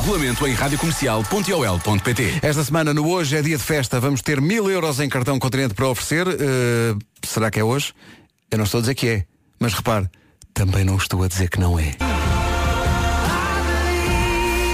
Regulamento 0.00 0.46
em 0.46 0.54
radiocomercial.ol.pt 0.54 2.38
Esta 2.40 2.64
semana 2.64 2.94
no 2.94 3.06
Hoje 3.06 3.36
é 3.36 3.42
dia 3.42 3.58
de 3.58 3.62
festa. 3.62 4.00
Vamos 4.00 4.22
ter 4.22 4.40
mil 4.40 4.70
euros 4.70 4.98
em 4.98 5.10
cartão 5.10 5.38
continente 5.38 5.74
para 5.74 5.88
oferecer. 5.88 6.26
Uh, 6.26 6.98
será 7.22 7.50
que 7.50 7.60
é 7.60 7.64
hoje? 7.64 7.92
Eu 8.50 8.56
não 8.56 8.64
estou 8.64 8.78
a 8.78 8.80
dizer 8.80 8.94
que 8.94 9.06
é. 9.06 9.24
Mas 9.58 9.74
repare, 9.74 10.08
também 10.54 10.84
não 10.84 10.96
estou 10.96 11.22
a 11.22 11.28
dizer 11.28 11.50
que 11.50 11.60
não 11.60 11.78
é. 11.78 12.09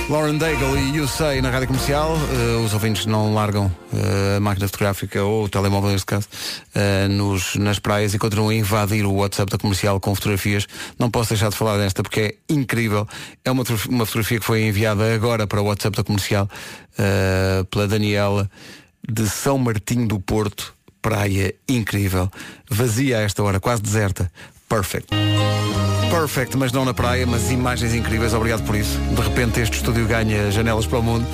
Lauren 0.09 0.39
Daigle 0.39 0.79
e 0.79 0.97
You 0.97 1.09
Say 1.09 1.41
na 1.41 1.51
rádio 1.51 1.67
comercial. 1.67 2.15
Uh, 2.15 2.65
os 2.65 2.73
ouvintes 2.73 3.07
não 3.07 3.35
largam 3.35 3.67
uh, 3.67 4.37
a 4.37 4.41
máquina 4.41 4.69
fotográfica 4.69 5.23
ou 5.25 5.45
o 5.45 5.49
telemóvel, 5.49 5.91
neste 5.91 6.07
caso, 6.07 6.29
uh, 6.77 7.09
nos, 7.09 7.57
nas 7.57 7.81
praias 7.81 8.15
e 8.15 8.19
continuam 8.19 8.51
a 8.51 8.55
invadir 8.55 9.05
o 9.05 9.13
WhatsApp 9.15 9.51
da 9.51 9.59
comercial 9.59 9.99
com 9.99 10.15
fotografias. 10.15 10.69
Não 10.97 11.11
posso 11.11 11.31
deixar 11.31 11.51
de 11.51 11.57
falar 11.57 11.77
desta 11.79 12.05
porque 12.05 12.21
é 12.21 12.35
incrível. 12.49 13.07
É 13.45 13.51
uma, 13.51 13.65
uma 13.89 14.07
fotografia 14.07 14.39
que 14.39 14.47
foi 14.47 14.63
enviada 14.63 15.13
agora 15.13 15.45
para 15.45 15.61
o 15.61 15.65
WhatsApp 15.65 15.97
da 15.97 16.05
comercial 16.05 16.49
pela 17.71 17.87
Daniela 17.87 18.51
de 19.07 19.29
São 19.29 19.59
Martinho 19.59 20.07
do 20.07 20.21
Porto. 20.21 20.75
Praia 21.03 21.55
incrível. 21.69 22.31
Vazia 22.71 23.19
a 23.19 23.21
esta 23.23 23.43
hora, 23.43 23.61
quase 23.61 23.83
deserta. 23.83 24.31
Perfect. 24.69 25.15
Perfect, 26.11 26.57
mas 26.57 26.73
não 26.73 26.85
na 26.85 26.95
praia, 26.95 27.27
mas 27.27 27.51
imagens 27.51 27.95
incríveis, 27.95 28.35
obrigado 28.35 28.63
por 28.65 28.75
isso. 28.75 28.99
De 28.99 29.21
repente 29.21 29.61
este 29.61 29.77
estúdio 29.77 30.07
ganha 30.07 30.51
janelas 30.51 30.87
para 30.87 30.99
o 30.99 31.03
mundo. 31.03 31.27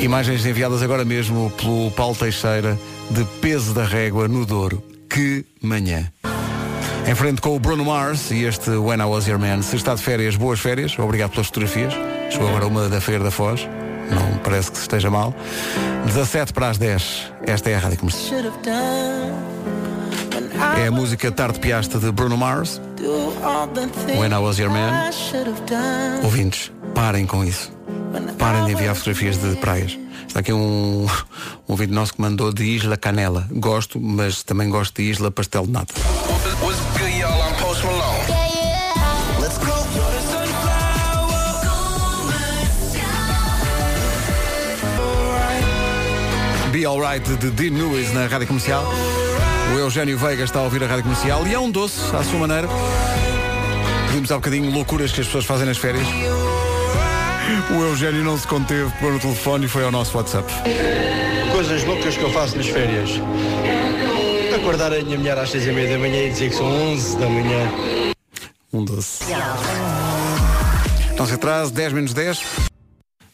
Imagens 0.00 0.44
enviadas 0.46 0.82
agora 0.82 1.04
mesmo 1.04 1.50
pelo 1.52 1.90
Paulo 1.92 2.14
Teixeira 2.14 2.78
de 3.10 3.24
peso 3.40 3.74
da 3.74 3.84
régua 3.84 4.28
no 4.28 4.44
Douro. 4.44 4.82
Que 5.08 5.44
manhã. 5.62 6.12
Em 7.06 7.14
frente 7.14 7.40
com 7.40 7.56
o 7.56 7.58
Bruno 7.58 7.84
Mars 7.84 8.30
e 8.30 8.44
este 8.44 8.70
When 8.70 9.00
I 9.00 9.04
Was 9.04 9.26
Your 9.26 9.38
Man. 9.38 9.62
Se 9.62 9.76
está 9.76 9.94
de 9.94 10.02
férias, 10.02 10.36
boas 10.36 10.60
férias. 10.60 10.98
Obrigado 10.98 11.30
pelas 11.30 11.46
fotografias. 11.46 11.94
Chegou 12.30 12.48
agora 12.48 12.66
uma 12.66 12.88
da 12.88 13.00
Feira 13.00 13.24
da 13.24 13.30
Foz. 13.30 13.66
Não 14.10 14.38
parece 14.38 14.70
que 14.70 14.78
esteja 14.78 15.10
mal. 15.10 15.34
17 16.04 16.52
para 16.52 16.68
as 16.68 16.78
10. 16.78 17.32
Esta 17.46 17.70
é 17.70 17.74
a 17.74 17.78
Rádio 17.78 17.98
Comercial. 17.98 18.52
É 20.76 20.86
a 20.86 20.90
música 20.90 21.30
Tarde 21.30 21.58
Piasta 21.58 21.98
de 21.98 22.10
Bruno 22.10 22.36
Mars. 22.36 22.80
When 24.18 24.32
I 24.32 24.36
Was 24.38 24.58
Your 24.58 24.70
Man. 24.70 25.10
Ouvintes, 26.22 26.72
parem 26.94 27.26
com 27.26 27.44
isso. 27.44 27.72
Parem 28.38 28.64
de 28.64 28.72
enviar 28.72 28.94
fotografias 28.94 29.36
de 29.36 29.56
praias. 29.56 29.98
Está 30.26 30.40
aqui 30.40 30.52
um, 30.52 31.06
um 31.68 31.74
vídeo 31.74 31.94
nosso 31.94 32.14
que 32.14 32.20
mandou 32.20 32.52
de 32.52 32.64
Isla 32.64 32.96
Canela. 32.96 33.46
Gosto, 33.50 34.00
mas 34.00 34.42
também 34.42 34.68
gosto 34.68 34.96
de 34.96 35.10
Isla 35.10 35.30
Pastel 35.30 35.66
de 35.66 35.72
Nata. 35.72 35.94
Be 46.70 46.84
Alright 46.84 47.36
de 47.36 47.50
Dean 47.50 47.72
Lewis 47.72 48.12
na 48.12 48.26
Rádio 48.26 48.46
Comercial. 48.46 48.84
O 49.74 49.78
Eugénio 49.78 50.18
Veiga 50.18 50.44
está 50.44 50.60
a 50.60 50.62
ouvir 50.62 50.82
a 50.82 50.86
Rádio 50.86 51.04
Comercial 51.04 51.46
e 51.46 51.54
é 51.54 51.58
um 51.58 51.70
doce, 51.70 52.00
à 52.16 52.22
sua 52.22 52.38
maneira. 52.38 52.68
Vimos 54.10 54.32
há 54.32 54.36
bocadinho 54.36 54.70
loucuras 54.70 55.12
que 55.12 55.20
as 55.20 55.26
pessoas 55.26 55.44
fazem 55.44 55.66
nas 55.66 55.76
férias. 55.76 56.06
O 57.70 57.82
Eugénio 57.82 58.24
não 58.24 58.38
se 58.38 58.46
conteve, 58.46 58.90
pôr 58.98 59.12
no 59.12 59.18
telefone 59.18 59.66
e 59.66 59.68
foi 59.68 59.84
ao 59.84 59.90
nosso 59.90 60.16
WhatsApp. 60.16 60.50
Coisas 61.52 61.84
loucas 61.84 62.16
que 62.16 62.22
eu 62.22 62.32
faço 62.32 62.56
nas 62.56 62.66
férias. 62.66 63.10
Acordar 64.54 64.92
a 64.92 65.02
minha 65.02 65.18
mulher 65.18 65.38
às 65.38 65.50
seis 65.50 65.66
e 65.66 65.72
meia 65.72 65.90
da 65.90 65.98
manhã 65.98 66.22
e 66.24 66.30
dizer 66.30 66.50
que 66.50 66.56
são 66.56 66.66
11 66.66 67.18
da 67.18 67.28
manhã. 67.28 67.70
Um 68.72 68.84
doce. 68.84 69.24
Não 71.16 71.26
se 71.26 71.34
atrase, 71.34 71.72
10 71.72 71.92
menos 71.92 72.14
10. 72.14 72.42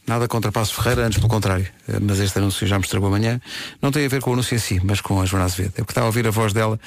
Nada 0.06 0.28
contra 0.28 0.52
Passo 0.52 0.74
Ferreira, 0.74 1.06
antes 1.06 1.18
pelo 1.18 1.30
contrário. 1.30 1.66
Eh, 1.88 1.98
Mas 2.00 2.18
este 2.20 2.38
anúncio 2.38 2.66
já 2.66 2.78
me 2.78 2.84
estragou 2.84 3.08
amanhã. 3.08 3.40
Não 3.80 3.90
tem 3.90 4.04
a 4.04 4.08
ver 4.08 4.20
com 4.20 4.30
o 4.30 4.32
anúncio 4.34 4.54
em 4.54 4.58
si, 4.58 4.80
mas 4.84 5.00
com 5.00 5.20
a 5.20 5.24
Joana 5.24 5.46
Azevedo. 5.46 5.72
É 5.76 5.78
porque 5.78 5.92
estava 5.92 6.06
a 6.06 6.08
ouvir 6.08 6.26
a 6.26 6.30
voz 6.30 6.52
dela 6.52 6.78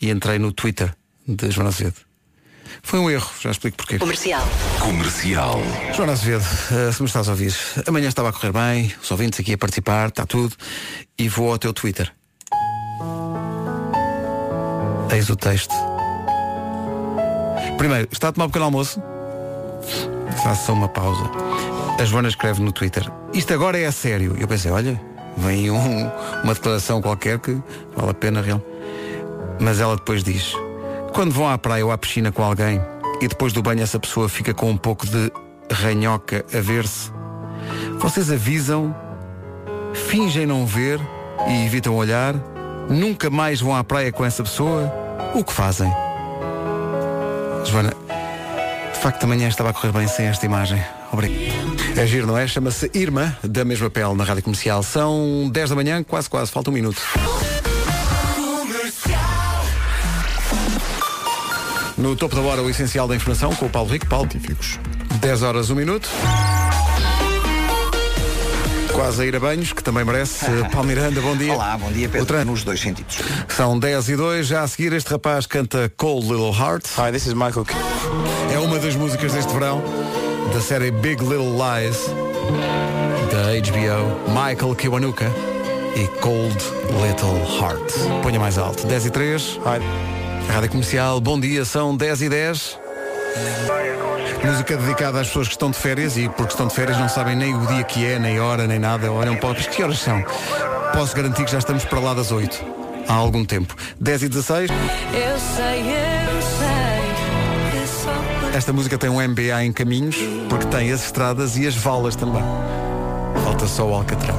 e 0.00 0.08
entrei 0.10 0.38
no 0.38 0.52
Twitter 0.52 0.94
de 1.26 1.50
Joana 1.50 1.70
Azevedo. 1.70 1.96
Foi 2.82 3.00
um 3.00 3.10
erro, 3.10 3.28
já 3.40 3.50
explico 3.50 3.76
porquê. 3.76 3.98
Comercial. 3.98 4.46
Comercial. 4.78 5.60
Joana 5.96 6.12
Azevedo, 6.12 6.44
eh, 6.70 6.92
se 6.92 7.02
me 7.02 7.08
estás 7.08 7.28
a 7.28 7.32
ouvir, 7.32 7.54
amanhã 7.86 8.08
estava 8.08 8.28
a 8.28 8.32
correr 8.32 8.52
bem, 8.52 8.94
os 9.02 9.10
ouvintes 9.10 9.40
aqui 9.40 9.52
a 9.54 9.58
participar, 9.58 10.08
está 10.08 10.24
tudo, 10.24 10.54
e 11.18 11.28
vou 11.28 11.50
ao 11.50 11.58
teu 11.58 11.72
Twitter. 11.72 12.12
Eis 15.12 15.28
o 15.28 15.34
texto. 15.34 15.74
Primeiro, 17.76 18.08
está 18.12 18.28
a 18.28 18.32
tomar 18.32 18.46
um 18.46 18.48
pequeno 18.48 18.66
almoço? 18.66 19.02
Faça 20.44 20.72
uma 20.72 20.88
pausa. 20.88 21.28
A 22.00 22.04
Joana 22.04 22.28
escreve 22.28 22.62
no 22.62 22.72
Twitter, 22.72 23.06
isto 23.34 23.52
agora 23.52 23.78
é 23.78 23.84
a 23.86 23.92
sério. 23.92 24.34
Eu 24.38 24.48
pensei, 24.48 24.70
olha, 24.70 25.00
vem 25.36 25.70
um- 25.70 26.10
uma 26.42 26.54
declaração 26.54 27.00
qualquer 27.02 27.38
que 27.38 27.58
vale 27.94 28.10
a 28.10 28.14
pena 28.14 28.40
real. 28.40 28.62
Mas 29.60 29.80
ela 29.80 29.96
depois 29.96 30.24
diz, 30.24 30.54
quando 31.12 31.32
vão 31.32 31.48
à 31.48 31.58
praia 31.58 31.84
ou 31.84 31.92
à 31.92 31.98
piscina 31.98 32.32
com 32.32 32.42
alguém 32.42 32.80
e 33.20 33.28
depois 33.28 33.52
do 33.52 33.62
banho 33.62 33.82
essa 33.82 33.98
pessoa 33.98 34.28
fica 34.28 34.54
com 34.54 34.70
um 34.70 34.76
pouco 34.78 35.06
de 35.06 35.30
ranhoca 35.70 36.44
a 36.56 36.60
ver-se, 36.60 37.12
vocês 37.98 38.30
avisam, 38.32 38.94
fingem 39.92 40.46
não 40.46 40.64
ver 40.64 40.98
e 41.48 41.66
evitam 41.66 41.94
olhar, 41.94 42.34
nunca 42.88 43.28
mais 43.28 43.60
vão 43.60 43.76
à 43.76 43.84
praia 43.84 44.10
com 44.10 44.24
essa 44.24 44.42
pessoa, 44.42 44.90
o 45.34 45.44
que 45.44 45.52
fazem? 45.52 45.92
Joana, 47.66 47.92
de 48.90 48.98
facto 48.98 49.24
amanhã 49.24 49.48
estava 49.48 49.68
a 49.68 49.72
correr 49.74 49.92
bem 49.92 50.08
sem 50.08 50.26
esta 50.26 50.46
imagem. 50.46 50.82
Obrigado. 51.12 51.79
É 51.96 52.06
giro, 52.06 52.26
não 52.26 52.36
é? 52.36 52.46
Chama-se 52.46 52.90
Irma, 52.94 53.36
da 53.42 53.64
mesma 53.64 53.90
pele 53.90 54.14
na 54.14 54.24
Rádio 54.24 54.42
Comercial. 54.42 54.82
São 54.82 55.48
10 55.52 55.70
da 55.70 55.76
manhã, 55.76 56.02
quase 56.02 56.30
quase, 56.30 56.50
falta 56.50 56.70
um 56.70 56.72
minuto. 56.72 57.02
No 61.98 62.16
topo 62.16 62.34
da 62.34 62.40
hora, 62.40 62.62
o 62.62 62.70
essencial 62.70 63.06
da 63.06 63.14
informação 63.14 63.54
com 63.54 63.66
o 63.66 63.68
Paulo 63.68 63.90
Rico. 63.90 64.06
Paulo, 64.06 64.26
típicos. 64.26 64.78
10 65.20 65.42
horas, 65.42 65.68
1 65.68 65.74
minuto. 65.74 66.08
Quase 68.92 69.22
a 69.22 69.26
ir 69.26 69.36
a 69.36 69.40
banhos, 69.40 69.72
que 69.72 69.82
também 69.82 70.04
merece. 70.04 70.46
Paulo 70.72 70.88
Miranda, 70.88 71.20
bom 71.20 71.36
dia. 71.36 71.52
Olá, 71.52 71.76
bom 71.76 71.92
dia, 71.92 72.08
Pedro. 72.08 72.22
O 72.22 72.26
trânsito. 72.26 72.50
Nos 72.50 72.64
dois 72.64 72.80
sentidos. 72.80 73.18
São 73.48 73.78
10 73.78 74.08
e 74.08 74.16
2, 74.16 74.46
já 74.46 74.62
a 74.62 74.68
seguir 74.68 74.92
este 74.94 75.10
rapaz 75.10 75.44
canta 75.46 75.92
Cold 75.96 76.26
Little 76.26 76.54
Heart. 76.54 76.86
Hi, 76.98 77.12
this 77.12 77.26
is 77.26 77.34
Michael. 77.34 77.66
É 78.52 78.58
uma 78.58 78.78
das 78.78 78.96
músicas 78.96 79.32
deste 79.32 79.52
verão, 79.52 79.82
da 80.52 80.60
série 80.60 80.90
Big 80.90 81.22
Little 81.22 81.52
Lies, 81.52 82.06
da 83.30 83.70
HBO, 83.70 84.30
Michael 84.30 84.74
Kiwanuka 84.74 85.30
e 85.94 86.06
Cold 86.20 86.56
Little 87.06 87.38
Heart. 87.58 88.22
Ponha 88.22 88.40
mais 88.40 88.58
alto. 88.58 88.86
10 88.86 89.06
e 89.06 89.10
3. 89.10 89.42
Hi. 89.42 90.52
Rádio 90.52 90.70
Comercial, 90.70 91.20
bom 91.20 91.38
dia, 91.38 91.64
são 91.64 91.96
10 91.96 92.22
e 92.22 92.28
10. 92.28 92.78
Música 94.44 94.76
dedicada 94.76 95.20
às 95.20 95.28
pessoas 95.28 95.46
que 95.46 95.54
estão 95.54 95.70
de 95.70 95.78
férias 95.78 96.16
e 96.16 96.28
porque 96.28 96.52
estão 96.52 96.66
de 96.66 96.74
férias 96.74 96.98
não 96.98 97.08
sabem 97.08 97.36
nem 97.36 97.54
o 97.54 97.66
dia 97.66 97.84
que 97.84 98.04
é, 98.04 98.18
nem 98.18 98.40
hora, 98.40 98.66
nem 98.66 98.78
nada. 98.78 99.12
Olham 99.12 99.36
para 99.36 99.54
que 99.54 99.82
horas 99.82 99.98
são. 100.00 100.24
Posso 100.92 101.14
garantir 101.14 101.44
que 101.44 101.52
já 101.52 101.58
estamos 101.58 101.84
para 101.84 102.00
lá 102.00 102.14
das 102.14 102.32
8. 102.32 102.64
Há 103.06 103.14
algum 103.14 103.44
tempo. 103.44 103.74
10 104.00 104.24
e 104.24 104.28
16. 104.28 104.70
Eu 104.70 105.38
sei, 105.38 105.80
eu. 105.80 106.39
Esta 108.52 108.72
música 108.72 108.98
tem 108.98 109.08
um 109.08 109.20
MBA 109.20 109.64
em 109.64 109.72
caminhos, 109.72 110.16
porque 110.48 110.66
tem 110.66 110.90
as 110.90 111.04
estradas 111.04 111.56
e 111.56 111.66
as 111.66 111.74
valas 111.76 112.16
também. 112.16 112.42
Falta 113.44 113.66
só 113.66 113.88
o 113.88 113.94
Alcatrão. 113.94 114.36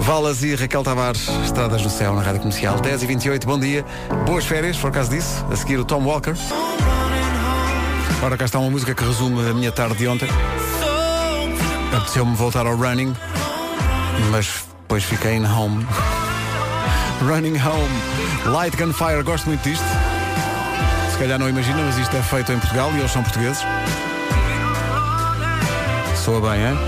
Valas 0.00 0.42
e 0.42 0.54
Raquel 0.54 0.82
Tavares, 0.82 1.28
Estradas 1.44 1.82
no 1.82 1.90
Céu, 1.90 2.14
na 2.14 2.22
Rádio 2.22 2.40
Comercial. 2.40 2.80
10 2.80 3.02
e 3.02 3.06
28 3.06 3.46
bom 3.46 3.58
dia. 3.58 3.84
Boas 4.26 4.46
férias, 4.46 4.78
por 4.78 4.90
causa 4.90 5.10
disso. 5.10 5.44
A 5.50 5.56
seguir 5.56 5.78
o 5.78 5.84
Tom 5.84 6.02
Walker. 6.04 6.34
Ora, 8.22 8.36
cá 8.36 8.46
está 8.46 8.58
uma 8.58 8.70
música 8.70 8.94
que 8.94 9.04
resume 9.04 9.48
a 9.48 9.52
minha 9.52 9.70
tarde 9.70 9.96
de 9.96 10.08
ontem. 10.08 10.28
Apeteceu-me 11.94 12.34
voltar 12.34 12.66
ao 12.66 12.76
running, 12.76 13.14
mas 14.30 14.64
depois 14.80 15.04
fiquei 15.04 15.36
in 15.36 15.44
home. 15.44 15.86
running 17.22 17.58
home. 17.58 18.54
Light 18.56 18.76
Gunfire, 18.76 19.22
gosto 19.22 19.46
muito 19.48 19.62
disto. 19.68 20.09
Calhar 21.20 21.38
não 21.38 21.50
imagina, 21.50 21.82
mas 21.82 21.98
isto 21.98 22.16
é 22.16 22.22
feito 22.22 22.50
em 22.50 22.58
Portugal 22.58 22.90
e 22.94 22.98
eles 22.98 23.10
são 23.10 23.22
portugueses. 23.22 23.62
Soa 26.16 26.40
bem, 26.40 26.62
hein? 26.62 26.78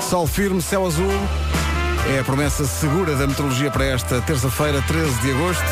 Sol 0.00 0.26
firme, 0.26 0.60
céu 0.60 0.84
azul. 0.84 1.12
É 2.12 2.18
a 2.18 2.24
promessa 2.24 2.64
segura 2.64 3.14
da 3.14 3.24
meteorologia 3.24 3.70
para 3.70 3.84
esta 3.84 4.20
terça-feira, 4.22 4.82
13 4.82 5.14
de 5.20 5.30
agosto. 5.30 5.62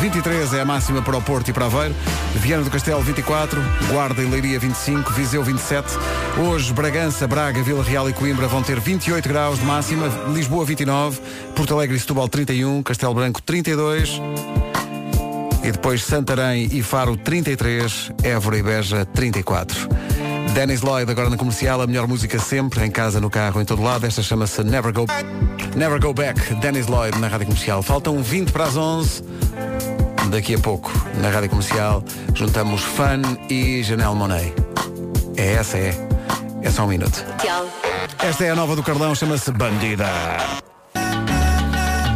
23 0.00 0.54
é 0.54 0.62
a 0.62 0.64
máxima 0.64 1.02
para 1.02 1.16
o 1.16 1.22
Porto 1.22 1.48
e 1.48 1.52
para 1.52 1.66
Aveiro. 1.66 1.94
Viana 2.34 2.64
do 2.64 2.70
Castelo 2.70 3.00
24, 3.00 3.62
Guarda 3.92 4.20
e 4.20 4.26
Leiria 4.26 4.58
25, 4.58 5.12
Viseu 5.12 5.44
27. 5.44 5.86
Hoje 6.36 6.72
Bragança, 6.72 7.28
Braga, 7.28 7.62
Vila 7.62 7.84
Real 7.84 8.10
e 8.10 8.12
Coimbra 8.12 8.48
vão 8.48 8.60
ter 8.60 8.80
28 8.80 9.28
graus 9.28 9.60
de 9.60 9.64
máxima, 9.64 10.08
Lisboa 10.34 10.64
29, 10.64 11.20
Porto 11.54 11.74
Alegre 11.74 11.96
e 11.96 12.00
Setúbal 12.00 12.28
31, 12.28 12.82
Castelo 12.82 13.14
Branco 13.14 13.40
32. 13.40 14.20
E 15.64 15.72
depois 15.72 16.04
Santarém 16.04 16.68
e 16.70 16.82
Faro 16.82 17.16
33, 17.16 18.12
Évora 18.22 18.58
e 18.58 18.62
Beja 18.62 19.06
34. 19.06 19.88
Dennis 20.52 20.82
Lloyd 20.82 21.10
agora 21.10 21.30
na 21.30 21.36
comercial, 21.36 21.80
a 21.80 21.86
melhor 21.86 22.06
música 22.06 22.38
sempre, 22.38 22.84
em 22.84 22.90
casa, 22.90 23.18
no 23.20 23.30
carro, 23.30 23.60
em 23.60 23.64
todo 23.64 23.82
lado. 23.82 24.06
Esta 24.06 24.22
chama-se 24.22 24.62
Never 24.62 24.92
Go 24.92 25.06
Never 25.74 25.98
Go 25.98 26.12
Back, 26.12 26.54
Dennis 26.56 26.86
Lloyd 26.86 27.18
na 27.18 27.28
rádio 27.28 27.46
comercial. 27.46 27.82
Faltam 27.82 28.22
20 28.22 28.52
para 28.52 28.64
as 28.64 28.76
11. 28.76 29.24
Daqui 30.30 30.54
a 30.54 30.58
pouco, 30.58 30.92
na 31.20 31.30
rádio 31.30 31.48
comercial, 31.50 32.04
juntamos 32.34 32.82
Fun 32.82 33.22
e 33.48 33.82
Janelle 33.82 34.14
Monet. 34.14 34.52
É 35.36 35.54
essa, 35.54 35.78
é. 35.78 35.94
É 36.62 36.70
só 36.70 36.84
um 36.84 36.88
minuto. 36.88 37.24
Esta 38.18 38.44
é 38.44 38.50
a 38.50 38.54
nova 38.54 38.76
do 38.76 38.82
Carlão, 38.82 39.14
chama-se 39.14 39.50
Bandida. 39.50 40.06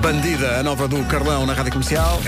Bandida, 0.01 0.61
a 0.61 0.63
nova 0.63 0.87
do 0.87 1.03
Carlão 1.05 1.45
na 1.45 1.55
rádio 1.55 1.73
comercial. 1.73 2.21